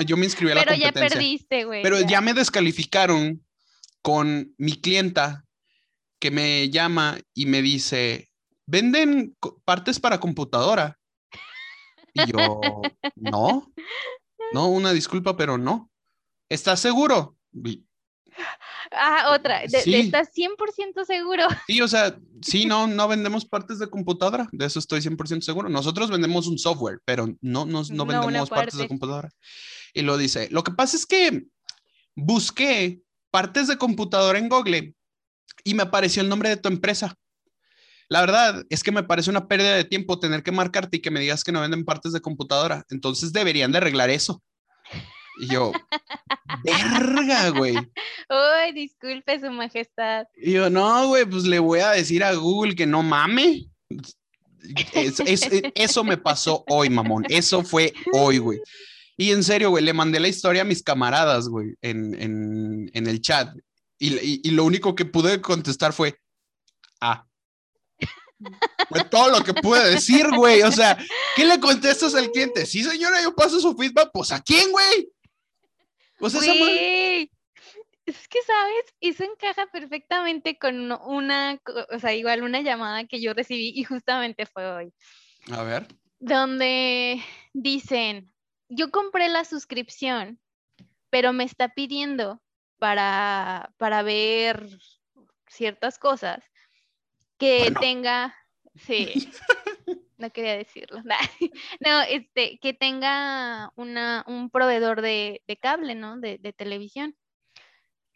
yo 0.08 0.18
me 0.18 0.26
inscribí 0.26 0.52
a 0.52 0.56
la 0.56 0.66
competencia. 0.66 0.92
Pero 0.92 1.08
ya 1.08 1.16
perdiste, 1.16 1.66
güey. 1.66 1.84
Pero 1.84 2.02
ya. 2.02 2.20
me 2.22 2.34
descalificaron 2.34 3.46
con 4.02 4.56
mi 4.58 4.74
clienta 4.74 5.46
que 6.20 6.32
me 6.32 6.70
llama 6.72 7.20
y 7.36 7.46
me 7.46 7.62
dice, 7.62 8.32
¿venden 8.66 9.36
partes 9.64 10.00
para 10.00 10.20
computadora? 10.20 11.00
Y 12.14 12.32
yo, 12.32 12.38
no, 13.16 13.72
no, 14.52 14.68
una 14.68 14.94
disculpa, 14.94 15.38
pero 15.38 15.60
no. 15.60 15.92
¿Estás 16.50 16.80
seguro? 16.80 17.38
Ah, 18.92 19.32
otra. 19.32 19.64
¿Estás 19.64 20.32
100% 20.34 21.06
seguro? 21.06 21.48
Sí, 21.68 21.82
o 21.82 21.88
sea, 21.88 22.18
sí, 22.42 22.66
no, 22.66 22.88
no 22.88 23.08
vendemos 23.08 23.46
partes 23.46 23.80
de 23.80 23.90
computadora, 23.90 24.50
de 24.52 24.66
eso 24.66 24.80
estoy 24.80 25.02
100% 25.02 25.42
seguro. 25.42 25.70
Nosotros 25.70 26.10
vendemos 26.10 26.48
un 26.48 26.58
software, 26.58 27.00
pero 27.06 27.28
no, 27.42 27.66
no, 27.66 27.84
no 27.90 28.06
vendemos 28.06 28.50
partes 28.50 28.78
de 28.78 28.88
computadora. 28.88 29.30
Y 29.94 30.02
lo 30.02 30.18
dice, 30.18 30.50
lo 30.52 30.64
que 30.64 30.72
pasa 30.72 30.98
es 30.98 31.06
que 31.06 31.46
busqué 32.16 33.02
partes 33.32 33.68
de 33.68 33.78
computadora 33.78 34.40
en 34.40 34.50
Google 34.50 34.94
y 35.64 35.74
me 35.74 35.84
apareció 35.84 36.22
el 36.22 36.30
nombre 36.30 36.50
de 36.50 36.58
tu 36.58 36.70
empresa. 36.70 37.16
La 38.10 38.20
verdad 38.20 38.66
es 38.70 38.84
que 38.84 38.92
me 38.92 39.04
parece 39.04 39.30
una 39.30 39.48
pérdida 39.48 39.74
de 39.74 39.86
tiempo 39.86 40.20
tener 40.20 40.44
que 40.44 40.52
marcarte 40.52 40.98
y 40.98 41.02
que 41.02 41.12
me 41.12 41.22
digas 41.22 41.46
que 41.46 41.54
no 41.54 41.62
venden 41.62 41.86
partes 41.86 42.12
de 42.12 42.20
computadora. 42.20 42.84
Entonces 42.90 43.32
deberían 43.32 43.72
de 43.72 43.78
arreglar 43.78 44.10
eso. 44.10 44.44
Y 45.40 45.48
yo, 45.48 45.72
verga, 46.64 47.50
güey. 47.50 47.76
Uy, 47.76 48.72
disculpe 48.74 49.40
su 49.40 49.50
majestad. 49.52 50.28
Y 50.36 50.54
yo, 50.54 50.70
no, 50.70 51.08
güey, 51.08 51.26
pues 51.26 51.44
le 51.44 51.60
voy 51.60 51.80
a 51.80 51.92
decir 51.92 52.24
a 52.24 52.34
Google 52.34 52.76
que 52.76 52.86
no 52.86 53.04
mame. 53.04 53.68
eso 55.76 56.04
me 56.04 56.18
pasó 56.18 56.64
hoy, 56.68 56.90
mamón. 56.90 57.26
Eso 57.30 57.64
fue 57.64 57.94
hoy, 58.14 58.38
güey. 58.38 58.60
Y 59.18 59.32
en 59.32 59.44
serio, 59.44 59.70
güey, 59.70 59.84
le 59.84 59.94
mandé 59.94 60.20
la 60.20 60.28
historia 60.28 60.64
a 60.64 60.66
mis 60.66 60.84
camaradas, 60.84 61.48
güey, 61.48 61.76
en, 61.82 62.20
en, 62.20 62.90
en 62.94 63.08
el 63.08 63.22
chat. 63.22 63.56
Y, 64.00 64.16
y, 64.16 64.42
y, 64.44 64.52
lo 64.52 64.66
único 64.66 64.96
que 64.96 65.06
pude 65.06 65.42
contestar 65.42 65.94
fue, 65.94 66.18
ah. 67.02 67.26
Fue 68.90 69.04
todo 69.04 69.30
lo 69.30 69.44
que 69.44 69.54
pude 69.54 69.92
decir, 69.92 70.28
güey. 70.36 70.64
O 70.64 70.72
sea, 70.72 70.98
¿qué 71.36 71.46
le 71.46 71.60
contestas 71.60 72.16
al 72.16 72.32
cliente? 72.32 72.66
Sí, 72.66 72.84
señora, 72.84 73.22
yo 73.22 73.36
paso 73.36 73.60
su 73.60 73.76
feedback. 73.76 74.10
Pues, 74.12 74.32
¿a 74.32 74.42
quién, 74.42 74.72
güey? 74.72 75.12
Es 78.06 78.28
que, 78.28 78.40
¿sabes? 78.42 78.96
Eso 79.00 79.24
encaja 79.24 79.68
perfectamente 79.68 80.58
con 80.58 80.92
una, 80.92 81.62
o 81.92 82.00
sea, 82.00 82.14
igual 82.14 82.44
una 82.44 82.62
llamada 82.62 83.06
que 83.06 83.22
yo 83.22 83.34
recibí 83.34 83.72
y 83.76 83.84
justamente 83.84 84.46
fue 84.46 84.66
hoy. 84.70 84.94
A 85.52 85.64
ver. 85.64 85.88
Donde 86.20 87.22
dicen, 87.54 88.32
yo 88.70 88.92
compré 88.92 89.30
la 89.30 89.46
suscripción, 89.46 90.40
pero 91.10 91.32
me 91.32 91.44
está 91.44 91.70
pidiendo 91.70 92.42
para, 92.80 93.74
para 93.78 94.02
ver 94.02 94.68
ciertas 95.48 96.00
cosas 96.00 96.44
que 97.38 97.72
tenga, 97.80 98.36
sí, 98.76 99.12
no 100.22 100.32
quería 100.32 100.58
decirlo. 100.58 101.02
No, 101.82 102.02
este, 102.04 102.60
que 102.60 102.74
tenga 102.74 103.72
una, 103.76 104.24
un 104.28 104.50
proveedor 104.50 105.02
de, 105.02 105.42
cable, 105.62 105.96
¿no? 105.96 106.18
De, 106.20 106.38
de, 106.38 106.54
televisión. 106.54 107.16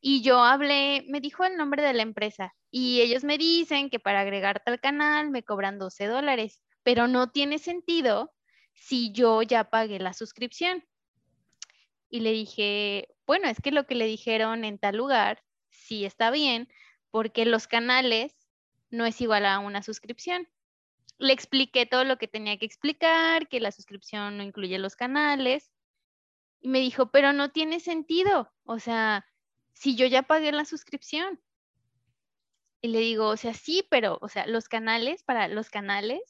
Y 0.02 0.22
yo 0.22 0.44
hablé, 0.44 1.04
me 1.10 1.20
dijo 1.20 1.44
el 1.46 1.58
nombre 1.58 1.82
de 1.82 1.94
la 1.94 2.04
empresa 2.04 2.54
y 2.70 3.02
ellos 3.02 3.24
me 3.24 3.38
dicen 3.38 3.90
que 3.90 4.00
para 4.00 4.22
agregarte 4.22 4.70
al 4.70 4.80
canal 4.80 5.32
me 5.32 5.44
cobran 5.44 5.80
12 5.80 6.06
dólares, 6.06 6.62
pero 6.84 7.08
no 7.08 7.32
tiene 7.32 7.58
sentido 7.58 8.32
si 8.74 9.12
yo 9.12 9.42
ya 9.42 9.70
pagué 9.70 10.00
la 10.00 10.14
suscripción. 10.14 10.86
Y 12.10 12.20
le 12.20 12.32
dije, 12.32 13.08
bueno, 13.26 13.50
es 13.50 13.60
que 13.60 13.72
lo 13.72 13.88
que 13.88 13.96
le 13.96 14.06
dijeron 14.06 14.64
en 14.64 14.78
tal 14.78 14.98
lugar 14.98 15.44
sí 15.70 16.06
está 16.06 16.30
bien, 16.30 16.70
porque 17.10 17.46
los 17.46 17.68
canales 17.68 18.36
no 18.92 19.06
es 19.06 19.20
igual 19.22 19.46
a 19.46 19.60
una 19.60 19.82
suscripción 19.82 20.48
le 21.18 21.34
expliqué 21.34 21.86
todo 21.86 22.04
lo 22.04 22.18
que 22.18 22.28
tenía 22.28 22.58
que 22.58 22.66
explicar, 22.66 23.48
que 23.48 23.60
la 23.60 23.72
suscripción 23.72 24.38
no 24.38 24.44
incluye 24.44 24.78
los 24.80 24.96
canales. 24.96 25.72
Y 26.62 26.70
me 26.70 26.80
dijo, 26.80 27.12
pero 27.12 27.34
no 27.34 27.52
tiene 27.52 27.80
sentido. 27.80 28.52
O 28.64 28.80
sea, 28.80 29.26
si 29.74 29.96
yo 29.96 30.08
ya 30.08 30.24
pagué 30.24 30.52
la 30.52 30.66
suscripción. 30.66 31.40
Y 32.82 32.90
le 32.90 33.00
digo, 33.00 33.28
o 33.28 33.38
sea, 33.38 33.54
sí, 33.54 33.88
pero, 33.90 34.20
o 34.22 34.30
sea, 34.30 34.46
los 34.48 34.68
canales, 34.68 35.24
para 35.24 35.48
los 35.48 35.70
canales, 35.70 36.22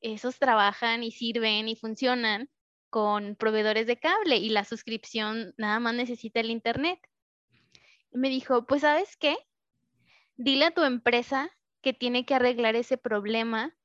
esos 0.00 0.38
trabajan 0.38 1.02
y 1.02 1.10
sirven 1.10 1.68
y 1.68 1.76
funcionan 1.76 2.48
con 2.90 3.36
proveedores 3.36 3.86
de 3.86 3.98
cable 3.98 4.36
y 4.36 4.50
la 4.50 4.64
suscripción 4.64 5.54
nada 5.56 5.80
más 5.80 5.94
necesita 5.94 6.40
el 6.40 6.50
internet. 6.50 7.00
Y 8.12 8.18
me 8.18 8.28
dijo, 8.28 8.66
pues 8.66 8.82
sabes 8.82 9.16
qué, 9.16 9.36
dile 10.36 10.66
a 10.66 10.70
tu 10.72 10.82
empresa 10.82 11.50
que 11.82 11.92
tiene 11.92 12.24
que 12.24 12.34
arreglar 12.34 12.76
ese 12.76 12.98
problema 12.98 13.76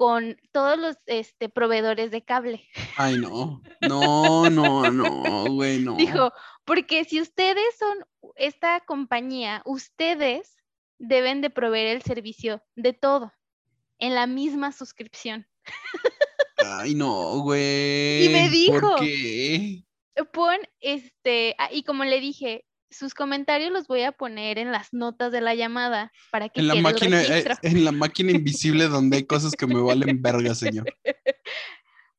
con 0.00 0.40
todos 0.50 0.78
los 0.78 0.96
este, 1.04 1.50
proveedores 1.50 2.10
de 2.10 2.24
cable. 2.24 2.66
Ay, 2.96 3.18
no, 3.18 3.60
no, 3.82 4.48
no, 4.48 4.90
no, 4.90 5.44
güey, 5.52 5.78
no. 5.84 5.94
Dijo, 5.96 6.32
porque 6.64 7.04
si 7.04 7.20
ustedes 7.20 7.66
son 7.78 7.98
esta 8.36 8.80
compañía, 8.80 9.60
ustedes 9.66 10.56
deben 10.98 11.42
de 11.42 11.50
proveer 11.50 11.96
el 11.96 12.00
servicio 12.00 12.62
de 12.76 12.94
todo 12.94 13.34
en 13.98 14.14
la 14.14 14.26
misma 14.26 14.72
suscripción. 14.72 15.46
Ay, 16.64 16.94
no, 16.94 17.40
güey. 17.40 18.24
Y 18.24 18.28
me 18.30 18.48
dijo, 18.48 18.80
¿Por 18.80 19.00
qué? 19.00 19.84
pon 20.32 20.56
este, 20.80 21.54
ah, 21.58 21.68
y 21.70 21.82
como 21.82 22.04
le 22.04 22.20
dije, 22.20 22.64
sus 22.90 23.14
comentarios 23.14 23.70
los 23.70 23.86
voy 23.86 24.02
a 24.02 24.12
poner 24.12 24.58
en 24.58 24.72
las 24.72 24.92
notas 24.92 25.30
de 25.32 25.40
la 25.40 25.54
llamada 25.54 26.12
para 26.30 26.48
que 26.48 26.60
En 26.60 26.68
la 26.68 26.74
máquina, 26.76 27.22
eh, 27.22 27.44
en 27.62 27.84
la 27.84 27.92
máquina 27.92 28.32
invisible 28.32 28.84
donde 28.88 29.18
hay 29.18 29.24
cosas 29.26 29.52
que 29.52 29.66
me 29.66 29.80
valen 29.80 30.20
verga, 30.20 30.54
señor. 30.54 30.84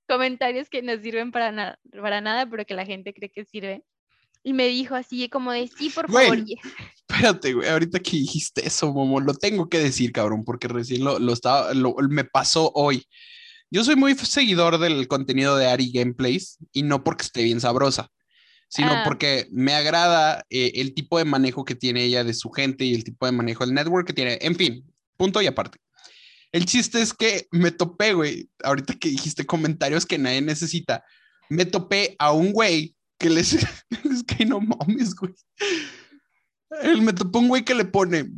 comentarios 0.07 0.69
que 0.69 0.82
no 0.82 0.97
sirven 1.01 1.32
para, 1.32 1.51
na- 1.51 1.80
para 2.01 2.22
nada, 2.22 2.49
pero 2.49 2.65
que 2.65 2.74
la 2.74 2.86
gente 2.86 3.13
cree 3.13 3.32
que 3.32 3.45
sirven. 3.45 3.84
Y 4.43 4.53
me 4.53 4.67
dijo 4.67 4.95
así 4.95 5.30
como 5.30 5.51
de, 5.51 5.67
sí, 5.67 5.89
por 5.89 6.11
favor. 6.11 6.43
Espérate, 7.07 7.53
güey, 7.53 7.69
ahorita 7.69 7.99
que 7.99 8.11
dijiste 8.17 8.65
eso, 8.65 8.91
Momo, 8.91 9.19
lo 9.19 9.34
tengo 9.36 9.69
que 9.69 9.78
decir, 9.78 10.11
cabrón, 10.11 10.43
porque 10.43 10.67
recién 10.67 11.03
lo, 11.03 11.19
lo 11.19 11.32
estaba, 11.34 11.74
lo- 11.74 11.95
me 12.09 12.24
pasó 12.24 12.72
hoy. 12.74 13.05
Yo 13.69 13.84
soy 13.84 13.95
muy 13.95 14.15
seguidor 14.15 14.80
del 14.80 15.07
contenido 15.07 15.55
de 15.55 15.67
Ari 15.67 15.91
Gameplays 15.93 16.57
y 16.74 16.84
no 16.84 17.03
porque 17.03 17.24
esté 17.24 17.43
bien 17.43 17.61
sabrosa, 17.61 18.09
sino 18.74 18.91
Ah. 18.91 19.01
porque 19.05 19.47
me 19.51 19.74
agrada 19.74 20.45
eh, 20.49 20.72
el 20.76 20.93
tipo 20.93 21.17
de 21.17 21.26
manejo 21.26 21.65
que 21.65 21.76
tiene 21.76 22.03
ella 22.05 22.24
de 22.24 22.34
su 22.34 22.49
gente 22.51 22.86
y 22.86 22.93
el 22.95 23.03
tipo 23.03 23.26
de 23.26 23.34
manejo 23.34 23.65
del 23.65 23.76
network 23.76 24.07
que 24.07 24.13
tiene. 24.13 24.39
En 24.41 24.55
fin, 24.55 24.89
punto 25.17 25.41
y 25.41 25.47
aparte. 25.47 25.78
El 26.53 26.65
chiste 26.65 27.01
es 27.01 27.13
que 27.13 27.47
me 27.51 27.72
topé, 27.72 28.13
güey, 28.13 28.49
ahorita 28.63 28.93
que 28.95 29.09
dijiste 29.09 29.45
comentarios 29.45 30.05
que 30.05 30.17
nadie 30.17 30.41
necesita, 30.41 31.03
me 31.49 31.65
topé 31.65 32.15
a 32.17 32.32
un 32.32 32.53
güey 32.53 32.95
que 33.19 33.30
les, 33.30 33.53
es 34.05 34.24
que 34.26 34.45
no 34.45 34.61
mames, 34.61 35.15
güey. 35.15 35.34
Él 36.84 37.01
me 37.01 37.13
topó 37.13 37.39
un 37.39 37.49
güey 37.49 37.63
que 37.65 37.76
le 37.76 37.86
pone, 37.86 38.30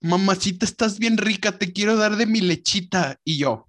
mamacita, 0.00 0.64
estás 0.64 0.98
bien 0.98 1.18
rica, 1.18 1.58
te 1.58 1.72
quiero 1.72 1.96
dar 1.96 2.16
de 2.16 2.26
mi 2.26 2.40
lechita. 2.40 3.20
Y 3.24 3.36
yo, 3.38 3.68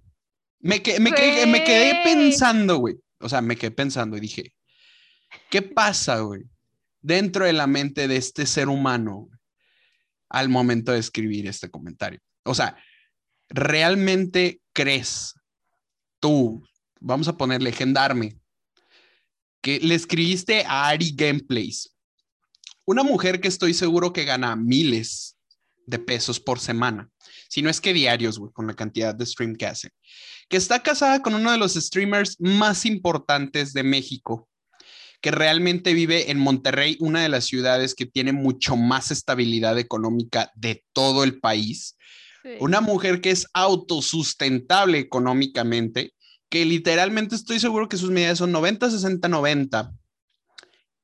me, 0.60 0.82
que- 0.82 0.98
me, 1.00 1.12
que- 1.12 1.46
me 1.46 1.62
quedé 1.64 2.00
pensando, 2.04 2.76
güey. 2.78 2.96
O 3.20 3.28
sea, 3.28 3.40
me 3.42 3.56
quedé 3.56 3.70
pensando 3.70 4.16
y 4.16 4.20
dije, 4.20 4.54
¿qué 5.50 5.62
pasa, 5.62 6.20
güey? 6.20 6.44
Dentro 7.00 7.44
de 7.44 7.52
la 7.52 7.66
mente 7.66 8.08
de 8.08 8.16
este 8.16 8.46
ser 8.46 8.68
humano 8.68 9.28
al 10.28 10.48
momento 10.48 10.92
de 10.92 10.98
escribir 10.98 11.46
este 11.46 11.70
comentario. 11.70 12.20
O 12.44 12.54
sea, 12.54 12.76
¿realmente 13.48 14.60
crees 14.72 15.34
tú, 16.20 16.66
vamos 17.00 17.28
a 17.28 17.36
ponerle 17.36 17.72
gendarme, 17.72 18.38
que 19.60 19.80
le 19.80 19.94
escribiste 19.94 20.64
a 20.64 20.88
Ari 20.88 21.12
Gameplays, 21.14 21.94
una 22.84 23.02
mujer 23.02 23.40
que 23.40 23.48
estoy 23.48 23.74
seguro 23.74 24.12
que 24.12 24.24
gana 24.24 24.54
miles 24.54 25.36
de 25.86 25.98
pesos 25.98 26.40
por 26.40 26.60
semana, 26.60 27.10
si 27.48 27.62
no 27.62 27.70
es 27.70 27.80
que 27.80 27.92
diarios, 27.92 28.38
güey, 28.38 28.52
con 28.52 28.66
la 28.66 28.74
cantidad 28.74 29.14
de 29.14 29.26
stream 29.26 29.56
que 29.56 29.66
hace, 29.66 29.90
que 30.48 30.56
está 30.56 30.82
casada 30.82 31.22
con 31.22 31.34
uno 31.34 31.50
de 31.50 31.58
los 31.58 31.74
streamers 31.74 32.36
más 32.40 32.86
importantes 32.86 33.72
de 33.72 33.82
México, 33.82 34.48
que 35.20 35.30
realmente 35.30 35.94
vive 35.94 36.30
en 36.30 36.38
Monterrey, 36.38 36.96
una 37.00 37.22
de 37.22 37.28
las 37.28 37.44
ciudades 37.44 37.94
que 37.94 38.06
tiene 38.06 38.32
mucho 38.32 38.76
más 38.76 39.10
estabilidad 39.10 39.78
económica 39.78 40.52
de 40.54 40.84
todo 40.92 41.24
el 41.24 41.40
país. 41.40 41.96
Sí. 42.42 42.50
Una 42.60 42.80
mujer 42.80 43.20
que 43.20 43.30
es 43.30 43.46
autosustentable 43.54 44.98
económicamente, 44.98 46.12
que 46.48 46.64
literalmente 46.64 47.34
estoy 47.34 47.58
seguro 47.58 47.88
que 47.88 47.96
sus 47.96 48.10
medidas 48.10 48.38
son 48.38 48.52
90, 48.52 48.90
60, 48.90 49.28
90, 49.28 49.92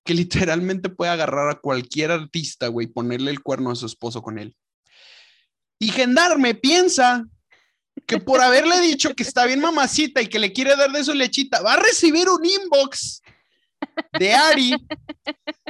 que 0.04 0.14
literalmente 0.14 0.88
puede 0.88 1.10
agarrar 1.10 1.50
a 1.50 1.60
cualquier 1.60 2.10
artista, 2.10 2.68
güey, 2.68 2.86
y 2.86 2.90
ponerle 2.90 3.30
el 3.30 3.42
cuerno 3.42 3.70
a 3.70 3.76
su 3.76 3.86
esposo 3.86 4.22
con 4.22 4.38
él. 4.38 4.54
Y 5.78 5.88
Gendarme 5.88 6.54
piensa 6.54 7.26
que 8.06 8.18
por 8.18 8.40
haberle 8.40 8.80
dicho 8.80 9.14
que 9.14 9.22
está 9.22 9.46
bien 9.46 9.60
mamacita 9.60 10.22
y 10.22 10.28
que 10.28 10.38
le 10.38 10.52
quiere 10.52 10.76
dar 10.76 10.90
de 10.92 11.04
su 11.04 11.14
lechita, 11.14 11.62
va 11.62 11.74
a 11.74 11.80
recibir 11.80 12.28
un 12.28 12.44
inbox 12.44 13.22
de 14.18 14.34
Ari 14.34 14.74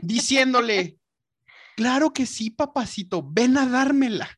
diciéndole, 0.02 0.96
claro 1.76 2.12
que 2.12 2.26
sí, 2.26 2.50
papacito, 2.50 3.22
ven 3.26 3.56
a 3.56 3.66
dármela. 3.66 4.28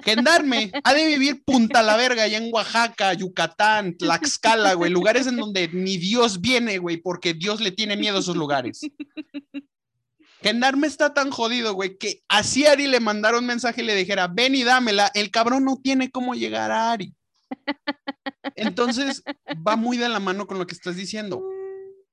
Gendarme 0.00 0.70
ha 0.84 0.94
de 0.94 1.06
vivir 1.06 1.42
punta 1.44 1.82
la 1.82 1.96
verga 1.96 2.22
allá 2.22 2.38
en 2.38 2.52
Oaxaca, 2.52 3.12
Yucatán, 3.14 3.96
Tlaxcala, 3.96 4.74
güey, 4.74 4.92
lugares 4.92 5.26
en 5.26 5.36
donde 5.36 5.68
ni 5.72 5.96
Dios 5.96 6.40
viene, 6.40 6.78
güey, 6.78 6.98
porque 6.98 7.34
Dios 7.34 7.60
le 7.60 7.72
tiene 7.72 7.96
miedo 7.96 8.18
a 8.18 8.20
esos 8.20 8.36
lugares. 8.36 8.80
Gendarme 10.40 10.86
está 10.86 11.14
tan 11.14 11.30
jodido, 11.30 11.74
güey, 11.74 11.98
que 11.98 12.22
así 12.28 12.64
Ari 12.64 12.86
le 12.86 13.00
mandaron 13.00 13.40
un 13.40 13.46
mensaje 13.46 13.82
y 13.82 13.86
le 13.86 13.96
dijera, 13.96 14.28
ven 14.28 14.54
y 14.54 14.62
dámela, 14.62 15.10
el 15.14 15.32
cabrón 15.32 15.64
no 15.64 15.80
tiene 15.82 16.12
cómo 16.12 16.34
llegar 16.34 16.70
a 16.70 16.92
Ari. 16.92 17.12
Entonces, 18.54 19.24
va 19.66 19.74
muy 19.74 19.96
de 19.96 20.08
la 20.08 20.20
mano 20.20 20.46
con 20.46 20.58
lo 20.58 20.66
que 20.66 20.74
estás 20.74 20.94
diciendo. 20.94 21.42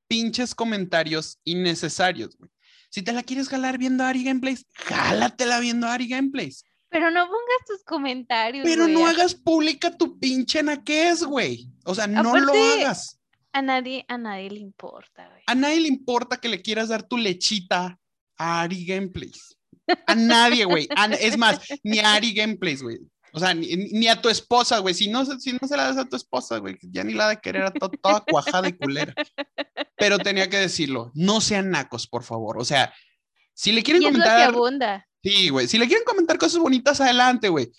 Pinches 0.07 0.53
comentarios 0.55 1.39
innecesarios, 1.43 2.37
güey. 2.37 2.49
Si 2.89 3.01
te 3.01 3.11
la 3.11 3.23
quieres 3.23 3.49
jalar 3.49 3.77
viendo 3.77 4.03
Ari 4.03 4.23
Gameplays, 4.23 4.65
jálatela 4.73 5.59
viendo 5.59 5.87
Ari 5.87 6.07
Gameplays. 6.07 6.63
Pero 6.89 7.11
no 7.11 7.25
pongas 7.25 7.65
tus 7.67 7.83
comentarios. 7.83 8.63
Pero 8.63 8.83
güey. 8.83 8.93
no 8.93 9.05
hagas 9.05 9.35
pública 9.35 9.97
tu 9.97 10.17
pinche 10.17 10.63
naquez, 10.63 11.23
güey. 11.23 11.67
O 11.83 11.93
sea, 11.93 12.07
no 12.07 12.37
lo 12.39 12.53
hagas. 12.53 13.19
A 13.51 13.61
nadie, 13.61 14.05
a 14.07 14.17
nadie 14.17 14.49
le 14.49 14.59
importa, 14.59 15.27
güey. 15.27 15.43
A 15.47 15.55
nadie 15.55 15.79
le 15.81 15.87
importa 15.87 16.37
que 16.37 16.49
le 16.49 16.61
quieras 16.61 16.89
dar 16.89 17.03
tu 17.03 17.17
lechita 17.17 17.99
a 18.37 18.61
Ari 18.61 18.85
Gameplays. 18.85 19.57
A 20.07 20.15
nadie, 20.15 20.65
güey. 20.65 20.87
A- 20.95 21.05
Es 21.07 21.37
más, 21.37 21.59
ni 21.83 21.99
a 21.99 22.13
Ari 22.13 22.33
Gameplays, 22.33 22.81
güey. 22.81 22.99
O 23.35 23.39
sea, 23.39 23.53
ni, 23.53 23.67
ni 23.75 24.07
a 24.07 24.21
tu 24.21 24.29
esposa, 24.29 24.79
güey. 24.79 24.93
Si 24.93 25.09
no, 25.09 25.25
se- 25.25 25.39
si 25.39 25.51
no 25.53 25.67
se 25.67 25.75
la 25.75 25.85
das 25.85 25.97
a 25.97 26.05
tu 26.05 26.15
esposa, 26.15 26.57
güey, 26.57 26.77
ya 26.81 27.03
ni 27.03 27.13
la 27.13 27.29
de 27.29 27.39
querer 27.41 27.63
a 27.63 27.71
to- 27.71 27.89
toda 27.89 28.21
cuajada 28.21 28.69
y 28.69 28.73
culera. 28.73 29.13
Pero 29.97 30.17
tenía 30.19 30.49
que 30.49 30.57
decirlo. 30.57 31.11
No 31.13 31.41
sean 31.41 31.69
nacos, 31.69 32.07
por 32.07 32.23
favor. 32.23 32.57
O 32.59 32.65
sea, 32.65 32.93
si 33.53 33.71
le 33.71 33.83
quieren 33.83 34.01
Y 34.03 34.05
es 34.07 34.11
lo 34.13 34.17
que 34.19 34.23
comentar. 34.23 34.49
abunda. 34.49 35.07
Sí, 35.23 35.49
güey. 35.49 35.67
Si 35.67 35.77
le 35.77 35.87
quieren 35.87 36.05
comentar 36.05 36.37
cosas 36.37 36.59
bonitas, 36.59 37.01
adelante, 37.01 37.49
güey. 37.49 37.71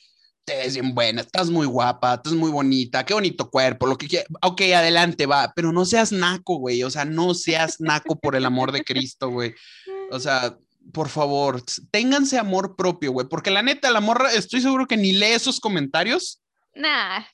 Te 0.44 0.56
ves 0.58 0.74
bien 0.74 0.94
buena, 0.94 1.22
estás 1.22 1.50
muy 1.50 1.66
guapa, 1.66 2.14
estás 2.14 2.32
muy 2.34 2.50
bonita, 2.52 3.04
qué 3.04 3.14
bonito 3.14 3.50
cuerpo, 3.50 3.86
lo 3.86 3.98
que 3.98 4.06
quieras. 4.06 4.28
Ok, 4.42 4.60
adelante, 4.76 5.26
va, 5.26 5.52
pero 5.56 5.72
no 5.72 5.84
seas 5.84 6.12
naco, 6.12 6.58
güey. 6.58 6.84
O 6.84 6.90
sea, 6.90 7.04
no 7.04 7.34
seas 7.34 7.80
naco 7.80 8.16
por 8.20 8.36
el 8.36 8.44
amor 8.44 8.70
de 8.70 8.84
Cristo, 8.84 9.28
güey. 9.30 9.54
O 10.12 10.20
sea, 10.20 10.56
por 10.92 11.08
favor, 11.08 11.62
ténganse 11.90 12.38
amor 12.38 12.76
propio, 12.76 13.12
güey. 13.12 13.26
Porque 13.28 13.50
la 13.50 13.62
neta, 13.62 13.90
la 13.90 14.00
morra, 14.00 14.32
estoy 14.32 14.60
seguro 14.60 14.86
que 14.86 14.96
ni 14.96 15.12
lee 15.12 15.32
esos 15.32 15.60
comentarios, 15.60 16.42
Nah. 16.74 17.24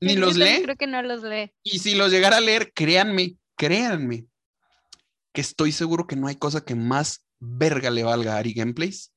ni 0.00 0.14
los 0.16 0.36
lee. 0.36 0.62
Creo 0.62 0.76
que 0.76 0.86
no 0.86 1.02
los 1.02 1.22
lee. 1.22 1.52
Y 1.62 1.78
si 1.80 1.94
los 1.94 2.10
llegara 2.10 2.36
a 2.38 2.40
leer, 2.40 2.72
créanme, 2.72 3.36
créanme, 3.56 4.26
que 5.32 5.40
estoy 5.40 5.72
seguro 5.72 6.06
que 6.06 6.16
no 6.16 6.28
hay 6.28 6.36
cosa 6.36 6.64
que 6.64 6.74
más 6.74 7.24
verga 7.40 7.90
le 7.90 8.04
valga 8.04 8.34
a 8.34 8.38
Ari 8.38 8.52
Gameplays 8.54 9.12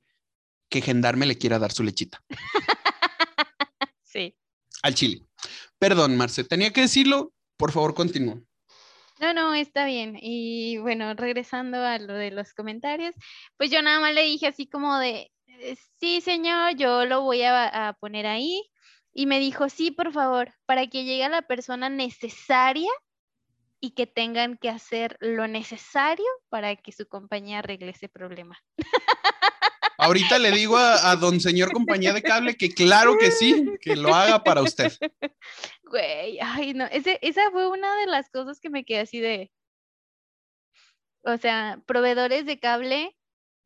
que 0.70 0.82
Gendarme 0.82 1.26
le 1.26 1.38
quiera 1.38 1.60
dar 1.60 1.72
su 1.72 1.84
lechita. 1.84 2.22
Sí. 4.04 4.36
al 4.82 4.96
chile. 4.96 5.22
Perdón, 5.78 6.18
Marce, 6.18 6.44
tenía 6.44 6.72
que 6.74 6.82
decirlo. 6.82 7.34
Por 7.58 7.72
favor, 7.72 7.94
continúa. 7.94 8.42
No, 9.20 9.34
no, 9.34 9.54
está 9.54 9.86
bien. 9.86 10.18
Y 10.22 10.78
bueno, 10.78 11.14
regresando 11.16 11.78
a 11.84 11.98
lo 11.98 12.14
de 12.14 12.32
los 12.32 12.54
comentarios, 12.54 13.16
pues 13.58 13.72
yo 13.72 13.82
nada 13.82 14.00
más 14.00 14.14
le 14.14 14.24
dije 14.24 14.48
así 14.48 14.68
como 14.68 14.98
de, 15.00 15.32
eh, 15.48 15.76
sí, 16.00 16.22
señor, 16.22 16.76
yo 16.76 17.06
lo 17.06 17.22
voy 17.22 17.42
a, 17.44 17.88
a 17.90 17.94
poner 17.94 18.28
ahí. 18.28 18.62
Y 19.14 19.26
me 19.26 19.40
dijo, 19.40 19.70
sí, 19.70 19.90
por 19.92 20.12
favor, 20.14 20.54
para 20.68 20.86
que 20.88 21.04
llegue 21.04 21.28
la 21.30 21.42
persona 21.42 21.90
necesaria 21.90 22.90
y 23.80 23.92
que 23.92 24.08
tengan 24.08 24.58
que 24.58 24.70
hacer 24.70 25.18
lo 25.22 25.48
necesario 25.48 26.26
para 26.50 26.76
que 26.76 26.92
su 26.92 27.08
compañía 27.08 27.60
arregle 27.60 27.92
ese 27.92 28.10
problema. 28.10 28.58
Ahorita 30.08 30.40
le 30.40 30.52
digo 30.52 30.78
a, 30.78 31.12
a 31.12 31.18
don 31.18 31.42
señor 31.42 31.74
compañía 31.74 32.14
de 32.14 32.22
cable 32.22 32.56
que 32.56 32.74
claro 32.74 33.18
que 33.20 33.30
sí, 33.30 33.66
que 33.82 33.98
lo 33.98 34.16
haga 34.16 34.42
para 34.42 34.62
usted. 34.62 34.94
Güey, 35.84 36.40
ay, 36.40 36.74
no, 36.74 36.86
ese, 36.86 37.20
esa 37.22 37.52
fue 37.52 37.68
una 37.70 37.94
de 37.98 38.06
las 38.06 38.30
cosas 38.30 38.62
que 38.62 38.70
me 38.70 38.86
quedé 38.86 39.02
así 39.02 39.20
de, 39.20 39.52
o 41.24 41.38
sea, 41.38 41.82
proveedores 41.86 42.46
de 42.46 42.58
cable, 42.58 43.18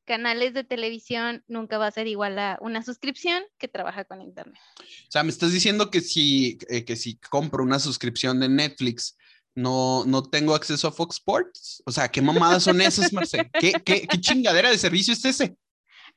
canales 0.06 0.56
de 0.56 0.64
televisión, 0.64 1.44
nunca 1.48 1.78
va 1.78 1.86
a 1.86 1.92
ser 1.92 2.08
igual 2.08 2.40
a 2.40 2.58
una 2.60 2.82
suscripción 2.82 3.44
que 3.60 3.68
trabaja 3.68 4.04
con 4.06 4.24
internet. 4.24 4.60
O 4.80 5.12
sea, 5.12 5.22
me 5.22 5.30
estás 5.30 5.52
diciendo 5.52 5.92
que 5.92 6.02
si, 6.02 6.58
eh, 6.70 6.84
que 6.86 6.96
si 6.96 7.18
compro 7.18 7.64
una 7.64 7.78
suscripción 7.78 8.40
de 8.40 8.50
Netflix, 8.50 9.16
no, 9.54 10.06
no 10.06 10.24
tengo 10.24 10.56
acceso 10.56 10.88
a 10.88 10.92
Fox 10.92 11.18
Sports. 11.18 11.84
O 11.86 11.92
sea, 11.92 12.10
¿qué 12.10 12.20
mamadas 12.20 12.64
son 12.64 12.82
esas, 12.82 13.14
Marce? 13.14 13.48
¿Qué, 13.60 13.74
qué, 13.86 14.08
qué 14.08 14.20
chingadera 14.20 14.72
de 14.72 14.78
servicio 14.80 15.14
es 15.14 15.24
ese? 15.24 15.56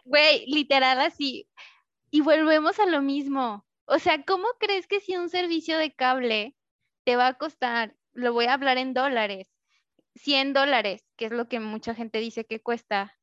Güey, 0.04 0.46
literal 0.46 1.00
así. 1.00 1.48
Y 2.10 2.20
volvemos 2.20 2.78
a 2.78 2.86
lo 2.86 3.02
mismo. 3.02 3.66
O 3.86 3.98
sea, 3.98 4.22
¿cómo 4.24 4.46
crees 4.58 4.86
que 4.86 5.00
si 5.00 5.16
un 5.16 5.28
servicio 5.28 5.76
de 5.78 5.94
cable 5.94 6.56
te 7.04 7.16
va 7.16 7.28
a 7.28 7.34
costar, 7.34 7.96
lo 8.12 8.32
voy 8.32 8.46
a 8.46 8.54
hablar 8.54 8.78
en 8.78 8.94
dólares, 8.94 9.50
100 10.14 10.52
dólares, 10.52 11.04
que 11.16 11.26
es 11.26 11.32
lo 11.32 11.48
que 11.48 11.60
mucha 11.60 11.94
gente 11.94 12.18
dice 12.18 12.46
que 12.46 12.62
cuesta? 12.62 13.18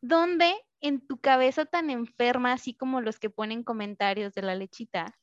¿Dónde 0.00 0.54
en 0.80 1.06
tu 1.06 1.18
cabeza 1.18 1.64
tan 1.64 1.90
enferma, 1.90 2.52
así 2.52 2.74
como 2.74 3.00
los 3.00 3.18
que 3.18 3.30
ponen 3.30 3.64
comentarios 3.64 4.34
de 4.34 4.42
la 4.42 4.54
lechita, 4.54 5.18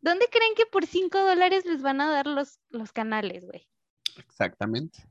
¿dónde 0.00 0.26
creen 0.30 0.54
que 0.56 0.66
por 0.66 0.86
5 0.86 1.18
dólares 1.18 1.64
les 1.64 1.82
van 1.82 2.00
a 2.00 2.10
dar 2.10 2.26
los, 2.26 2.60
los 2.68 2.92
canales, 2.92 3.44
güey? 3.44 3.68
Exactamente. 4.16 5.08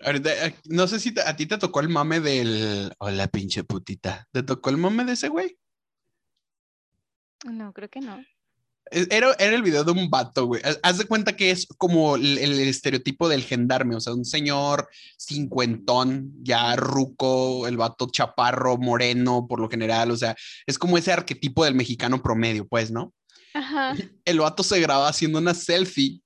Eh, 0.00 0.54
no 0.66 0.86
sé 0.86 1.00
si 1.00 1.12
a 1.24 1.34
ti 1.36 1.46
te 1.46 1.58
tocó 1.58 1.80
el 1.80 1.88
mame 1.88 2.20
del. 2.20 2.92
Hola, 2.98 3.26
pinche 3.28 3.64
putita. 3.64 4.28
¿Te 4.32 4.42
tocó 4.42 4.70
el 4.70 4.76
mame 4.76 5.04
de 5.04 5.12
ese 5.12 5.28
güey? 5.28 5.58
No, 7.44 7.72
creo 7.72 7.88
que 7.88 8.00
no. 8.00 8.24
Era, 8.90 9.34
era, 9.38 9.54
el 9.54 9.62
video 9.62 9.84
de 9.84 9.92
un 9.92 10.08
vato, 10.08 10.46
güey. 10.46 10.62
Haz 10.82 10.98
de 10.98 11.04
cuenta 11.04 11.36
que 11.36 11.50
es 11.50 11.66
como 11.76 12.16
el, 12.16 12.38
estereotipo 12.38 13.28
del 13.28 13.42
gendarme, 13.42 13.96
o 13.96 14.00
sea, 14.00 14.14
un 14.14 14.24
señor 14.24 14.88
cincuentón, 15.18 16.32
ya 16.42 16.74
ruco, 16.74 17.66
el 17.66 17.76
vato 17.76 18.08
chaparro, 18.10 18.78
moreno, 18.78 19.46
por 19.46 19.60
lo 19.60 19.68
general, 19.68 20.10
o 20.10 20.16
sea, 20.16 20.34
es 20.66 20.78
como 20.78 20.96
ese 20.96 21.12
arquetipo 21.12 21.64
del 21.64 21.74
mexicano 21.74 22.22
promedio, 22.22 22.66
pues, 22.66 22.90
¿no? 22.90 23.12
Ajá. 23.52 23.94
El 24.24 24.40
vato 24.40 24.62
se 24.62 24.80
graba 24.80 25.08
haciendo 25.08 25.38
una 25.38 25.52
selfie 25.52 26.22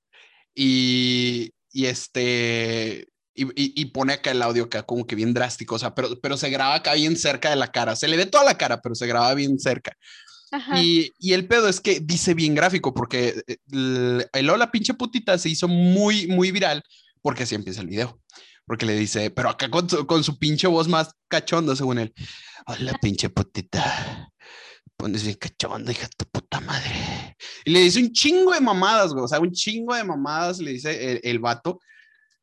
y, 0.55 1.51
y 1.73 1.85
este, 1.85 3.07
y, 3.35 3.85
pone 3.85 4.13
acá 4.13 4.31
el 4.31 4.41
audio 4.41 4.65
acá 4.65 4.83
como 4.83 5.07
que 5.07 5.15
bien 5.15 5.33
drástico, 5.33 5.75
o 5.75 5.79
sea, 5.79 5.95
pero, 5.95 6.19
pero 6.21 6.37
se 6.37 6.49
graba 6.49 6.75
acá 6.75 6.93
bien 6.93 7.17
cerca 7.17 7.49
de 7.49 7.55
la 7.55 7.71
cara, 7.71 7.95
se 7.95 8.07
le 8.07 8.17
ve 8.17 8.25
toda 8.25 8.43
la 8.43 8.57
cara, 8.57 8.81
pero 8.81 8.95
se 8.95 9.07
graba 9.07 9.33
bien 9.33 9.59
cerca. 9.59 9.97
Y, 10.75 11.11
y, 11.17 11.33
el 11.33 11.47
pedo 11.47 11.67
es 11.67 11.81
que 11.81 11.99
dice 11.99 12.35
bien 12.35 12.53
gráfico, 12.53 12.93
porque 12.93 13.43
eh, 13.47 13.57
el, 13.71 14.27
el, 14.33 14.49
hola 14.51 14.71
pinche 14.71 14.93
putita 14.93 15.35
se 15.39 15.49
hizo 15.49 15.67
muy, 15.67 16.27
muy 16.27 16.51
viral, 16.51 16.83
porque 17.23 17.43
así 17.43 17.55
empieza 17.55 17.81
el 17.81 17.87
video. 17.87 18.19
Porque 18.65 18.85
le 18.85 18.95
dice, 18.95 19.31
pero 19.31 19.49
acá 19.49 19.69
con 19.69 19.89
su, 19.89 20.05
con 20.05 20.23
su 20.23 20.37
pinche 20.37 20.67
voz 20.67 20.87
más 20.87 21.15
cachonda, 21.27 21.75
según 21.75 21.99
él. 21.99 22.13
Hola 22.67 22.93
pinche 23.01 23.29
putita. 23.29 24.31
Pones 24.95 25.23
bien 25.23 25.37
cachonda, 25.37 25.91
hija 25.91 26.07
tu 26.15 26.25
puta 26.25 26.59
madre. 26.59 27.35
Y 27.65 27.71
le 27.71 27.79
dice 27.79 27.99
un 27.99 28.11
chingo 28.11 28.53
de 28.53 28.61
mamadas, 28.61 29.11
güey. 29.11 29.25
O 29.25 29.27
sea, 29.27 29.39
un 29.39 29.51
chingo 29.51 29.95
de 29.95 30.03
mamadas 30.03 30.59
le 30.59 30.71
dice 30.71 31.13
el, 31.13 31.19
el 31.23 31.39
vato. 31.39 31.79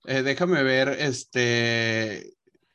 Eh, 0.07 0.23
déjame 0.23 0.63
ver, 0.63 0.89
este, 0.89 2.35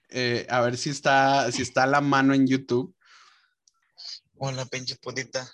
eh, 0.09 0.45
a 0.49 0.61
ver 0.61 0.77
si 0.77 0.91
está, 0.91 1.51
si 1.51 1.63
está 1.63 1.87
la 1.87 2.01
mano 2.01 2.33
en 2.33 2.47
YouTube. 2.47 2.95
Hola, 4.37 4.65
pinche 4.65 4.95
putita. 4.97 5.51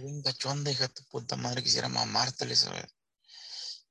bien 0.00 0.22
gachonda, 0.22 0.70
hija 0.70 0.86
de 0.86 0.94
tu 0.94 1.04
puta 1.06 1.34
madre. 1.36 1.62
Quisiera 1.62 1.88
mamarte, 1.88 2.44
Elizabeth. 2.44 2.90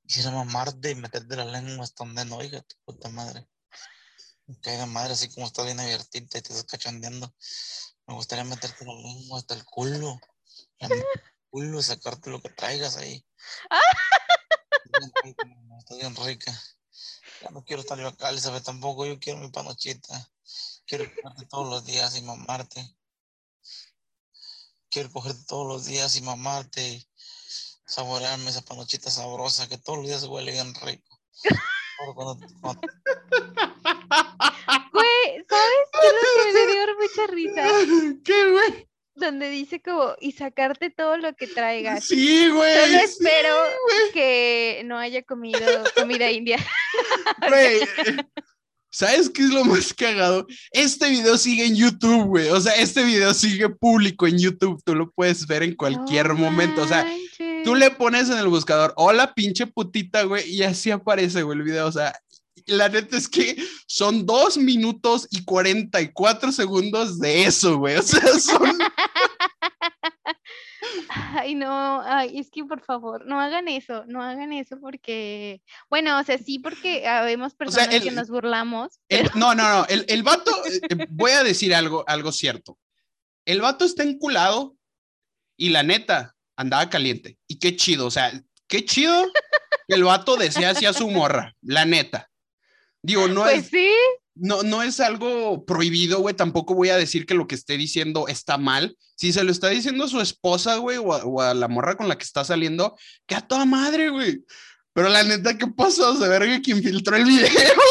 Quisiera 0.06 0.30
mamarte 0.30 0.90
y 0.90 0.94
meterte 0.94 1.36
la 1.36 1.44
lengua 1.44 1.84
hasta 1.84 2.04
donde 2.04 2.24
no, 2.24 2.42
hija 2.42 2.56
de 2.56 2.62
tu 2.62 2.76
puta 2.84 3.08
madre. 3.10 3.46
Cae 4.62 4.78
de 4.78 4.86
madre, 4.86 5.12
así 5.14 5.32
como 5.34 5.46
estás 5.46 5.64
bien 5.66 5.80
abiertita 5.80 6.38
y 6.38 6.42
te 6.42 6.52
estás 6.52 6.64
cachondeando. 6.64 7.34
Me 8.06 8.14
gustaría 8.14 8.44
meterte 8.44 8.84
la 8.84 8.94
lengua 8.94 9.38
hasta 9.38 9.54
el 9.54 9.64
culo. 9.64 10.18
El 10.78 10.88
culo, 11.50 11.82
sacarte 11.82 12.30
lo 12.30 12.40
que 12.40 12.50
traigas 12.50 12.96
ahí. 12.96 13.26
Está 15.84 15.96
bien 15.96 16.16
rica. 16.16 16.50
Ya 17.42 17.50
no 17.50 17.62
quiero 17.62 17.82
estar 17.82 17.98
yo 17.98 18.08
acá, 18.08 18.30
Elizabeth, 18.30 18.64
tampoco. 18.64 19.04
Yo 19.04 19.20
quiero 19.20 19.38
mi 19.40 19.50
panochita. 19.50 20.30
Quiero 20.86 21.04
cogerte 21.14 21.44
todos 21.44 21.68
los 21.68 21.84
días 21.84 22.16
y 22.16 22.22
mamarte. 22.22 22.96
Quiero 24.88 25.12
cogerte 25.12 25.44
todos 25.46 25.66
los 25.66 25.84
días 25.84 26.16
y 26.16 26.22
mamarte 26.22 26.88
y 26.88 27.06
saborearme 27.84 28.48
esa 28.48 28.62
panochita 28.62 29.10
sabrosa 29.10 29.68
que 29.68 29.76
todos 29.76 29.98
los 29.98 30.08
días 30.08 30.24
huele 30.24 30.52
bien 30.52 30.74
rico. 30.74 31.20
Güey, 34.92 35.44
¿sabes 35.48 35.88
qué 35.92 36.06
es 36.06 36.14
lo 36.14 36.44
que 36.44 36.52
me 36.52 36.72
dio 36.72 36.86
mucha 36.98 37.26
risa? 37.26 37.62
¿Qué, 38.24 38.50
güey? 38.50 38.88
Donde 39.14 39.48
dice 39.48 39.80
como, 39.80 40.14
y 40.20 40.32
sacarte 40.32 40.90
todo 40.90 41.16
lo 41.16 41.34
que 41.34 41.46
traigas. 41.46 42.04
Sí, 42.04 42.48
güey. 42.48 42.74
Solo 42.74 42.98
espero 42.98 43.56
que 44.12 44.82
no 44.84 44.98
haya 44.98 45.22
comido 45.22 45.60
comida 45.94 46.30
india. 46.30 46.58
Güey. 47.48 47.80
¿Sabes 48.90 49.28
qué 49.28 49.42
es 49.42 49.48
lo 49.50 49.64
más 49.64 49.92
cagado? 49.92 50.46
Este 50.70 51.10
video 51.10 51.36
sigue 51.36 51.66
en 51.66 51.74
YouTube, 51.74 52.26
güey. 52.26 52.48
O 52.50 52.60
sea, 52.60 52.74
este 52.74 53.02
video 53.02 53.34
sigue 53.34 53.68
público 53.68 54.28
en 54.28 54.38
YouTube. 54.38 54.80
Tú 54.84 54.94
lo 54.94 55.10
puedes 55.10 55.48
ver 55.48 55.64
en 55.64 55.74
cualquier 55.74 56.32
momento. 56.34 56.82
O 56.82 56.86
sea, 56.86 57.04
tú 57.64 57.74
le 57.74 57.90
pones 57.90 58.30
en 58.30 58.38
el 58.38 58.46
buscador, 58.46 58.92
hola 58.96 59.34
pinche 59.34 59.66
putita, 59.66 60.22
güey, 60.22 60.48
y 60.48 60.62
así 60.62 60.92
aparece, 60.92 61.42
güey, 61.42 61.58
el 61.58 61.64
video. 61.64 61.88
O 61.88 61.92
sea, 61.92 62.14
la 62.66 62.88
neta 62.88 63.16
es 63.16 63.28
que 63.28 63.56
son 63.86 64.24
dos 64.24 64.56
minutos 64.56 65.26
y 65.30 65.44
44 65.44 66.52
segundos 66.52 67.18
de 67.18 67.46
eso, 67.46 67.78
güey. 67.78 67.96
O 67.96 68.02
sea, 68.02 68.22
son. 68.38 68.78
Ay, 71.44 71.54
no, 71.54 72.00
ay, 72.00 72.38
es 72.38 72.50
que 72.50 72.64
por 72.64 72.80
favor, 72.80 73.26
no 73.26 73.38
hagan 73.38 73.68
eso, 73.68 74.04
no 74.06 74.22
hagan 74.22 74.50
eso 74.54 74.80
porque, 74.80 75.60
bueno, 75.90 76.18
o 76.18 76.24
sea, 76.24 76.38
sí, 76.38 76.58
porque 76.58 77.06
habemos 77.06 77.54
personas 77.54 78.00
que 78.00 78.10
nos 78.10 78.30
burlamos. 78.30 78.98
no, 79.34 79.54
no, 79.54 79.68
no, 79.68 79.86
el, 79.90 80.06
el 80.08 80.22
vato, 80.22 80.50
eh, 80.64 80.80
eh, 80.88 81.06
voy 81.10 81.32
a 81.32 81.44
decir 81.44 81.74
algo, 81.74 82.02
algo 82.06 82.32
cierto. 82.32 82.78
El 83.44 83.60
vato 83.60 83.84
está 83.84 84.04
enculado 84.04 84.74
y 85.58 85.68
la 85.68 85.82
neta 85.82 86.34
andaba 86.56 86.88
caliente. 86.88 87.36
Y 87.46 87.58
qué 87.58 87.76
chido, 87.76 88.06
o 88.06 88.10
sea, 88.10 88.32
qué 88.66 88.86
chido 88.86 89.30
que 89.86 89.94
el 89.94 90.04
vato 90.04 90.38
desea 90.38 90.70
hacia 90.70 90.94
su 90.94 91.10
morra, 91.10 91.54
la 91.60 91.84
neta. 91.84 92.30
Digo, 93.02 93.28
no 93.28 93.42
pues 93.42 93.64
es. 93.64 93.68
sí. 93.68 93.92
No, 94.36 94.64
no 94.64 94.82
es 94.82 94.98
algo 94.98 95.64
prohibido, 95.64 96.18
güey. 96.20 96.34
Tampoco 96.34 96.74
voy 96.74 96.88
a 96.88 96.96
decir 96.96 97.24
que 97.24 97.34
lo 97.34 97.46
que 97.46 97.54
esté 97.54 97.76
diciendo 97.76 98.26
está 98.26 98.58
mal. 98.58 98.96
Si 99.16 99.32
se 99.32 99.44
lo 99.44 99.52
está 99.52 99.68
diciendo 99.68 100.04
a 100.04 100.08
su 100.08 100.20
esposa, 100.20 100.76
güey, 100.76 100.98
o, 100.98 101.40
a 101.40 101.54
la 101.54 101.68
morra 101.68 101.96
con 101.96 102.08
la 102.08 102.18
que 102.18 102.24
está 102.24 102.44
saliendo, 102.44 102.96
que 103.26 103.36
a 103.36 103.40
toda 103.40 103.64
madre, 103.64 104.08
güey. 104.10 104.44
Pero 104.92 105.08
la 105.08 105.22
neta, 105.22 105.56
¿qué 105.56 105.66
pasó? 105.68 106.16
Se 106.16 106.28
verga 106.28 106.60
quien 106.60 106.82
filtró 106.82 107.16
el 107.16 107.24
video, 107.24 107.48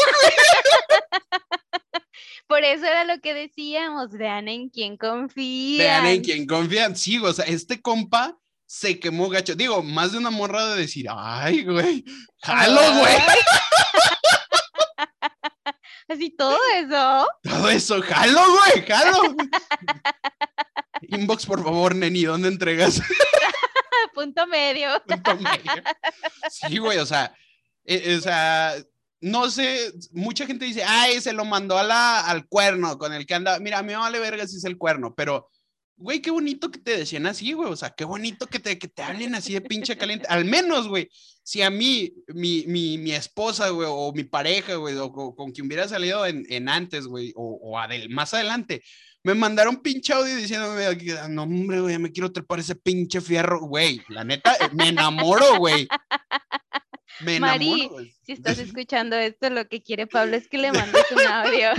Por 2.46 2.62
eso 2.62 2.84
era 2.84 3.04
lo 3.04 3.20
que 3.20 3.32
decíamos, 3.32 4.12
vean 4.12 4.48
en 4.48 4.68
quién 4.68 4.98
confían. 4.98 5.78
Vean 5.78 6.06
en 6.06 6.22
quién 6.22 6.46
confían. 6.46 6.94
Sí, 6.94 7.18
o 7.18 7.32
sea, 7.32 7.46
este 7.46 7.80
compa 7.80 8.36
se 8.66 8.98
quemó 9.00 9.28
gacho. 9.30 9.54
Digo, 9.54 9.82
más 9.82 10.12
de 10.12 10.18
una 10.18 10.30
morra 10.30 10.66
de 10.74 10.80
decir, 10.82 11.06
ay, 11.08 11.64
güey, 11.64 12.04
jalo, 12.42 12.80
güey. 12.98 13.14
Así 16.08 16.30
todo 16.30 16.58
eso. 16.76 17.26
Todo 17.42 17.68
eso, 17.70 18.02
jalo, 18.02 18.40
güey, 18.40 18.86
jalo. 18.86 19.36
Inbox, 21.08 21.46
por 21.46 21.62
favor, 21.62 21.94
Neni, 21.94 22.24
¿dónde 22.24 22.48
entregas? 22.48 23.00
Punto 24.14 24.46
medio. 24.46 24.88
Punto 25.06 25.36
medio. 25.36 25.72
Sí, 26.50 26.78
güey, 26.78 26.98
o 26.98 27.06
sea, 27.06 27.34
eh, 27.84 28.16
o 28.16 28.20
sea, 28.20 28.74
no 29.20 29.50
sé, 29.50 29.92
mucha 30.12 30.46
gente 30.46 30.66
dice, 30.66 30.84
ay, 30.84 31.20
se 31.20 31.32
lo 31.32 31.44
mandó 31.44 31.78
a 31.78 31.82
la, 31.82 32.20
al 32.20 32.46
cuerno 32.46 32.98
con 32.98 33.12
el 33.12 33.26
que 33.26 33.34
anda. 33.34 33.58
Mira, 33.58 33.78
a 33.78 33.82
mí 33.82 33.88
me 33.88 33.96
vale 33.96 34.18
verga 34.20 34.46
si 34.46 34.58
es 34.58 34.64
el 34.64 34.76
cuerno, 34.76 35.14
pero 35.14 35.48
güey, 35.96 36.20
qué 36.20 36.30
bonito 36.30 36.70
que 36.70 36.78
te 36.78 36.98
decían 36.98 37.26
así, 37.26 37.52
güey. 37.52 37.70
O 37.70 37.76
sea, 37.76 37.90
qué 37.90 38.04
bonito 38.04 38.46
que 38.46 38.58
te, 38.58 38.78
que 38.78 38.88
te 38.88 39.02
hablen 39.02 39.34
así 39.34 39.52
de 39.52 39.60
pinche 39.60 39.96
caliente. 39.96 40.26
Al 40.28 40.44
menos, 40.44 40.88
güey, 40.88 41.08
si 41.42 41.62
a 41.62 41.70
mí, 41.70 42.12
mi, 42.28 42.64
mi, 42.66 42.98
mi 42.98 43.12
esposa, 43.12 43.68
güey, 43.70 43.88
o 43.90 44.12
mi 44.12 44.24
pareja, 44.24 44.74
güey, 44.74 44.96
o, 44.96 45.12
con 45.12 45.52
quien 45.52 45.66
hubiera 45.66 45.88
salido 45.88 46.26
en, 46.26 46.46
en 46.48 46.68
antes, 46.68 47.06
güey, 47.06 47.32
o, 47.36 47.60
o 47.62 48.08
más 48.08 48.34
adelante, 48.34 48.82
me 49.22 49.34
mandaron 49.34 49.82
pinche 49.82 50.12
audio 50.12 50.36
diciéndome, 50.36 50.84
no, 51.30 51.44
hombre, 51.44 51.80
güey, 51.80 51.98
me 51.98 52.12
quiero 52.12 52.30
trepar 52.30 52.60
ese 52.60 52.74
pinche 52.74 53.22
fierro, 53.22 53.60
güey. 53.60 54.02
La 54.08 54.22
neta, 54.22 54.54
me 54.72 54.88
enamoro, 54.88 55.56
güey. 55.56 55.88
Me 57.20 57.36
enamoro. 57.36 57.94
Mari, 57.94 58.14
si 58.22 58.32
estás 58.32 58.58
escuchando 58.58 59.16
esto, 59.16 59.48
lo 59.48 59.66
que 59.66 59.82
quiere 59.82 60.06
Pablo 60.06 60.36
es 60.36 60.48
que 60.48 60.58
le 60.58 60.72
mandes 60.72 61.04
un 61.10 61.20
audio. 61.26 61.70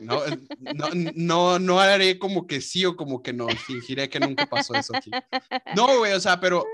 No, 0.00 0.22
no, 0.58 0.88
no, 1.14 1.58
no 1.58 1.80
haré 1.80 2.18
como 2.18 2.46
que 2.46 2.60
sí 2.60 2.84
o 2.84 2.96
como 2.96 3.22
que 3.22 3.32
no. 3.32 3.48
Fingiré 3.48 4.08
que 4.08 4.20
nunca 4.20 4.46
pasó 4.46 4.74
eso 4.74 4.96
aquí. 4.96 5.10
No, 5.76 5.98
güey, 5.98 6.12
o 6.12 6.20
sea, 6.20 6.40
pero 6.40 6.66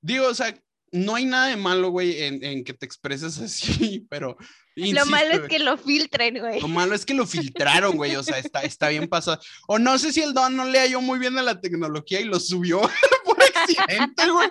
digo, 0.00 0.26
o 0.26 0.34
sea, 0.34 0.54
no 0.92 1.14
hay 1.14 1.24
nada 1.24 1.48
de 1.48 1.56
malo, 1.56 1.90
güey, 1.90 2.22
en, 2.22 2.42
en 2.42 2.64
que 2.64 2.72
te 2.72 2.86
expreses 2.86 3.38
así, 3.38 4.06
pero. 4.10 4.36
lo 4.76 5.06
malo 5.06 5.34
es 5.34 5.48
que 5.48 5.58
lo 5.58 5.76
filtren, 5.76 6.38
güey. 6.38 6.60
Lo 6.60 6.68
malo 6.68 6.94
es 6.94 7.04
que 7.04 7.14
lo 7.14 7.26
filtraron, 7.26 7.96
güey, 7.96 8.16
o 8.16 8.22
sea, 8.22 8.38
está, 8.38 8.62
está 8.62 8.88
bien 8.88 9.08
pasado. 9.08 9.40
O 9.66 9.78
no 9.78 9.98
sé 9.98 10.12
si 10.12 10.20
el 10.20 10.32
don 10.32 10.56
no 10.56 10.64
le 10.64 10.78
halló 10.78 11.00
muy 11.00 11.18
bien 11.18 11.36
a 11.38 11.42
la 11.42 11.60
tecnología 11.60 12.20
y 12.20 12.24
lo 12.24 12.40
subió 12.40 12.80
por 13.24 13.42
accidente, 13.42 14.30
güey. 14.30 14.48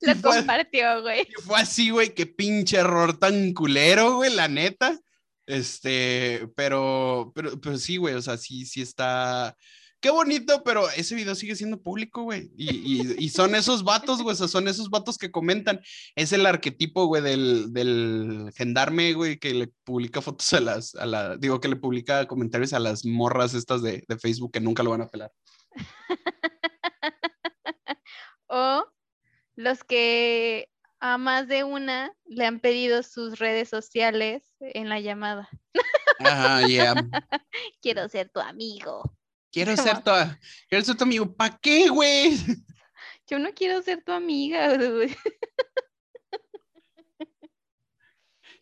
Lo 0.00 0.20
compartió, 0.20 1.02
güey. 1.02 1.22
Y 1.22 1.42
fue 1.42 1.60
así, 1.60 1.90
güey, 1.90 2.14
qué 2.14 2.26
pinche 2.26 2.78
error 2.78 3.18
tan 3.18 3.52
culero, 3.52 4.16
güey, 4.16 4.34
la 4.34 4.48
neta. 4.48 4.98
Este, 5.50 6.48
pero, 6.54 7.32
pero, 7.34 7.60
pero 7.60 7.76
sí, 7.78 7.96
güey, 7.96 8.14
o 8.14 8.22
sea, 8.22 8.36
sí, 8.36 8.64
sí 8.66 8.80
está, 8.82 9.56
qué 10.00 10.10
bonito, 10.10 10.62
pero 10.64 10.88
ese 10.90 11.14
video 11.16 11.34
sigue 11.34 11.56
siendo 11.56 11.80
público, 11.82 12.22
güey. 12.22 12.50
Y, 12.56 13.00
y- 13.02 13.14
y 13.18 13.28
son 13.30 13.54
esos 13.56 13.82
vatos, 13.82 14.22
güey, 14.22 14.34
o 14.34 14.36
sea, 14.36 14.46
son 14.48 14.68
esos 14.68 14.90
vatos 14.90 15.18
que 15.18 15.30
comentan. 15.32 15.80
Es 16.14 16.32
el 16.32 16.46
arquetipo, 16.46 17.06
güey, 17.06 17.22
del, 17.22 17.72
del 17.72 18.52
gendarme, 18.54 19.12
güey, 19.14 19.38
que 19.38 19.52
le 19.54 19.68
publica 19.84 20.20
fotos 20.22 20.52
a 20.52 20.60
las, 20.60 20.94
a 20.94 21.06
la, 21.06 21.36
digo, 21.36 21.60
que 21.60 21.68
le 21.68 21.76
publica 21.76 22.26
comentarios 22.26 22.72
a 22.72 22.78
las 22.78 23.04
morras 23.04 23.54
estas 23.54 23.82
de, 23.82 24.04
de 24.06 24.18
Facebook 24.18 24.52
que 24.52 24.60
nunca 24.60 24.82
lo 24.84 24.90
van 24.90 25.02
a 25.02 25.08
pelar. 25.08 25.32
O 28.52 28.84
los 29.54 29.84
que 29.84 30.68
a 31.00 31.18
más 31.18 31.48
de 31.48 31.64
una 31.64 32.12
le 32.26 32.46
han 32.46 32.60
pedido 32.60 33.02
sus 33.02 33.38
redes 33.38 33.68
sociales 33.68 34.44
en 34.60 34.88
la 34.88 35.00
llamada. 35.00 35.48
Ah, 36.20 36.62
yeah. 36.66 36.94
Quiero 37.82 38.08
ser 38.08 38.28
tu 38.28 38.40
amigo. 38.40 39.02
Quiero 39.50 39.76
ser 39.76 40.02
tu, 40.04 40.10
quiero 40.68 40.84
ser 40.84 40.96
tu 40.96 41.04
amigo. 41.04 41.34
¿Para 41.34 41.58
qué, 41.58 41.88
güey? 41.88 42.36
Yo 43.26 43.38
no 43.38 43.52
quiero 43.52 43.82
ser 43.82 44.02
tu 44.04 44.12
amiga. 44.12 44.76
güey. 44.76 45.16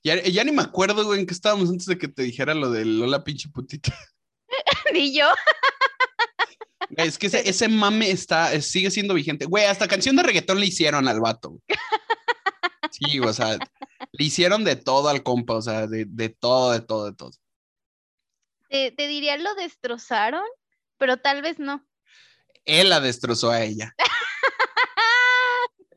Ya, 0.04 0.22
ya 0.22 0.44
ni 0.44 0.52
me 0.52 0.62
acuerdo, 0.62 1.04
güey, 1.04 1.20
en 1.20 1.26
qué 1.26 1.34
estábamos 1.34 1.68
antes 1.68 1.84
de 1.86 1.98
que 1.98 2.06
te 2.06 2.22
dijera 2.22 2.54
lo 2.54 2.70
de 2.70 2.84
Lola 2.84 3.24
pinche 3.24 3.48
putita. 3.52 3.92
Ni 4.92 5.12
yo. 5.12 5.26
Es 6.96 7.18
que 7.18 7.26
ese, 7.26 7.48
ese 7.48 7.68
mame 7.68 8.10
está, 8.10 8.60
sigue 8.60 8.90
siendo 8.90 9.14
vigente. 9.14 9.46
Güey, 9.46 9.66
hasta 9.66 9.88
canción 9.88 10.16
de 10.16 10.22
reggaetón 10.22 10.60
le 10.60 10.66
hicieron 10.66 11.08
al 11.08 11.20
vato. 11.20 11.58
Sí, 12.90 13.20
o 13.20 13.32
sea, 13.32 13.58
le 14.12 14.24
hicieron 14.24 14.64
de 14.64 14.74
todo 14.74 15.08
al 15.08 15.22
compa, 15.22 15.54
o 15.54 15.62
sea, 15.62 15.86
de, 15.86 16.06
de 16.08 16.30
todo, 16.30 16.72
de 16.72 16.80
todo, 16.80 17.04
de 17.04 17.14
todo. 17.14 17.30
Te, 18.70 18.90
te 18.92 19.06
diría 19.06 19.36
lo 19.36 19.54
destrozaron, 19.54 20.42
pero 20.96 21.18
tal 21.18 21.42
vez 21.42 21.58
no. 21.58 21.86
Él 22.64 22.88
la 22.88 23.00
destrozó 23.00 23.50
a 23.50 23.62
ella. 23.62 23.94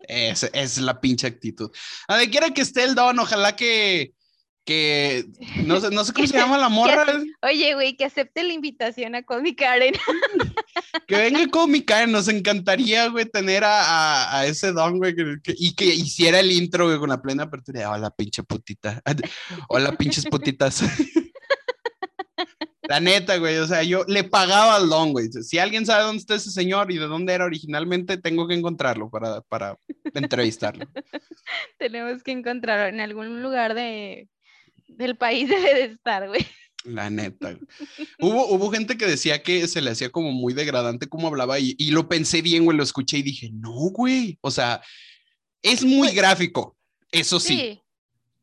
Es, 0.08 0.44
es 0.52 0.78
la 0.78 1.00
pinche 1.00 1.26
actitud. 1.26 1.72
A 2.10 2.16
donde 2.16 2.30
quiera 2.30 2.50
que 2.50 2.60
esté 2.60 2.84
el 2.84 2.96
don, 2.96 3.18
ojalá 3.18 3.56
que, 3.56 4.12
que 4.66 5.26
no 5.64 5.80
sé, 5.80 5.90
no 5.90 6.04
sé 6.04 6.12
cómo 6.12 6.28
se 6.28 6.38
llama 6.38 6.58
la 6.58 6.68
morra, 6.68 7.06
Oye, 7.42 7.74
güey, 7.76 7.96
que 7.96 8.04
acepte 8.04 8.44
la 8.44 8.52
invitación 8.52 9.16
a 9.16 9.24
Call 9.24 9.42
Me 9.42 9.56
Karen. 9.56 9.94
Que 11.08 11.18
venga 11.18 11.48
con 11.48 11.72
mi 11.72 11.84
Karen, 11.84 12.12
nos 12.12 12.28
encantaría, 12.28 13.08
güey, 13.08 13.26
tener 13.26 13.64
a, 13.64 14.38
a, 14.38 14.46
ese 14.46 14.72
don, 14.72 14.98
güey, 14.98 15.16
y 15.58 15.76
que 15.76 15.86
hiciera 15.86 16.40
el 16.40 16.52
intro, 16.52 16.88
güey, 16.88 17.00
con 17.00 17.10
la 17.10 17.22
plena 17.22 17.44
apertura. 17.44 17.92
Hola, 17.92 18.12
pinche 18.12 18.44
putita. 18.44 19.02
Hola, 19.70 19.92
pinches 19.94 20.26
putitas. 20.26 20.84
La 22.84 23.00
neta, 23.00 23.38
güey, 23.38 23.58
o 23.58 23.68
sea, 23.68 23.84
yo 23.84 24.04
le 24.08 24.26
pagaba 24.26 24.76
al 24.76 24.90
don, 24.90 25.14
güey. 25.14 25.32
Si 25.32 25.58
alguien 25.60 25.86
sabe 25.86 26.04
dónde 26.04 26.20
está 26.20 26.36
ese 26.36 26.52
señor 26.52 26.92
y 26.92 26.98
de 26.98 27.06
dónde 27.06 27.32
era 27.32 27.46
originalmente, 27.46 28.18
tengo 28.18 28.50
que 28.50 28.54
encontrarlo 28.54 29.10
para, 29.10 29.40
para 29.42 29.78
entrevistarlo. 30.14 30.86
Tenemos 31.78 32.22
que 32.22 32.32
encontrarlo 32.32 32.88
en 32.88 33.00
algún 33.00 33.42
lugar 33.42 33.76
de, 33.76 34.28
del 34.88 35.16
país 35.16 35.48
debe 35.48 35.74
de 35.74 35.84
estar, 35.86 36.28
güey. 36.28 36.46
La 36.84 37.10
neta. 37.10 37.58
Hubo, 38.20 38.48
hubo 38.48 38.72
gente 38.72 38.98
que 38.98 39.06
decía 39.06 39.44
que 39.44 39.68
se 39.68 39.82
le 39.82 39.92
hacía 39.92 40.10
como 40.10 40.32
muy 40.32 40.54
degradante 40.54 41.08
cómo 41.08 41.28
hablaba 41.28 41.60
y, 41.60 41.76
y 41.78 41.92
lo 41.92 42.08
pensé 42.10 42.42
bien, 42.42 42.66
güey, 42.66 42.76
lo 42.78 42.84
escuché 42.84 43.18
y 43.20 43.24
dije, 43.24 43.50
no, 43.54 43.72
güey. 43.92 44.38
O 44.42 44.50
sea, 44.50 44.82
es 45.62 45.84
muy 45.84 46.12
gráfico, 46.12 46.76
eso 47.12 47.40
sí, 47.40 47.56
Sí. 47.56 47.82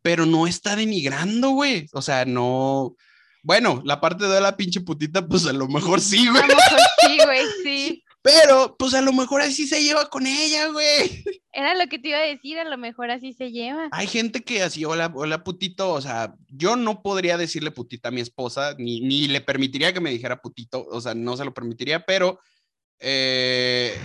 pero 0.02 0.24
no 0.24 0.46
está 0.46 0.76
denigrando, 0.76 1.50
güey. 1.50 1.86
O 1.92 2.00
sea, 2.02 2.24
no. 2.24 2.94
Bueno, 3.42 3.82
la 3.84 4.00
parte 4.00 4.26
de 4.26 4.40
la 4.40 4.56
pinche 4.56 4.80
putita, 4.82 5.26
pues 5.26 5.46
a 5.46 5.52
lo 5.52 5.66
mejor 5.68 6.00
sí, 6.00 6.26
A 6.28 6.30
güey. 6.30 6.42
lo 6.42 6.48
mejor 6.56 6.78
sí, 7.00 7.18
güey, 7.24 7.40
sí. 7.64 8.04
Pero, 8.28 8.76
pues 8.78 8.92
a 8.92 9.00
lo 9.00 9.14
mejor 9.14 9.40
así 9.40 9.66
se 9.66 9.82
lleva 9.82 10.10
con 10.10 10.26
ella, 10.26 10.68
güey. 10.68 11.24
Era 11.50 11.74
lo 11.74 11.88
que 11.88 11.98
te 11.98 12.08
iba 12.08 12.18
a 12.18 12.26
decir, 12.26 12.58
a 12.58 12.64
lo 12.64 12.76
mejor 12.76 13.10
así 13.10 13.32
se 13.32 13.50
lleva. 13.50 13.88
Hay 13.90 14.06
gente 14.06 14.44
que 14.44 14.62
así, 14.62 14.84
hola, 14.84 15.10
hola 15.14 15.42
putito, 15.42 15.90
o 15.92 16.00
sea, 16.02 16.34
yo 16.50 16.76
no 16.76 17.02
podría 17.02 17.38
decirle 17.38 17.70
putita 17.70 18.08
a 18.08 18.12
mi 18.12 18.20
esposa, 18.20 18.74
ni, 18.76 19.00
ni 19.00 19.28
le 19.28 19.40
permitiría 19.40 19.94
que 19.94 20.00
me 20.00 20.10
dijera 20.10 20.42
putito, 20.42 20.86
o 20.90 21.00
sea, 21.00 21.14
no 21.14 21.38
se 21.38 21.46
lo 21.46 21.54
permitiría, 21.54 22.04
pero 22.04 22.38
eh, 23.00 23.96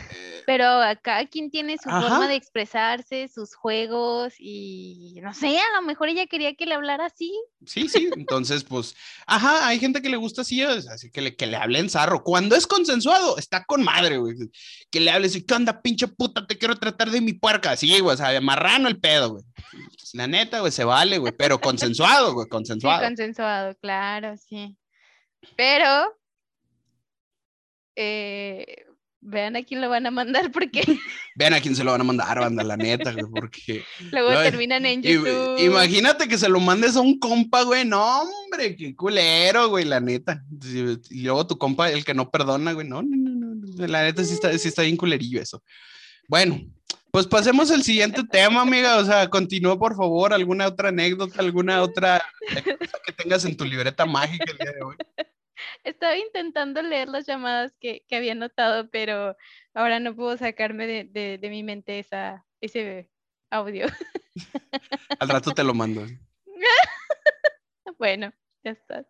Pero 0.46 0.66
a 0.66 0.96
cada 0.96 1.26
quien 1.28 1.50
tiene 1.50 1.78
su 1.78 1.90
Ajá. 1.90 2.02
forma 2.02 2.28
de 2.28 2.36
expresarse, 2.36 3.28
sus 3.28 3.56
juegos 3.56 4.34
y 4.40 5.20
no 5.24 5.34
sé, 5.34 5.58
a 5.58 5.76
lo 5.80 5.88
mejor 5.88 6.10
ella 6.10 6.28
quería 6.28 6.54
que 6.56 6.66
le 6.66 6.76
hablara 6.76 7.06
así. 7.06 7.32
sí, 7.66 7.88
sí, 7.88 8.10
entonces, 8.18 8.64
pues, 8.64 8.96
ajá, 9.26 9.68
hay 9.68 9.80
gente 9.80 10.02
que 10.02 10.10
le 10.10 10.18
gusta 10.18 10.42
así, 10.42 10.62
así 10.62 11.10
que 11.12 11.22
le, 11.22 11.36
que 11.36 11.48
le 11.48 11.58
hablen 11.58 11.90
zarro. 11.90 12.24
Cuando 12.24 12.56
es 12.56 12.68
consensuado, 12.68 13.38
está 13.38 13.64
con 13.66 13.84
madre, 13.84 14.18
güey. 14.18 14.36
Que 14.92 15.00
le 15.00 15.12
hables, 15.12 15.42
¿qué 15.48 15.54
onda, 15.54 15.82
pinche 15.82 16.08
puta? 16.08 16.46
Te 16.46 16.58
quiero 16.58 16.76
tratar 16.76 17.10
de 17.10 17.22
mi 17.22 17.34
puerca. 17.34 17.76
Sí, 17.78 18.00
güey, 18.00 18.14
o 18.14 18.18
sea, 18.18 18.40
marrano 18.42 18.88
el 18.90 19.00
pedo, 19.00 19.32
güey. 19.32 19.44
La 20.14 20.28
neta, 20.28 20.60
güey, 20.60 20.72
se 20.72 20.84
vale, 20.84 21.18
güey, 21.18 21.34
pero 21.36 21.60
consensuado, 21.60 22.34
güey, 22.34 22.46
Sí, 22.46 22.50
consensuado. 22.50 23.02
consensuado, 23.04 23.76
claro, 23.82 24.36
sí. 24.38 24.78
Pero 25.58 26.14
eh, 27.96 28.86
vean 29.26 29.56
a 29.56 29.64
quién 29.64 29.82
lo 29.82 29.90
van 29.90 30.06
a 30.06 30.12
mandar 30.12 30.52
porque 30.52 30.82
Vean 31.36 31.54
a 31.54 31.62
quién 31.62 31.76
se 31.76 31.84
lo 31.84 31.92
van 31.92 32.02
a 32.02 32.04
mandar, 32.04 32.40
banda, 32.40 32.64
la 32.64 32.78
neta, 32.78 33.14
porque... 33.32 33.84
luego 34.12 34.30
terminan 34.42 34.86
en 34.86 35.02
YouTube. 35.02 35.60
Imagínate 35.60 36.28
que 36.28 36.38
se 36.38 36.50
lo 36.50 36.60
mandes 36.60 36.96
a 36.96 37.02
un 37.02 37.20
compa, 37.20 37.64
güey. 37.64 37.86
No, 37.86 38.22
hombre, 38.22 38.76
qué 38.76 38.96
culero, 38.96 39.70
güey, 39.70 39.86
la 39.86 40.00
neta. 40.00 40.44
Y 41.10 41.24
luego 41.24 41.48
tu 41.48 41.58
compa, 41.58 41.90
el 41.90 42.06
que 42.06 42.14
no 42.14 42.30
perdona, 42.30 42.74
güey. 42.74 42.88
No, 42.88 43.02
no, 43.02 43.16
no, 43.16 43.30
no, 43.32 43.56
no, 43.56 43.88
La 43.88 44.04
neta 44.04 44.24
sí 44.24 44.34
está, 44.34 44.56
sí 44.58 44.68
está 44.68 44.84
bien 44.84 44.98
culerillo 44.98 45.42
eso. 45.42 45.64
Bueno, 46.28 46.62
pues 47.12 47.28
pasemos 47.28 47.70
al 47.72 47.84
siguiente 47.84 48.24
tema, 48.32 48.62
amiga. 48.62 48.98
O 48.98 49.06
sea, 49.06 49.30
continúa, 49.30 49.78
por 49.78 49.96
favor, 49.96 50.34
alguna 50.34 50.68
otra 50.68 50.90
anécdota, 50.90 51.40
alguna 51.40 51.82
otra 51.82 52.24
cosa 52.50 52.98
que 53.06 53.14
tengas 53.14 53.46
en 53.46 53.56
tu 53.56 53.66
libreta 53.66 54.06
mágica 54.06 54.52
el 54.52 54.58
día 54.58 54.72
de 54.72 54.84
hoy. 54.84 54.96
Estaba 55.84 56.18
intentando 56.18 56.82
leer 56.82 57.10
las 57.10 57.26
llamadas 57.26 57.74
que, 57.80 58.06
que 58.08 58.16
había 58.16 58.36
notado, 58.36 58.90
pero 58.90 59.36
ahora 59.74 60.00
no 60.00 60.16
puedo 60.16 60.38
sacarme 60.38 60.88
de, 60.88 61.04
de- 61.06 61.38
de 61.38 61.50
mi 61.50 61.64
mente 61.64 62.00
esa, 62.00 62.46
ese 62.62 63.10
audio. 63.50 63.88
Al 65.20 65.30
rato 65.30 65.52
te 65.52 65.64
lo 65.64 65.74
mando. 65.74 66.06
Bueno, 68.00 68.34
ya 68.64 68.72
está. 68.72 69.06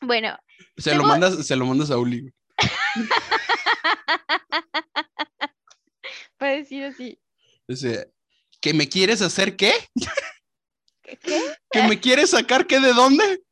Bueno, 0.00 0.36
Se 0.78 0.94
lo 0.96 1.04
mandas, 1.04 1.46
se 1.46 1.54
lo 1.54 1.64
mandas 1.66 1.90
a 1.92 1.98
Uli. 1.98 2.32
para 6.38 6.52
decir 6.52 6.84
así, 6.84 7.20
Dice, 7.68 8.12
¿que 8.60 8.72
me 8.74 8.88
quieres 8.88 9.22
hacer? 9.22 9.56
¿qué? 9.56 9.72
¿Qué? 11.02 11.40
¿Que 11.70 11.82
me 11.88 11.98
quieres 12.00 12.30
sacar 12.30 12.66
qué 12.66 12.80
de 12.80 12.92
dónde? 12.92 13.42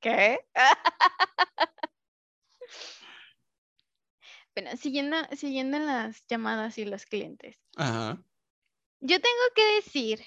¿Qué? 0.00 0.40
Bueno, 4.54 4.76
siguiendo, 4.76 5.16
siguiendo 5.36 5.76
en 5.76 5.86
las 5.86 6.26
llamadas 6.26 6.78
y 6.78 6.84
los 6.84 7.06
clientes. 7.06 7.56
Ajá. 7.76 8.20
Yo 8.98 9.20
tengo 9.20 9.42
que 9.54 9.74
decir 9.76 10.20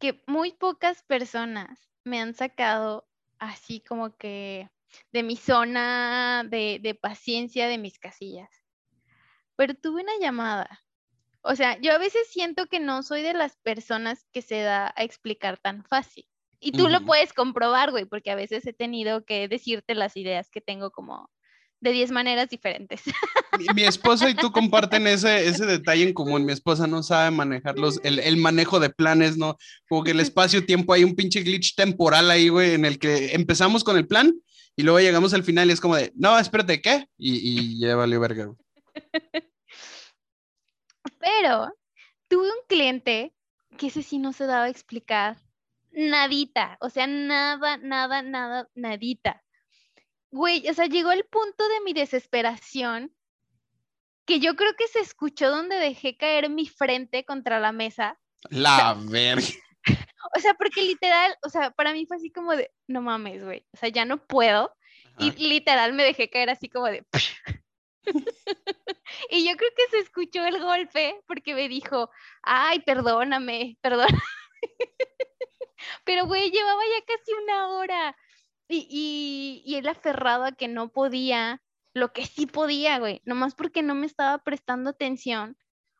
que 0.00 0.20
muy 0.26 0.50
pocas 0.50 1.04
personas 1.04 1.88
me 2.02 2.20
han 2.20 2.34
sacado 2.34 3.08
así 3.38 3.80
como 3.80 4.16
que 4.16 4.68
de 5.12 5.22
mi 5.22 5.36
zona 5.36 6.44
de, 6.44 6.80
de 6.82 6.96
paciencia, 6.96 7.68
de 7.68 7.78
mis 7.78 8.00
casillas. 8.00 8.50
Pero 9.54 9.74
tuve 9.74 10.02
una 10.02 10.18
llamada. 10.18 10.84
O 11.42 11.54
sea, 11.54 11.78
yo 11.80 11.92
a 11.92 11.98
veces 11.98 12.26
siento 12.28 12.66
que 12.66 12.80
no 12.80 13.04
soy 13.04 13.22
de 13.22 13.34
las 13.34 13.56
personas 13.58 14.24
que 14.32 14.42
se 14.42 14.60
da 14.60 14.92
a 14.96 15.04
explicar 15.04 15.56
tan 15.56 15.84
fácil. 15.84 16.26
Y 16.60 16.72
tú 16.72 16.88
lo 16.88 17.04
puedes 17.04 17.32
comprobar, 17.32 17.90
güey, 17.90 18.04
porque 18.04 18.30
a 18.30 18.34
veces 18.34 18.66
he 18.66 18.72
tenido 18.72 19.24
que 19.24 19.46
decirte 19.48 19.94
las 19.94 20.16
ideas 20.16 20.50
que 20.50 20.60
tengo 20.60 20.90
como 20.90 21.30
de 21.80 21.92
10 21.92 22.10
maneras 22.10 22.48
diferentes. 22.48 23.02
Mi, 23.58 23.66
mi 23.74 23.82
esposa 23.84 24.28
y 24.28 24.34
tú 24.34 24.52
comparten 24.52 25.06
ese, 25.06 25.46
ese 25.46 25.66
detalle 25.66 26.04
en 26.04 26.12
común. 26.12 26.44
Mi 26.44 26.52
esposa 26.52 26.86
no 26.86 27.02
sabe 27.02 27.30
manejar 27.30 27.78
los, 27.78 27.98
el, 28.04 28.18
el 28.20 28.36
manejo 28.36 28.78
de 28.78 28.90
planes, 28.90 29.36
¿no? 29.36 29.56
Como 29.88 30.04
que 30.04 30.12
el 30.12 30.20
espacio-tiempo, 30.20 30.92
hay 30.92 31.04
un 31.04 31.14
pinche 31.14 31.40
glitch 31.40 31.74
temporal 31.74 32.30
ahí, 32.30 32.48
güey, 32.48 32.74
en 32.74 32.84
el 32.84 32.98
que 32.98 33.34
empezamos 33.34 33.84
con 33.84 33.96
el 33.96 34.06
plan 34.06 34.32
y 34.76 34.82
luego 34.82 35.00
llegamos 35.00 35.34
al 35.34 35.42
final 35.42 35.68
y 35.68 35.72
es 35.72 35.80
como 35.80 35.96
de, 35.96 36.12
no, 36.14 36.38
espérate, 36.38 36.80
¿qué? 36.80 37.06
Y, 37.16 37.38
y 37.76 37.80
ya 37.80 37.96
valió 37.96 38.20
verga, 38.20 38.44
güey. 38.44 38.58
Pero 41.18 41.74
tuve 42.28 42.48
un 42.48 42.66
cliente 42.68 43.34
que 43.76 43.88
ese 43.88 44.02
sí 44.02 44.18
no 44.18 44.32
se 44.32 44.46
daba 44.46 44.64
a 44.64 44.68
explicar 44.68 45.36
nadita, 45.98 46.78
o 46.80 46.90
sea, 46.90 47.06
nada, 47.06 47.76
nada, 47.78 48.22
nada, 48.22 48.68
nadita. 48.74 49.42
Güey, 50.30 50.68
o 50.68 50.74
sea, 50.74 50.86
llegó 50.86 51.10
el 51.10 51.24
punto 51.24 51.68
de 51.68 51.80
mi 51.84 51.92
desesperación 51.92 53.12
que 54.24 54.40
yo 54.40 54.54
creo 54.56 54.74
que 54.76 54.86
se 54.86 55.00
escuchó 55.00 55.50
donde 55.50 55.76
dejé 55.76 56.16
caer 56.16 56.50
mi 56.50 56.66
frente 56.68 57.24
contra 57.24 57.58
la 57.58 57.72
mesa. 57.72 58.18
La 58.50 58.96
verga. 58.98 59.42
O 60.36 60.40
sea, 60.40 60.52
porque 60.52 60.82
literal, 60.82 61.34
o 61.42 61.48
sea, 61.48 61.70
para 61.70 61.94
mí 61.94 62.04
fue 62.04 62.18
así 62.18 62.30
como 62.30 62.54
de, 62.54 62.70
no 62.86 63.00
mames, 63.00 63.42
güey, 63.42 63.64
o 63.72 63.78
sea, 63.78 63.88
ya 63.88 64.04
no 64.04 64.18
puedo. 64.18 64.76
Y 65.18 65.30
literal 65.30 65.94
me 65.94 66.04
dejé 66.04 66.28
caer 66.28 66.50
así 66.50 66.68
como 66.68 66.86
de... 66.86 67.06
y 69.30 69.48
yo 69.48 69.56
creo 69.56 69.70
que 69.74 69.88
se 69.90 70.00
escuchó 70.00 70.44
el 70.44 70.60
golpe 70.60 71.18
porque 71.26 71.54
me 71.54 71.68
dijo, 71.68 72.10
ay, 72.42 72.80
perdóname, 72.80 73.78
perdóname. 73.80 74.20
Pero, 76.04 76.26
güey, 76.26 76.50
llevaba 76.50 76.82
ya 76.82 77.04
casi 77.06 77.32
una 77.42 77.68
hora. 77.68 78.16
Y, 78.68 78.86
y, 78.90 79.62
y 79.64 79.76
él 79.76 79.88
aferrado 79.88 80.44
a 80.44 80.52
que 80.52 80.68
no 80.68 80.90
podía, 80.90 81.62
lo 81.94 82.12
que 82.12 82.26
sí 82.26 82.46
podía, 82.46 82.98
güey, 82.98 83.20
nomás 83.24 83.54
porque 83.54 83.82
no 83.82 83.94
me 83.94 84.06
estaba 84.06 84.38
prestando 84.38 84.90
atención. 84.90 85.56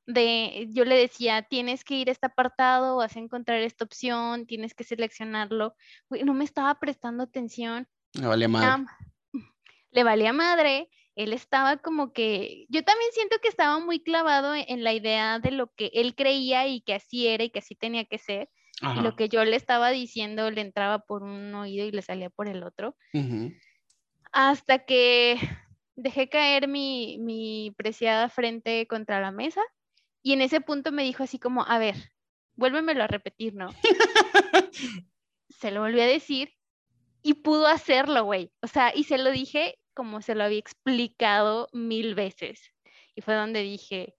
De, 0.07 0.69
yo 0.71 0.87
le 0.87 0.97
decía, 0.97 1.43
tienes 1.43 1.85
que 1.85 1.95
ir 1.95 2.09
a 2.09 2.13
este 2.13 2.27
apartado, 2.27 2.97
vas 2.97 3.15
a 3.17 3.21
encontrar 3.21 3.61
esta 3.61 3.85
opción, 3.85 4.47
tienes 4.47 4.75
que 4.75 4.85
seleccionarlo. 4.85 5.75
Güey, 6.09 6.25
no 6.25 6.33
me 6.33 6.45
estaba 6.45 6.79
prestando 6.79 7.25
atención. 7.25 7.87
Me 8.15 8.27
valía 8.27 8.49
madre. 8.49 8.87
Le 9.91 10.05
valía 10.05 10.33
madre, 10.33 10.89
él 11.15 11.33
estaba 11.33 11.79
como 11.79 12.13
que, 12.13 12.67
yo 12.69 12.85
también 12.85 13.11
siento 13.13 13.39
que 13.43 13.49
estaba 13.49 13.79
muy 13.81 14.01
clavado 14.01 14.55
en, 14.55 14.65
en 14.69 14.85
la 14.85 14.93
idea 14.93 15.39
de 15.41 15.51
lo 15.51 15.73
que 15.75 15.91
él 15.95 16.15
creía 16.15 16.69
y 16.69 16.81
que 16.83 16.95
así 16.95 17.27
era 17.27 17.45
y 17.45 17.51
que 17.51 17.59
así 17.59 17.75
tenía 17.75 18.05
que 18.05 18.19
ser, 18.19 18.49
y 18.81 19.01
lo 19.01 19.17
que 19.17 19.29
yo 19.29 19.45
le 19.45 19.57
estaba 19.57 19.91
diciendo 19.91 20.51
le 20.51 20.61
entraba 20.61 21.01
por 21.01 21.23
un 21.23 21.55
oído 21.55 21.87
y 21.87 21.93
le 21.93 22.03
salía 22.03 22.31
por 22.31 22.49
el 22.49 22.63
otro, 22.63 22.97
hasta 24.33 24.85
que 24.85 25.37
dejé 25.97 26.29
caer 26.29 26.69
mi, 26.69 27.19
mi 27.19 27.73
preciada 27.77 28.29
frente 28.29 28.87
contra 28.87 29.21
la 29.21 29.33
mesa 29.33 29.63
y 30.23 30.33
en 30.33 30.43
ese 30.43 30.61
punto 30.61 30.93
me 30.93 31.03
dijo 31.03 31.23
así 31.23 31.39
como, 31.39 31.65
a 31.67 31.79
ver, 31.79 31.97
vuélvemelo 32.55 33.05
a 33.05 33.07
repetir, 33.07 33.55
¿no? 33.55 33.69
se 35.49 35.71
lo 35.71 35.81
volví 35.81 36.01
a 36.01 36.07
decir 36.07 36.53
y 37.23 37.35
pudo 37.35 37.67
hacerlo, 37.67 38.25
güey. 38.25 38.53
O 38.63 38.67
sea, 38.67 38.93
y 38.95 39.05
se 39.05 39.19
lo 39.19 39.31
dije 39.31 39.79
como 39.95 40.23
se 40.23 40.35
lo 40.35 40.45
había 40.45 40.59
explicado 40.59 41.69
mil 41.73 42.15
veces. 42.15 42.73
Y 43.17 43.21
fue 43.21 43.35
donde 43.35 43.63
dije, 43.63 44.15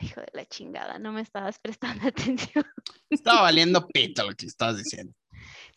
hijo 0.00 0.20
de 0.20 0.30
la 0.32 0.46
chingada, 0.46 0.98
no 0.98 1.12
me 1.12 1.20
estabas 1.20 1.58
prestando 1.58 2.08
atención. 2.08 2.64
Estaba 3.08 3.42
valiendo 3.42 3.86
pito 3.88 4.28
lo 4.28 4.34
que 4.34 4.46
estabas 4.46 4.78
diciendo. 4.78 5.12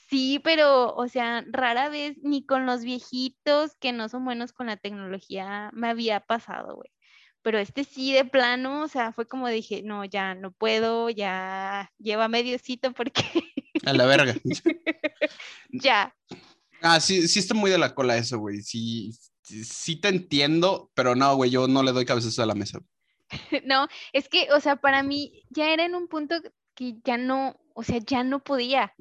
Sí, 0.10 0.40
pero, 0.44 0.94
o 0.96 1.08
sea, 1.08 1.44
rara 1.48 1.90
vez 1.90 2.18
ni 2.22 2.46
con 2.46 2.66
los 2.66 2.84
viejitos 2.84 3.76
que 3.80 3.92
no 3.92 4.10
son 4.10 4.26
buenos 4.26 4.54
con 4.54 4.68
la 4.68 4.78
tecnología 4.78 5.72
me 5.74 5.90
había 5.90 6.20
pasado, 6.20 6.76
güey. 6.76 6.90
Pero 7.42 7.60
este 7.60 7.84
sí, 7.84 8.14
de 8.14 8.24
plano, 8.24 8.84
o 8.84 8.88
sea, 8.88 9.12
fue 9.12 9.28
como 9.28 9.50
dije, 9.50 9.82
no, 9.84 10.06
ya 10.06 10.34
no 10.34 10.52
puedo, 10.52 11.10
ya 11.10 11.92
lleva 11.98 12.28
mediocito 12.28 12.94
porque 12.94 13.24
A 13.86 13.94
la 13.94 14.06
verga. 14.06 14.36
ya. 15.70 16.16
Ah, 16.82 17.00
sí, 17.00 17.28
sí 17.28 17.40
está 17.40 17.54
muy 17.54 17.70
de 17.70 17.78
la 17.78 17.94
cola 17.94 18.18
eso, 18.18 18.38
güey. 18.40 18.62
Sí, 18.62 19.12
sí, 19.42 19.98
te 19.98 20.08
entiendo, 20.08 20.92
pero 20.94 21.16
no, 21.16 21.36
güey, 21.36 21.50
yo 21.50 21.68
no 21.68 21.84
le 21.84 21.92
doy 21.92 22.06
cabezazo 22.06 22.44
a 22.44 22.46
la 22.46 22.56
mesa. 22.56 22.80
No, 23.66 23.88
es 24.12 24.30
que, 24.30 24.48
o 24.52 24.60
sea, 24.60 24.76
para 24.78 25.04
mí 25.04 25.44
ya 25.50 25.72
era 25.74 25.86
en 25.86 25.96
un 25.96 26.08
punto 26.08 26.36
que 26.76 26.96
ya 27.04 27.18
no, 27.18 27.60
o 27.74 27.84
sea, 27.84 28.00
ya 28.00 28.24
no 28.24 28.44
podía. 28.44 28.94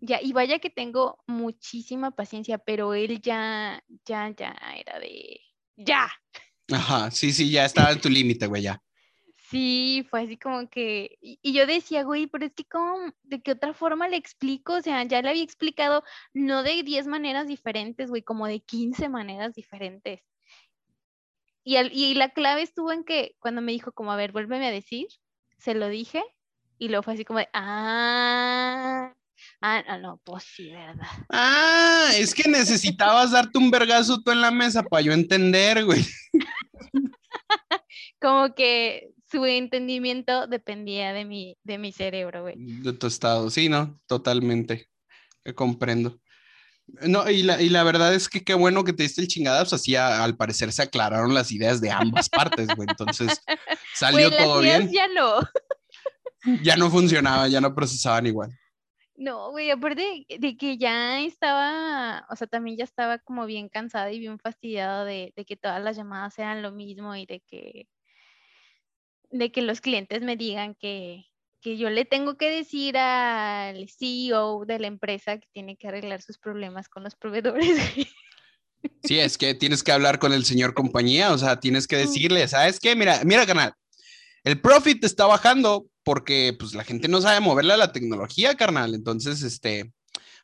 Ya, 0.00 0.20
y 0.20 0.32
vaya 0.32 0.58
que 0.58 0.70
tengo 0.70 1.18
muchísima 1.26 2.10
paciencia, 2.10 2.58
pero 2.58 2.94
él 2.94 3.20
ya, 3.22 3.82
ya, 4.04 4.28
ya 4.36 4.54
era 4.76 4.98
de, 4.98 5.40
ya. 5.76 6.10
Ajá, 6.70 7.10
sí, 7.10 7.32
sí, 7.32 7.50
ya 7.50 7.64
estaba 7.64 7.92
en 7.92 8.00
tu 8.00 8.08
límite, 8.08 8.46
güey, 8.46 8.62
ya. 8.62 8.80
Sí, 9.50 10.04
fue 10.10 10.22
así 10.22 10.36
como 10.36 10.68
que, 10.68 11.16
y, 11.20 11.38
y 11.40 11.52
yo 11.52 11.66
decía, 11.66 12.02
güey, 12.02 12.26
pero 12.26 12.46
es 12.46 12.54
que 12.54 12.64
cómo, 12.64 13.12
¿de 13.22 13.40
qué 13.40 13.52
otra 13.52 13.72
forma 13.72 14.08
le 14.08 14.16
explico? 14.16 14.72
O 14.74 14.82
sea, 14.82 15.04
ya 15.04 15.22
le 15.22 15.28
había 15.28 15.44
explicado 15.44 16.02
no 16.32 16.62
de 16.64 16.82
10 16.82 17.06
maneras 17.06 17.46
diferentes, 17.46 18.08
güey, 18.08 18.22
como 18.22 18.48
de 18.48 18.60
15 18.60 19.08
maneras 19.08 19.54
diferentes. 19.54 20.22
Y, 21.64 21.76
al- 21.76 21.92
y 21.92 22.14
la 22.14 22.28
clave 22.30 22.62
estuvo 22.62 22.92
en 22.92 23.04
que 23.04 23.34
cuando 23.38 23.60
me 23.62 23.72
dijo 23.72 23.92
como, 23.92 24.12
a 24.12 24.16
ver, 24.16 24.32
vuélveme 24.32 24.66
a 24.66 24.70
decir, 24.70 25.06
se 25.58 25.74
lo 25.74 25.88
dije, 25.88 26.22
y 26.78 26.88
luego 26.88 27.02
fue 27.02 27.14
así 27.14 27.24
como 27.24 27.38
de, 27.38 27.48
ah, 27.54 29.14
ah, 29.60 29.82
no, 29.88 29.98
no, 29.98 30.20
pues 30.24 30.44
sí, 30.44 30.70
¿verdad? 30.70 31.06
Ah, 31.30 32.10
es 32.16 32.34
que 32.34 32.48
necesitabas 32.50 33.30
darte 33.32 33.58
un 33.58 33.70
vergazo 33.70 34.20
tú 34.22 34.30
en 34.30 34.40
la 34.42 34.50
mesa 34.50 34.82
para 34.82 35.02
yo 35.02 35.12
entender, 35.12 35.84
güey. 35.84 36.04
Como 38.20 38.54
que 38.54 39.10
su 39.30 39.44
entendimiento 39.44 40.46
dependía 40.46 41.12
de 41.12 41.24
mi, 41.24 41.56
de 41.62 41.78
mi 41.78 41.92
cerebro, 41.92 42.42
güey. 42.42 42.54
De 42.56 42.92
tu 42.92 43.06
estado, 43.06 43.50
sí, 43.50 43.68
no, 43.68 43.98
totalmente. 44.06 44.88
Te 45.42 45.54
comprendo. 45.54 46.20
No, 46.86 47.28
y 47.30 47.42
la, 47.42 47.60
y 47.62 47.70
la 47.70 47.82
verdad 47.82 48.14
es 48.14 48.28
que 48.28 48.44
qué 48.44 48.54
bueno 48.54 48.84
que 48.84 48.92
te 48.92 49.02
diste 49.04 49.20
el 49.22 49.28
chingadazo, 49.28 49.76
así 49.76 49.96
a- 49.96 50.22
al 50.22 50.36
parecer 50.36 50.70
se 50.72 50.82
aclararon 50.82 51.32
las 51.34 51.50
ideas 51.50 51.80
de 51.80 51.90
ambas 51.90 52.28
partes, 52.28 52.68
güey. 52.76 52.86
Entonces 52.88 53.40
salió 53.94 54.28
Güey, 54.28 54.42
todo 54.42 54.60
bien. 54.60 54.90
ya 54.92 55.08
no. 55.08 55.38
Ya 56.62 56.76
no 56.76 56.90
funcionaba, 56.90 57.48
ya 57.48 57.58
no 57.62 57.74
procesaban 57.74 58.26
igual. 58.26 58.50
No, 59.16 59.50
güey, 59.50 59.70
aparte 59.70 60.02
de, 60.28 60.38
de 60.38 60.56
que 60.58 60.76
ya 60.76 61.20
estaba, 61.20 62.26
o 62.28 62.36
sea, 62.36 62.46
también 62.46 62.76
ya 62.76 62.84
estaba 62.84 63.16
como 63.18 63.46
bien 63.46 63.70
cansada 63.70 64.12
y 64.12 64.18
bien 64.18 64.38
fastidiada 64.38 65.06
de, 65.06 65.32
de 65.36 65.44
que 65.46 65.56
todas 65.56 65.82
las 65.82 65.96
llamadas 65.96 66.34
sean 66.34 66.60
lo 66.60 66.70
mismo 66.70 67.16
y 67.16 67.24
de 67.24 67.40
que, 67.40 67.88
de 69.30 69.50
que 69.52 69.62
los 69.62 69.80
clientes 69.80 70.20
me 70.20 70.36
digan 70.36 70.74
que, 70.74 71.24
que 71.64 71.78
yo 71.78 71.88
le 71.88 72.04
tengo 72.04 72.36
que 72.36 72.50
decir 72.50 72.98
al 72.98 73.88
CEO 73.88 74.66
de 74.66 74.78
la 74.78 74.86
empresa 74.86 75.38
que 75.38 75.48
tiene 75.50 75.78
que 75.78 75.88
arreglar 75.88 76.20
sus 76.20 76.36
problemas 76.36 76.90
con 76.90 77.02
los 77.02 77.16
proveedores. 77.16 77.78
Sí, 79.02 79.18
es 79.18 79.38
que 79.38 79.54
tienes 79.54 79.82
que 79.82 79.92
hablar 79.92 80.18
con 80.18 80.34
el 80.34 80.44
señor 80.44 80.74
compañía, 80.74 81.32
o 81.32 81.38
sea, 81.38 81.58
tienes 81.58 81.86
que 81.86 81.96
decirle, 81.96 82.46
¿sabes 82.48 82.78
qué? 82.78 82.94
Mira, 82.94 83.22
mira, 83.24 83.46
canal, 83.46 83.72
el 84.44 84.60
profit 84.60 85.02
está 85.04 85.24
bajando 85.24 85.86
porque 86.02 86.54
pues 86.58 86.74
la 86.74 86.84
gente 86.84 87.08
no 87.08 87.22
sabe 87.22 87.40
moverle 87.40 87.72
a 87.72 87.78
la 87.78 87.92
tecnología, 87.92 88.56
carnal. 88.56 88.94
Entonces, 88.94 89.40
este, 89.40 89.90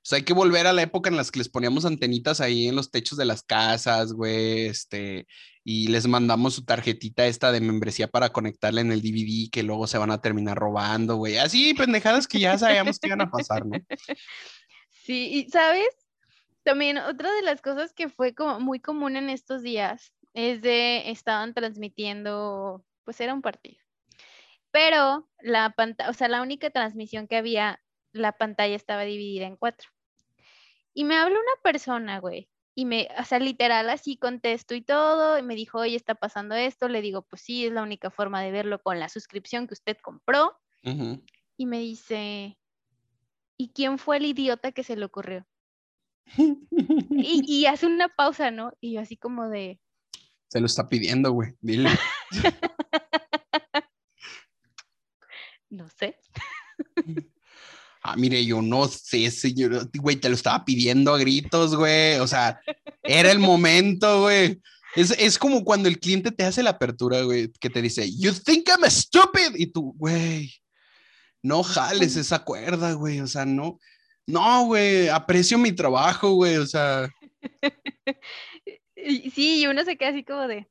pues 0.03 0.13
hay 0.15 0.23
que 0.23 0.33
volver 0.33 0.67
a 0.67 0.73
la 0.73 0.81
época 0.81 1.11
en 1.11 1.19
las 1.19 1.31
que 1.31 1.39
les 1.39 1.51
poníamos 1.51 1.85
antenitas 1.85 2.41
ahí 2.41 2.67
en 2.67 2.77
los 2.77 2.91
techos 2.91 3.19
de 3.19 3.27
las 3.27 3.43
casas, 3.43 4.15
güey, 4.15 4.69
este, 4.69 5.27
y 5.65 5.89
les 5.89 6.07
mandamos 6.07 6.55
su 6.55 6.65
tarjetita 6.65 7.27
esta 7.27 7.53
de 7.53 7.61
membresía 7.61 8.09
para 8.09 8.31
conectarla 8.31 8.81
en 8.81 8.93
el 8.93 9.03
DVD 9.03 9.51
que 9.51 9.63
luego 9.63 9.87
se 9.87 9.99
van 9.99 10.11
a 10.11 10.21
terminar 10.21 10.57
robando, 10.57 11.17
güey. 11.17 11.39
Así, 11.39 11.75
pendejadas 11.75 12.27
que 12.27 12.41
ya 12.41 12.57
sabíamos 12.57 12.99
que 12.99 13.09
iban 13.09 13.21
a 13.21 13.31
pasar, 13.31 13.67
¿no? 13.67 13.79
Sí, 15.03 15.29
y 15.33 15.51
sabes, 15.51 15.89
también 16.63 16.99
otra 16.99 17.33
de 17.33 17.43
las 17.43 17.61
cosas 17.63 17.93
que 17.93 18.09
fue 18.09 18.35
como 18.35 18.61
muy 18.61 18.81
común 18.81 19.17
en 19.17 19.29
estos 19.29 19.63
días 19.63 20.13
es 20.35 20.63
de 20.63 21.11
estaban 21.11 21.55
transmitiendo, 21.55 22.85
pues 23.05 23.21
era 23.21 23.35
un 23.35 23.43
partido. 23.43 23.83
Pero 24.71 25.29
la 25.41 25.71
pantalla, 25.71 26.11
o 26.11 26.13
sea, 26.13 26.29
la 26.29 26.43
única 26.43 26.71
transmisión 26.71 27.27
que 27.27 27.37
había, 27.37 27.83
la 28.13 28.33
pantalla 28.33 28.77
estaba 28.77 29.03
dividida 29.03 29.47
en 29.47 29.57
cuatro. 29.57 29.89
Y 30.95 31.05
me 31.05 31.17
habla 31.17 31.35
una 31.35 31.63
persona, 31.63 32.21
güey, 32.21 32.49
y 32.75 32.85
me, 32.85 33.09
o 33.19 33.25
sea, 33.25 33.39
literal 33.39 33.91
así 33.91 34.17
contesto 34.17 34.75
y 34.75 34.83
todo, 34.83 35.39
y 35.39 35.43
me 35.43 35.55
dijo, 35.55 35.79
oye, 35.79 35.97
está 35.97 36.15
pasando 36.15 36.55
esto, 36.55 36.89
le 36.89 37.03
digo, 37.03 37.23
pues 37.23 37.43
sí, 37.43 37.67
es 37.67 37.73
la 37.73 37.83
única 37.83 38.11
forma 38.11 38.43
de 38.43 38.53
verlo 38.53 38.81
con 38.83 38.99
la 38.99 39.09
suscripción 39.09 39.67
que 39.67 39.75
usted 39.75 39.97
compró, 40.03 40.57
y 40.83 41.67
me 41.67 41.79
dice, 41.79 42.59
¿y 43.59 43.71
quién 43.75 43.99
fue 43.99 44.17
el 44.17 44.27
idiota 44.27 44.73
que 44.73 44.83
se 44.83 44.97
le 44.97 45.05
ocurrió? 45.05 45.47
Y, 46.37 47.43
y 47.47 47.67
hace 47.67 47.87
una 47.87 48.09
pausa, 48.09 48.51
¿no? 48.51 48.73
Y 48.81 48.95
yo 48.95 49.01
así 49.01 49.17
como 49.17 49.49
de, 49.49 49.81
Se 50.49 50.61
lo 50.61 50.67
está 50.67 50.89
pidiendo, 50.89 51.33
güey. 51.33 51.55
Dile. 51.61 51.91
no 55.71 55.89
sé. 55.91 56.19
Ah, 58.03 58.17
mire, 58.17 58.45
yo 58.45 58.63
no 58.63 58.89
sé, 58.89 59.31
señor. 59.31 59.91
Güey, 59.95 60.17
te 60.17 60.29
lo 60.29 60.35
estaba 60.35 60.65
pidiendo 60.65 61.15
a 61.15 61.19
gritos, 61.19 61.75
güey. 61.77 62.19
O 62.19 62.27
sea, 62.27 62.61
era 63.03 63.31
el 63.31 63.39
momento, 63.39 64.23
güey. 64.23 64.61
Es, 64.97 65.11
es 65.13 65.39
como 65.39 65.65
cuando 65.65 65.89
el 65.89 66.01
cliente 66.01 66.33
te 66.33 66.45
hace 66.45 66.63
la 66.63 66.71
apertura, 66.71 67.23
güey, 67.23 67.51
que 67.61 67.71
te 67.71 67.83
dice, 67.83 68.11
You 68.11 68.33
think 68.33 68.69
I'm 68.69 68.91
stupid. 68.91 69.55
Y 69.55 69.67
tú, 69.67 69.95
güey, 69.97 70.53
no 71.43 71.63
jales 71.63 72.17
esa 72.17 72.43
cuerda, 72.43 72.93
güey. 72.93 73.21
O 73.21 73.27
sea, 73.27 73.45
no, 73.45 73.79
no, 74.27 74.65
güey, 74.65 75.09
aprecio 75.09 75.59
mi 75.59 75.73
trabajo, 75.73 76.33
güey. 76.33 76.57
O 76.57 76.67
sea, 76.67 77.09
sí, 79.35 79.61
y 79.61 79.67
uno 79.67 79.85
se 79.85 79.97
queda 79.97 80.11
así 80.11 80.25
como 80.25 80.47
de... 80.49 80.67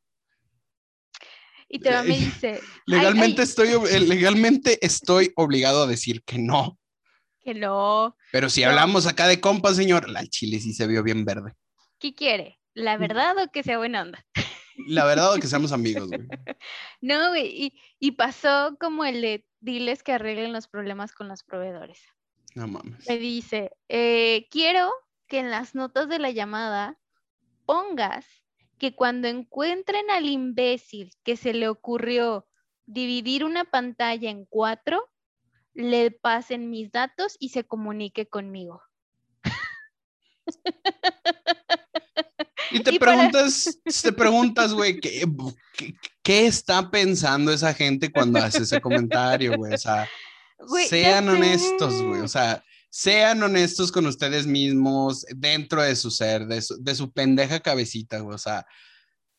Y 1.71 1.77
te 1.77 1.91
va 1.91 2.01
me 2.01 2.17
dice, 2.17 2.53
"Ay, 2.53 2.59
legalmente 2.87 3.43
ay, 3.43 3.47
estoy, 3.47 3.69
eh, 3.91 3.99
legalmente 3.99 4.83
estoy 4.83 5.31
obligado 5.35 5.83
a 5.83 5.87
decir 5.87 6.23
que 6.23 6.39
no. 6.39 6.78
Pero 8.31 8.49
si 8.49 8.61
No. 8.63 8.69
hablamos 8.69 9.07
acá 9.07 9.27
de 9.27 9.39
compas, 9.41 9.75
señor, 9.75 10.09
la 10.09 10.25
chile 10.27 10.59
sí 10.59 10.73
se 10.73 10.87
vio 10.87 11.03
bien 11.03 11.25
verde. 11.25 11.53
¿Qué 11.99 12.13
quiere? 12.15 12.59
¿La 12.73 12.97
Mm. 12.97 13.01
verdad 13.01 13.37
o 13.43 13.51
que 13.51 13.63
sea 13.63 13.77
buena 13.77 14.01
onda? 14.03 14.25
La 14.87 15.03
verdad, 15.05 15.35
que 15.39 15.47
seamos 15.47 15.71
amigos, 15.73 16.09
güey. 16.09 16.27
No, 17.01 17.29
güey, 17.29 17.47
y, 17.47 17.79
y 17.99 18.11
pasó 18.11 18.77
como 18.79 19.03
el 19.05 19.21
de 19.21 19.45
diles 19.59 20.03
que 20.03 20.13
arreglen 20.13 20.53
los 20.53 20.67
problemas 20.67 21.11
con 21.11 21.27
los 21.27 21.43
proveedores. 21.43 21.99
No 22.55 22.67
mames. 22.67 23.07
Me 23.07 23.17
dice, 23.17 23.71
"Eh, 23.89 24.47
quiero 24.49 24.91
que 25.27 25.39
en 25.39 25.51
las 25.51 25.75
notas 25.75 26.07
de 26.09 26.19
la 26.19 26.31
llamada 26.31 26.97
supongas 27.61 28.25
que 28.77 28.95
cuando 28.95 29.27
encuentren 29.27 30.09
al 30.09 30.25
imbécil 30.25 31.11
que 31.23 31.35
se 31.35 31.53
le 31.53 31.67
ocurrió 31.67 32.47
dividir 32.85 33.43
una 33.43 33.65
pantalla 33.65 34.29
en 34.31 34.45
cuatro, 34.45 35.08
le 35.79 36.11
pasen 36.11 36.69
mis 36.69 36.91
datos 36.91 37.37
y 37.39 37.49
se 37.49 37.63
comunique 37.63 38.27
conmigo. 38.27 38.81
Y 42.71 42.79
te 42.83 42.95
Y 42.95 42.99
para- 42.99 43.13
preguntas, 43.13 43.79
te 44.03 44.11
preguntas, 44.11 44.73
güey, 44.73 44.99
¿qué, 44.99 45.25
qué, 45.77 45.95
qué 46.21 46.47
está 46.47 46.91
pensando 46.91 47.53
esa 47.53 47.73
gente 47.73 48.11
cuando 48.11 48.39
hace 48.39 48.63
ese 48.63 48.81
comentario, 48.81 49.55
güey? 49.55 49.73
O 49.73 49.77
sea, 49.77 50.09
sean 50.89 51.29
honestos, 51.29 52.01
güey. 52.03 52.21
O 52.21 52.27
sea, 52.27 52.61
sean 52.89 53.41
honestos 53.41 53.89
con 53.89 54.05
ustedes 54.05 54.45
mismos 54.45 55.25
dentro 55.33 55.81
de 55.81 55.95
su 55.95 56.11
ser, 56.11 56.45
de 56.45 56.61
su, 56.61 56.75
de 56.83 56.93
su 56.93 57.09
pendeja 57.11 57.61
cabecita, 57.61 58.19
güey. 58.19 58.35
O 58.35 58.39
sea, 58.39 58.65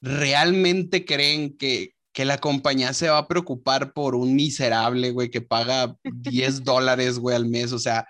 ¿realmente 0.01 1.05
creen 1.05 1.57
que, 1.59 1.95
que 2.21 2.27
la 2.27 2.37
compañía 2.37 2.93
se 2.93 3.09
va 3.09 3.16
a 3.16 3.27
preocupar 3.27 3.95
por 3.95 4.14
un 4.14 4.35
miserable, 4.35 5.11
güey, 5.11 5.31
que 5.31 5.41
paga 5.41 5.97
10 6.05 6.64
dólares, 6.64 7.18
güey, 7.18 7.35
al 7.35 7.47
mes? 7.47 7.73
O 7.73 7.79
sea, 7.79 8.07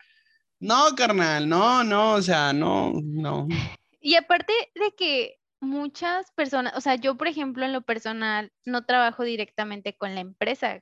no, 0.59 0.97
carnal, 0.97 1.49
no, 1.49 1.85
no, 1.85 2.15
o 2.15 2.21
sea, 2.21 2.53
no, 2.53 2.93
no. 3.05 3.47
Y 4.01 4.17
aparte 4.17 4.53
de 4.75 4.91
que 4.99 5.39
muchas 5.61 6.33
personas, 6.33 6.73
o 6.77 6.81
sea, 6.81 6.97
yo 6.97 7.17
por 7.17 7.29
ejemplo 7.29 7.65
en 7.65 7.73
lo 7.73 7.83
personal 7.83 8.51
no 8.65 8.85
trabajo 8.85 9.23
directamente 9.23 9.97
con 9.97 10.17
la 10.17 10.23
empresa. 10.23 10.81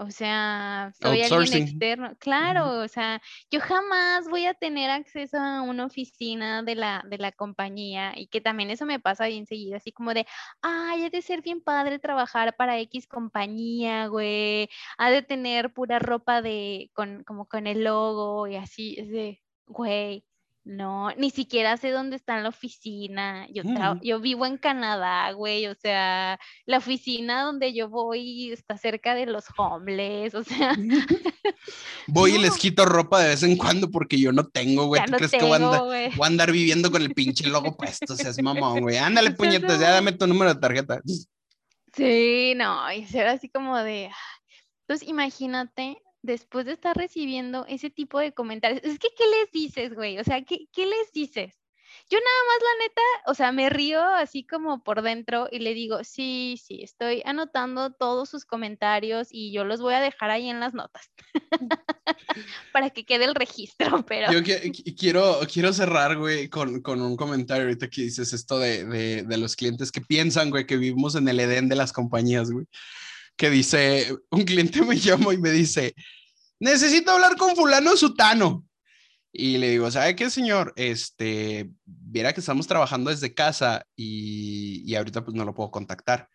O 0.00 0.10
sea, 0.10 0.94
soy 0.98 1.20
alguien 1.20 1.62
externo. 1.62 2.16
Claro, 2.18 2.80
o 2.80 2.88
sea, 2.88 3.20
yo 3.50 3.60
jamás 3.60 4.30
voy 4.30 4.46
a 4.46 4.54
tener 4.54 4.88
acceso 4.88 5.36
a 5.36 5.60
una 5.60 5.84
oficina 5.84 6.62
de 6.62 6.74
la, 6.74 7.04
de 7.06 7.18
la 7.18 7.32
compañía 7.32 8.14
y 8.16 8.26
que 8.28 8.40
también 8.40 8.70
eso 8.70 8.86
me 8.86 8.98
pasa 8.98 9.26
bien 9.26 9.46
seguido, 9.46 9.76
así 9.76 9.92
como 9.92 10.14
de, 10.14 10.26
ay, 10.62 11.04
ha 11.04 11.10
de 11.10 11.20
ser 11.20 11.42
bien 11.42 11.60
padre 11.60 11.98
trabajar 11.98 12.56
para 12.56 12.78
X 12.78 13.06
compañía, 13.06 14.06
güey, 14.06 14.70
ha 14.96 15.10
de 15.10 15.20
tener 15.20 15.74
pura 15.74 15.98
ropa 15.98 16.40
de, 16.40 16.90
con, 16.94 17.22
como 17.24 17.46
con 17.46 17.66
el 17.66 17.84
logo 17.84 18.46
y 18.46 18.56
así, 18.56 18.94
es 18.98 19.10
de, 19.10 19.42
güey, 19.66 20.24
no, 20.72 21.10
ni 21.16 21.30
siquiera 21.30 21.76
sé 21.76 21.90
dónde 21.90 22.14
está 22.14 22.38
la 22.40 22.48
oficina. 22.50 23.44
Yo, 23.52 23.64
tra- 23.64 23.96
Mm. 23.96 24.00
yo 24.02 24.20
vivo 24.20 24.46
en 24.46 24.56
Canadá, 24.56 25.32
güey. 25.32 25.66
O 25.66 25.74
sea, 25.74 26.38
la 26.64 26.78
oficina 26.78 27.42
donde 27.42 27.74
yo 27.74 27.88
voy 27.88 28.52
está 28.52 28.78
cerca 28.78 29.16
de 29.16 29.26
los 29.26 29.46
homeless. 29.58 30.34
O 30.36 30.44
sea, 30.44 30.76
Voy 32.06 32.36
y 32.36 32.38
les 32.38 32.56
quito 32.56 32.84
ropa 32.84 33.20
de 33.20 33.30
vez 33.30 33.42
en 33.42 33.56
cuando 33.56 33.90
porque 33.90 34.16
yo 34.20 34.30
no 34.30 34.46
tengo, 34.46 34.86
güey. 34.86 35.00
ya 35.00 35.06
¿Tú 35.06 35.10
no 35.12 35.16
crees 35.18 35.32
que 35.32 35.40
voy 35.42 35.52
a, 35.52 35.56
andar, 35.56 35.72
tengo, 35.72 35.84
güey. 35.86 36.08
voy 36.16 36.24
a 36.24 36.26
andar 36.28 36.52
viviendo 36.52 36.90
con 36.92 37.02
el 37.02 37.14
pinche 37.14 37.48
logo 37.48 37.76
puesto? 37.76 38.12
O 38.12 38.16
sea, 38.16 38.30
es 38.30 38.40
mamón, 38.40 38.80
güey. 38.82 38.96
Ándale, 38.98 39.30
puñetas, 39.72 39.80
ya 39.80 39.90
dame 39.90 40.12
tu 40.12 40.26
número 40.28 40.54
de 40.54 40.60
tarjeta. 40.60 41.00
Sí, 41.96 42.52
no, 42.56 42.92
y 42.92 43.04
ser 43.06 43.26
así 43.26 43.48
como 43.48 43.76
de. 43.78 44.10
Entonces, 44.86 45.08
imagínate, 45.08 45.98
después 46.22 46.66
de 46.66 46.72
estar 46.72 46.96
recibiendo 46.96 47.64
ese 47.66 47.90
tipo 47.90 48.18
de 48.18 48.32
comentarios, 48.32 48.82
es 48.84 48.98
que, 48.98 49.08
¿qué 49.16 49.24
les 49.26 49.50
dices, 49.52 49.94
güey? 49.94 50.18
O 50.18 50.24
sea, 50.24 50.42
¿qué, 50.42 50.66
qué 50.72 50.86
les 50.86 51.12
dices? 51.12 51.56
Yo 52.08 52.18
nada 52.18 52.28
más, 52.46 52.56
la 52.62 52.84
neta, 52.84 53.02
o 53.26 53.34
sea, 53.34 53.52
me 53.52 53.68
río 53.68 54.00
así 54.02 54.44
como 54.46 54.82
por 54.84 55.02
dentro 55.02 55.48
y 55.50 55.58
le 55.58 55.74
digo, 55.74 56.04
sí, 56.04 56.56
sí, 56.64 56.82
estoy 56.82 57.20
anotando 57.24 57.92
todos 57.92 58.28
sus 58.28 58.44
comentarios 58.44 59.28
y 59.32 59.52
yo 59.52 59.64
los 59.64 59.80
voy 59.80 59.94
a 59.94 60.00
dejar 60.00 60.30
ahí 60.30 60.48
en 60.48 60.60
las 60.60 60.72
notas 60.72 61.10
para 62.72 62.90
que 62.90 63.04
quede 63.04 63.24
el 63.24 63.34
registro, 63.34 64.04
pero 64.06 64.32
Yo 64.32 64.38
qui- 64.40 64.72
qui- 64.72 64.96
quiero, 64.96 65.40
quiero 65.52 65.72
cerrar, 65.72 66.16
güey, 66.16 66.48
con, 66.48 66.80
con 66.80 67.00
un 67.02 67.16
comentario 67.16 67.64
ahorita 67.64 67.88
que 67.88 68.02
dices 68.02 68.32
esto 68.32 68.58
de, 68.58 68.84
de, 68.84 69.22
de 69.24 69.36
los 69.36 69.56
clientes 69.56 69.90
que 69.90 70.00
piensan, 70.00 70.50
güey, 70.50 70.66
que 70.66 70.76
vivimos 70.76 71.16
en 71.16 71.28
el 71.28 71.40
Edén 71.40 71.68
de 71.68 71.76
las 71.76 71.92
compañías, 71.92 72.50
güey. 72.50 72.66
Que 73.40 73.48
dice, 73.48 74.14
un 74.30 74.44
cliente 74.44 74.82
me 74.82 74.98
llama 74.98 75.32
y 75.32 75.38
me 75.38 75.50
dice, 75.50 75.94
necesito 76.60 77.10
hablar 77.10 77.38
con 77.38 77.56
fulano 77.56 77.96
sutano. 77.96 78.66
Y 79.32 79.56
le 79.56 79.70
digo, 79.70 79.90
¿sabe 79.90 80.14
qué, 80.14 80.28
señor? 80.28 80.74
Este, 80.76 81.70
viera 81.86 82.34
que 82.34 82.40
estamos 82.40 82.66
trabajando 82.66 83.08
desde 83.08 83.32
casa 83.32 83.86
y, 83.96 84.82
y 84.84 84.94
ahorita 84.94 85.24
pues 85.24 85.34
no 85.34 85.46
lo 85.46 85.54
puedo 85.54 85.70
contactar. 85.70 86.28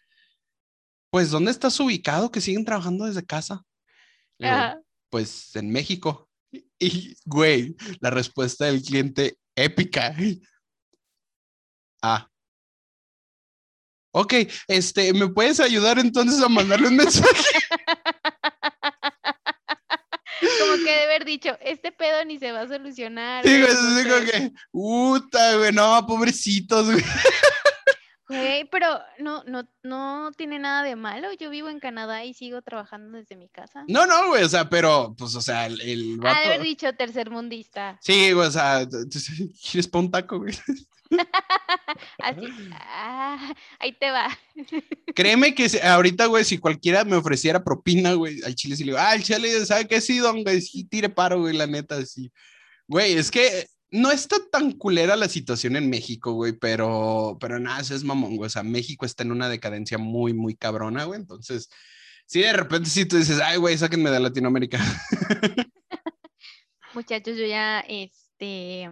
Pues, 1.11 1.29
¿dónde 1.29 1.51
estás 1.51 1.79
ubicado 1.79 2.31
que 2.31 2.41
siguen 2.41 2.65
trabajando 2.65 3.05
desde 3.05 3.23
casa? 3.23 3.63
Digo, 4.39 4.83
pues 5.11 5.55
en 5.55 5.71
México. 5.71 6.27
Y, 6.79 7.15
güey, 7.23 7.75
la 7.99 8.09
respuesta 8.09 8.65
del 8.65 8.81
cliente 8.81 9.37
épica. 9.55 10.15
Ah. 12.01 12.27
Ok, 14.17 14.33
este, 14.69 15.11
¿me 15.13 15.27
puedes 15.27 15.59
ayudar 15.59 15.99
entonces 15.99 16.41
a 16.41 16.47
mandarle 16.47 16.87
un 16.87 16.95
mensaje? 16.95 17.27
como 20.59 20.75
que 20.77 20.83
de 20.91 21.03
haber 21.03 21.25
dicho, 21.25 21.57
este 21.61 21.91
pedo 21.91 22.23
ni 22.23 22.39
se 22.39 22.51
va 22.53 22.61
a 22.61 22.67
solucionar. 22.67 23.45
Sí, 23.45 23.61
así 23.61 23.75
como 23.75 23.99
entonces- 23.99 24.31
que, 24.31 24.51
puta, 24.71 25.57
güey, 25.57 25.73
no, 25.73 26.05
pobrecitos, 26.07 26.89
güey. 26.91 27.03
Güey, 28.27 28.67
pero 28.71 28.87
no, 29.19 29.43
no, 29.43 29.69
no 29.83 30.31
tiene 30.35 30.57
nada 30.57 30.81
de 30.81 30.95
malo. 30.95 31.27
Yo 31.39 31.51
vivo 31.51 31.69
en 31.69 31.79
Canadá 31.79 32.25
y 32.25 32.33
sigo 32.33 32.59
trabajando 32.63 33.15
desde 33.19 33.35
mi 33.35 33.49
casa. 33.49 33.83
No, 33.87 34.07
no, 34.07 34.29
güey, 34.29 34.43
o 34.43 34.49
sea, 34.49 34.67
pero, 34.67 35.13
pues, 35.15 35.35
o 35.35 35.41
sea, 35.41 35.67
el, 35.67 35.79
el 35.81 36.17
vato- 36.17 36.35
haber 36.47 36.63
dicho 36.63 36.91
tercermundista. 36.93 37.99
Sí, 38.01 38.31
güey, 38.31 38.47
o 38.47 38.51
sea, 38.51 38.87
¿quieres 39.71 39.87
pa' 39.87 39.99
un 39.99 40.09
taco, 40.09 40.39
güey? 40.39 40.55
Así, 42.19 42.47
ah, 42.73 43.53
ahí 43.79 43.93
te 43.93 44.11
va. 44.11 44.27
Créeme 45.15 45.53
que 45.53 45.69
si- 45.69 45.79
ahorita, 45.79 46.25
güey, 46.27 46.43
si 46.43 46.57
cualquiera 46.57 47.03
me 47.03 47.15
ofreciera 47.15 47.63
propina, 47.63 48.13
güey, 48.13 48.41
al 48.43 48.55
chile 48.55 48.75
sí 48.75 48.83
le 48.83 48.91
digo, 48.91 48.99
ah, 49.01 49.15
el 49.15 49.23
chile, 49.23 49.65
¿sabe 49.65 49.87
qué? 49.87 50.01
Sí, 50.01 50.17
don, 50.17 50.43
güey, 50.43 50.61
sí, 50.61 50.85
tire 50.85 51.09
paro, 51.09 51.39
güey, 51.39 51.55
la 51.55 51.67
neta, 51.67 52.03
sí. 52.05 52.31
Güey, 52.87 53.13
es 53.13 53.31
que 53.31 53.67
no 53.91 54.11
está 54.11 54.37
tan 54.51 54.71
culera 54.73 55.15
la 55.15 55.29
situación 55.29 55.75
en 55.75 55.89
México, 55.89 56.33
güey, 56.33 56.53
pero, 56.53 57.37
pero 57.39 57.59
nada, 57.59 57.81
eso 57.81 57.95
es 57.95 58.03
mamón, 58.03 58.35
güey, 58.37 58.47
o 58.47 58.49
sea, 58.49 58.63
México 58.63 59.05
está 59.05 59.23
en 59.23 59.31
una 59.31 59.47
decadencia 59.49 59.97
muy, 59.97 60.33
muy 60.33 60.55
cabrona, 60.55 61.05
güey, 61.05 61.19
entonces, 61.19 61.69
sí, 62.25 62.41
de 62.41 62.53
repente 62.53 62.89
sí 62.89 63.05
tú 63.05 63.17
dices, 63.17 63.39
ay, 63.39 63.57
güey, 63.57 63.77
sáquenme 63.77 64.09
de 64.09 64.19
Latinoamérica. 64.19 64.79
Muchachos, 66.93 67.37
yo 67.37 67.45
ya, 67.45 67.81
este, 67.81 68.89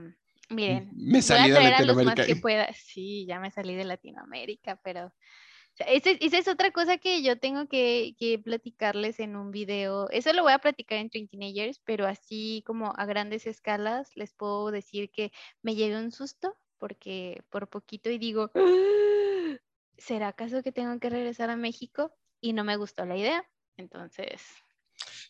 miren, 0.54 0.96
Me 0.96 1.22
voy 1.22 1.22
salí 1.22 1.50
de 1.50 1.56
traer 1.56 1.74
a 1.76 1.82
los 1.84 2.00
más 2.02 2.18
Latinoamérica. 2.18 2.26
que 2.26 2.36
pueda. 2.36 2.72
Sí, 2.74 3.26
ya 3.28 3.40
me 3.40 3.52
salí 3.52 3.76
de 3.76 3.86
Latinoamérica, 3.86 4.78
pero 4.84 5.08
o 5.08 5.76
sea, 5.76 5.88
ese- 5.88 6.18
esa 6.22 6.38
es 6.38 6.48
otra 6.48 6.72
cosa 6.72 6.98
que 7.00 7.24
yo 7.24 7.40
tengo 7.40 7.68
que, 7.68 8.16
que 8.20 8.40
platicarles 8.40 9.20
en 9.20 9.36
un 9.36 9.52
video. 9.52 10.10
Eso 10.12 10.34
lo 10.34 10.44
voy 10.44 10.54
a 10.54 10.60
platicar 10.60 11.00
en 11.00 11.10
Twin 11.10 11.28
Teenagers, 11.28 11.80
pero 11.86 12.06
así 12.08 12.64
como 12.66 12.94
a 12.96 13.06
grandes 13.06 13.48
escalas 13.48 14.12
les 14.16 14.34
puedo 14.34 14.72
decir 14.72 15.12
que 15.12 15.32
me 15.64 15.76
llevé 15.76 15.98
un 15.98 16.12
susto 16.12 16.56
porque 16.78 17.42
por 17.50 17.70
poquito 17.70 18.10
y 18.12 18.18
digo, 18.20 18.52
"Ah, 18.56 19.58
¿será 19.98 20.30
acaso 20.30 20.64
que 20.64 20.72
tengo 20.72 21.00
que 21.00 21.10
regresar 21.10 21.50
a 21.50 21.56
México? 21.58 22.14
Y 22.42 22.54
no 22.54 22.64
me 22.64 22.78
gustó 22.78 23.06
la 23.06 23.18
idea. 23.18 23.50
Entonces, 23.78 24.44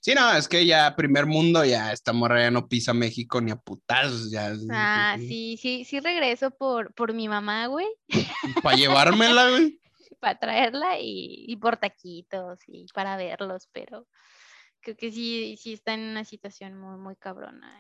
Sí, 0.02 0.14
no, 0.14 0.34
es 0.36 0.48
que 0.48 0.66
ya 0.66 0.96
primer 0.96 1.26
mundo, 1.26 1.64
ya 1.64 1.92
esta 1.92 2.14
morra 2.14 2.42
ya 2.42 2.52
no 2.52 2.68
pisa 2.68 2.94
México 2.94 3.40
ni 3.40 3.52
a 3.52 3.56
putazos, 3.56 4.32
ya. 4.32 4.54
ah, 4.72 5.16
sí, 5.18 5.58
sí, 5.62 5.86
sí 5.86 6.00
regreso 6.00 6.52
por, 6.52 6.94
por 6.94 7.14
mi 7.14 7.28
mamá, 7.28 7.68
güey. 7.68 7.88
Para 8.62 8.76
llevármela, 8.76 9.50
güey. 9.50 9.80
para 10.20 10.40
traerla 10.40 11.00
y, 11.00 11.46
y 11.48 11.56
por 11.58 11.78
taquitos 11.78 12.60
y 12.68 12.86
para 12.94 13.16
verlos, 13.18 13.70
pero 13.72 14.08
creo 14.82 14.98
que 14.98 15.12
sí, 15.12 15.58
sí 15.60 15.74
está 15.74 15.94
en 15.94 16.02
una 16.02 16.26
situación 16.26 16.78
muy, 16.78 16.98
muy 16.98 17.16
cabrona. 17.16 17.72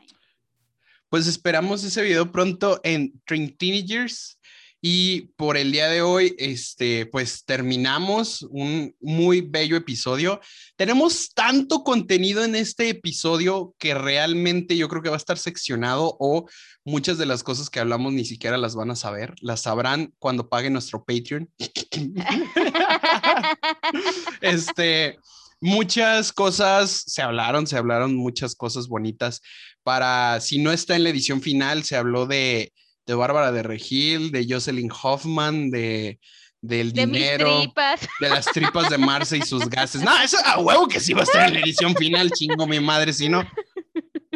Pues 1.10 1.28
esperamos 1.28 1.84
ese 1.84 2.02
video 2.02 2.32
pronto 2.32 2.80
en 2.84 3.22
Train 3.26 3.56
Teenagers. 3.56 4.40
Y 4.86 5.28
por 5.38 5.56
el 5.56 5.72
día 5.72 5.88
de 5.88 6.02
hoy, 6.02 6.36
este, 6.38 7.06
pues 7.06 7.46
terminamos 7.46 8.42
un 8.50 8.94
muy 9.00 9.40
bello 9.40 9.78
episodio. 9.78 10.42
Tenemos 10.76 11.34
tanto 11.34 11.86
contenido 11.86 12.44
en 12.44 12.54
este 12.54 12.90
episodio 12.90 13.74
que 13.80 13.94
realmente 13.94 14.76
yo 14.76 14.90
creo 14.90 15.02
que 15.02 15.08
va 15.08 15.16
a 15.16 15.18
estar 15.18 15.38
seccionado 15.38 16.18
o 16.20 16.50
muchas 16.84 17.18
de 17.18 17.26
las 17.26 17.44
cosas 17.44 17.70
que 17.70 17.80
hablamos 17.80 18.12
ni 18.12 18.26
siquiera 18.26 18.58
las 18.58 18.76
van 18.76 18.92
a 18.92 18.98
saber. 18.98 19.36
Las 19.40 19.62
sabrán 19.62 20.14
cuando 20.20 20.50
paguen 20.50 20.74
nuestro 20.74 21.06
Patreon. 21.06 21.50
este, 24.42 25.18
muchas 25.62 26.34
cosas 26.34 27.04
se 27.08 27.22
hablaron, 27.22 27.68
se 27.68 27.78
hablaron 27.78 28.16
muchas 28.16 28.54
cosas 28.54 28.90
bonitas. 28.90 29.40
Para, 29.82 30.42
si 30.42 30.58
no 30.58 30.74
está 30.74 30.98
en 30.98 31.04
la 31.04 31.10
edición 31.10 31.42
final, 31.42 31.86
se 31.86 31.96
habló 31.96 32.26
de, 32.26 32.74
de 33.06 33.14
Bárbara 33.14 33.52
de 33.52 33.64
Regil, 33.64 34.32
de 34.32 34.46
Jocelyn 34.50 34.90
Hoffman, 35.04 35.70
de 35.70 36.20
del 36.62 36.94
de 36.94 37.06
dinero, 37.06 37.60
tripas. 37.60 38.08
de 38.22 38.30
las 38.30 38.46
tripas 38.46 38.90
de 38.90 38.98
Marce 38.98 39.38
y 39.38 39.42
sus 39.42 39.68
gases. 39.70 40.02
No, 40.02 40.18
eso 40.22 40.38
a 40.46 40.60
huevo 40.60 40.88
que 40.88 41.02
sí 41.02 41.12
va 41.14 41.20
a 41.22 41.24
estar 41.24 41.48
en 41.50 41.56
la 41.56 41.60
edición 41.60 41.94
final, 41.96 42.32
chingo 42.32 42.66
mi 42.66 42.80
madre, 42.80 43.12
si 43.12 43.28
no. 43.28 43.46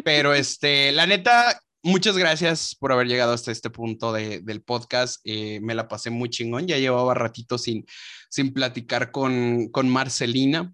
Pero 0.03 0.33
este, 0.33 0.91
la 0.91 1.05
neta, 1.07 1.61
muchas 1.83 2.17
gracias 2.17 2.75
por 2.75 2.91
haber 2.91 3.07
llegado 3.07 3.31
hasta 3.31 3.51
este 3.53 3.69
punto 3.69 4.11
de- 4.11 4.41
del 4.41 4.61
podcast. 4.61 5.21
Eh, 5.23 5.59
me 5.61 5.73
la 5.73 5.87
pasé 5.87 6.09
muy 6.09 6.29
chingón. 6.29 6.67
Ya 6.67 6.77
llevaba 6.77 7.13
ratito 7.13 7.57
sin, 7.57 7.85
sin 8.29 8.53
platicar 8.53 9.11
con, 9.11 9.69
con 9.71 9.87
Marcelina. 9.87 10.73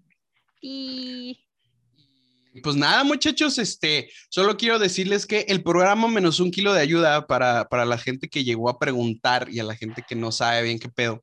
Y 0.60 1.43
Pues 2.62 2.76
nada, 2.76 3.02
muchachos, 3.02 3.58
este, 3.58 4.10
solo 4.28 4.56
quiero 4.56 4.78
decirles 4.78 5.26
que 5.26 5.40
el 5.48 5.62
programa 5.62 6.06
menos 6.06 6.38
un 6.38 6.50
kilo 6.50 6.72
de 6.72 6.80
ayuda 6.80 7.26
para, 7.26 7.68
para 7.68 7.84
la 7.84 7.98
gente 7.98 8.28
que 8.28 8.44
llegó 8.44 8.68
a 8.68 8.78
preguntar 8.78 9.48
y 9.50 9.58
a 9.58 9.64
la 9.64 9.74
gente 9.74 10.04
que 10.06 10.14
no 10.14 10.30
sabe 10.30 10.62
bien 10.62 10.78
qué 10.78 10.88
pedo. 10.88 11.22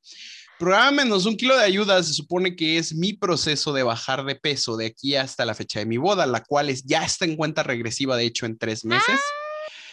Programa 0.59 0.91
menos 0.91 1.25
un 1.25 1.37
kilo 1.37 1.57
de 1.57 1.63
ayuda 1.63 2.03
se 2.03 2.13
supone 2.13 2.55
que 2.55 2.77
es 2.77 2.93
mi 2.93 3.13
proceso 3.13 3.73
de 3.73 3.83
bajar 3.83 4.25
de 4.25 4.35
peso 4.35 4.77
de 4.77 4.87
aquí 4.87 5.15
hasta 5.15 5.45
la 5.45 5.55
fecha 5.55 5.79
de 5.79 5.85
mi 5.85 5.97
boda, 5.97 6.25
la 6.25 6.43
cual 6.43 6.69
es, 6.69 6.83
ya 6.83 7.03
está 7.03 7.25
en 7.25 7.35
cuenta 7.35 7.63
regresiva, 7.63 8.15
de 8.15 8.25
hecho, 8.25 8.45
en 8.45 8.57
tres 8.57 8.85
meses. 8.85 9.19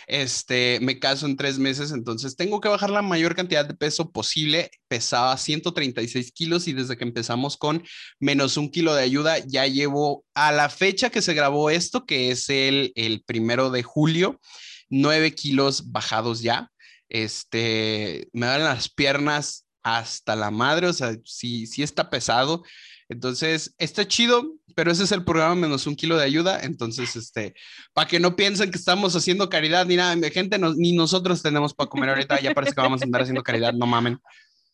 Este, 0.08 0.78
me 0.80 0.98
caso 0.98 1.26
en 1.26 1.36
tres 1.36 1.58
meses, 1.58 1.92
entonces 1.92 2.34
tengo 2.34 2.62
que 2.62 2.70
bajar 2.70 2.88
la 2.88 3.02
mayor 3.02 3.34
cantidad 3.36 3.66
de 3.66 3.74
peso 3.74 4.10
posible. 4.10 4.70
Pesaba 4.88 5.36
136 5.36 6.32
kilos 6.32 6.66
y 6.66 6.72
desde 6.72 6.96
que 6.96 7.04
empezamos 7.04 7.58
con 7.58 7.84
menos 8.18 8.56
un 8.56 8.70
kilo 8.70 8.94
de 8.94 9.02
ayuda, 9.02 9.38
ya 9.46 9.66
llevo 9.66 10.24
a 10.32 10.50
la 10.50 10.70
fecha 10.70 11.10
que 11.10 11.20
se 11.20 11.34
grabó 11.34 11.68
esto, 11.68 12.06
que 12.06 12.30
es 12.30 12.48
el, 12.48 12.92
el 12.94 13.22
primero 13.22 13.70
de 13.70 13.82
julio, 13.82 14.40
nueve 14.88 15.34
kilos 15.34 15.92
bajados 15.92 16.40
ya. 16.40 16.70
Este, 17.10 18.28
me 18.32 18.46
dan 18.46 18.64
las 18.64 18.88
piernas 18.88 19.66
hasta 19.82 20.36
la 20.36 20.50
madre, 20.50 20.86
o 20.86 20.92
sea, 20.94 21.16
sí, 21.24 21.66
sí 21.66 21.82
está 21.82 22.08
pesado. 22.08 22.62
Entonces, 23.08 23.74
está 23.78 24.06
chido, 24.06 24.54
pero 24.74 24.90
ese 24.90 25.04
es 25.04 25.12
el 25.12 25.24
programa 25.24 25.54
menos 25.54 25.86
un 25.86 25.96
kilo 25.96 26.16
de 26.16 26.24
ayuda. 26.24 26.60
Entonces, 26.62 27.16
este, 27.16 27.54
para 27.94 28.06
que 28.06 28.20
no 28.20 28.36
piensen 28.36 28.70
que 28.70 28.78
estamos 28.78 29.16
haciendo 29.16 29.48
caridad 29.48 29.86
ni 29.86 29.96
nada, 29.96 30.14
gente, 30.30 30.58
no- 30.58 30.74
ni 30.74 30.92
nosotros 30.92 31.42
tenemos 31.42 31.72
para 31.74 31.88
comer 31.88 32.10
ahorita, 32.10 32.40
ya 32.40 32.52
parece 32.54 32.74
que 32.74 32.80
vamos 32.80 33.00
a 33.00 33.04
andar 33.04 33.22
haciendo 33.22 33.42
caridad, 33.42 33.72
no 33.72 33.86
mamen. 33.86 34.18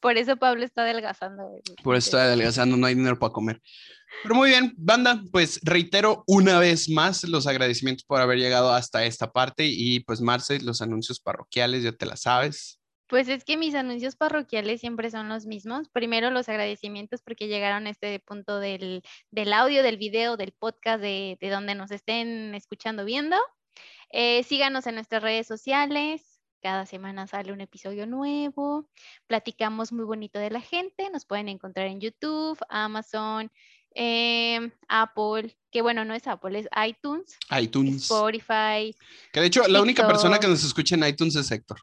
por 0.00 0.18
eso 0.18 0.36
Pablo 0.36 0.62
está 0.64 0.82
adelgazando. 0.82 1.44
güey. 1.44 1.62
Por 1.82 1.96
eso 1.96 2.08
estoy 2.08 2.20
adelgazando, 2.20 2.76
no 2.76 2.86
hay 2.86 2.94
dinero 2.94 3.18
para 3.18 3.32
comer. 3.32 3.62
Pero 4.22 4.34
muy 4.34 4.50
bien, 4.50 4.74
banda, 4.76 5.22
pues 5.32 5.58
reitero 5.62 6.24
una 6.26 6.58
vez 6.58 6.90
más 6.90 7.24
los 7.24 7.46
agradecimientos 7.46 8.04
por 8.04 8.20
haber 8.20 8.38
llegado 8.38 8.70
hasta 8.72 9.04
esta 9.06 9.32
parte 9.32 9.64
y 9.66 10.00
pues 10.00 10.20
Marce, 10.20 10.60
los 10.60 10.82
anuncios 10.82 11.20
parroquiales, 11.20 11.82
ya 11.82 11.92
te 11.92 12.04
la 12.04 12.16
sabes. 12.18 12.78
Pues 13.06 13.28
es 13.28 13.44
que 13.44 13.56
mis 13.56 13.74
anuncios 13.74 14.16
parroquiales 14.16 14.80
siempre 14.80 15.10
son 15.10 15.28
los 15.28 15.46
mismos. 15.46 15.88
Primero 15.90 16.30
los 16.30 16.48
agradecimientos 16.48 17.22
porque 17.22 17.48
llegaron 17.48 17.86
a 17.86 17.90
este 17.90 18.18
punto 18.20 18.58
del, 18.60 19.02
del 19.30 19.52
audio, 19.52 19.82
del 19.82 19.98
video, 19.98 20.36
del 20.36 20.52
podcast, 20.52 21.00
de, 21.00 21.36
de 21.40 21.50
donde 21.50 21.74
nos 21.74 21.90
estén 21.90 22.54
escuchando, 22.54 23.04
viendo. 23.04 23.36
Eh, 24.10 24.42
síganos 24.44 24.86
en 24.86 24.94
nuestras 24.94 25.22
redes 25.22 25.46
sociales. 25.46 26.40
Cada 26.62 26.86
semana 26.86 27.26
sale 27.26 27.52
un 27.52 27.60
episodio 27.60 28.06
nuevo. 28.06 28.88
Platicamos 29.26 29.92
muy 29.92 30.06
bonito 30.06 30.38
de 30.38 30.50
la 30.50 30.62
gente. 30.62 31.10
Nos 31.10 31.26
pueden 31.26 31.50
encontrar 31.50 31.88
en 31.88 32.00
YouTube, 32.00 32.58
Amazon, 32.70 33.52
em, 33.94 34.70
Apple, 34.88 35.56
que 35.70 35.82
bueno, 35.82 36.04
no 36.04 36.14
es 36.14 36.26
Apple, 36.26 36.58
es 36.58 36.68
iTunes, 36.86 37.36
iTunes. 37.58 38.02
Spotify. 38.02 38.94
Que 39.32 39.40
de 39.40 39.46
hecho, 39.46 39.66
la 39.68 39.80
única 39.82 40.06
persona 40.06 40.38
que 40.38 40.46
nos 40.48 40.64
escucha 40.64 40.94
en 40.96 41.04
iTunes 41.04 41.36
es 41.36 41.50
Héctor. 41.50 41.78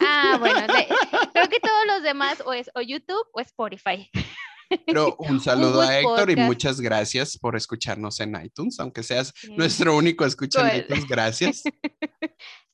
Ah, 0.00 0.36
bueno, 0.40 0.60
de- 0.60 0.86
creo 1.32 1.48
que 1.48 1.60
todos 1.60 1.86
los 1.88 2.02
demás 2.02 2.42
o 2.46 2.52
es 2.52 2.70
o 2.74 2.80
YouTube 2.80 3.26
o 3.32 3.40
Spotify. 3.40 4.10
Pero 4.86 5.14
un 5.18 5.40
saludo 5.40 5.80
a 5.82 5.98
Héctor 5.98 6.30
y 6.30 6.36
muchas 6.36 6.80
gracias 6.80 7.36
por 7.38 7.54
escucharnos 7.56 8.18
en 8.20 8.34
iTunes, 8.42 8.78
aunque 8.80 9.02
seas 9.02 9.32
Sí. 9.36 9.52
nuestro 9.56 9.96
único 9.96 10.24
escucha 10.24 10.60
en 10.62 10.68
Cool. 10.70 10.80
iTunes, 10.80 11.06
gracias. 11.08 11.62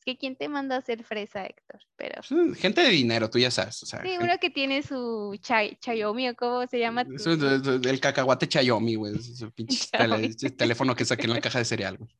Es 0.00 0.04
que 0.06 0.16
quién 0.16 0.34
te 0.34 0.48
manda 0.48 0.76
a 0.76 0.78
hacer 0.78 1.04
fresa, 1.04 1.44
Héctor, 1.44 1.78
pero 1.94 2.22
Pues, 2.26 2.58
Gente 2.58 2.80
de 2.80 2.88
dinero, 2.88 3.28
tú 3.28 3.38
ya 3.38 3.50
sabes. 3.50 3.82
O 3.82 3.86
sea, 3.86 4.00
gente- 4.00 4.16
seguro 4.16 4.38
que 4.40 4.48
tiene 4.48 4.82
su 4.82 5.36
chay, 5.42 5.76
Chayomi 5.78 6.30
o 6.30 6.34
cómo 6.36 6.66
se 6.66 6.78
llama. 6.78 7.04
Eso 7.14 7.32
el 7.32 8.00
cacahuate 8.00 8.48
Chayomi, 8.48 8.94
güey. 8.94 9.14
es 9.16 9.28
Ese 9.42 9.50
pinche 9.50 9.88
tele- 9.92 10.34
teléfono 10.56 10.96
que 10.96 11.04
saqué 11.04 11.24
en 11.26 11.34
la 11.34 11.40
caja 11.42 11.58
de 11.58 11.66
cereal, 11.66 11.98
güey. 11.98 12.10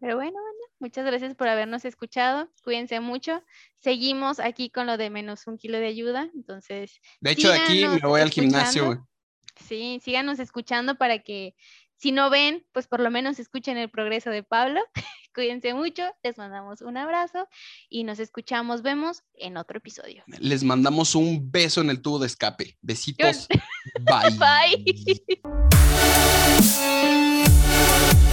Pero 0.00 0.16
bueno, 0.16 0.32
banda, 0.34 0.64
muchas 0.80 1.06
gracias 1.06 1.34
por 1.34 1.48
habernos 1.48 1.84
escuchado. 1.86 2.50
Cuídense 2.62 3.00
mucho. 3.00 3.42
Seguimos 3.78 4.38
aquí 4.40 4.68
con 4.68 4.86
lo 4.86 4.98
de 4.98 5.08
menos 5.08 5.46
un 5.46 5.56
kilo 5.56 5.78
de 5.78 5.86
ayuda. 5.86 6.28
Entonces, 6.34 7.00
De 7.20 7.30
hecho, 7.30 7.48
de 7.50 7.58
aquí 7.58 7.86
me 7.86 7.98
voy 8.06 8.20
al 8.20 8.30
gimnasio, 8.30 8.84
güey. 8.86 8.98
sí, 9.56 10.00
síganos 10.04 10.38
escuchando 10.40 10.96
para 10.96 11.20
que 11.20 11.54
si 12.04 12.12
no 12.12 12.28
ven, 12.28 12.62
pues 12.72 12.86
por 12.86 13.00
lo 13.00 13.10
menos 13.10 13.38
escuchen 13.38 13.78
el 13.78 13.88
progreso 13.88 14.28
de 14.28 14.42
Pablo. 14.42 14.82
Cuídense 15.34 15.72
mucho, 15.72 16.02
les 16.22 16.36
mandamos 16.36 16.82
un 16.82 16.98
abrazo 16.98 17.48
y 17.88 18.04
nos 18.04 18.18
escuchamos, 18.18 18.82
vemos 18.82 19.22
en 19.32 19.56
otro 19.56 19.78
episodio. 19.78 20.22
Les 20.38 20.62
mandamos 20.64 21.14
un 21.14 21.50
beso 21.50 21.80
en 21.80 21.88
el 21.88 22.02
tubo 22.02 22.18
de 22.18 22.26
escape. 22.26 22.76
Besitos. 22.82 23.48
Bye. 24.04 24.36
Bye. 24.38 24.84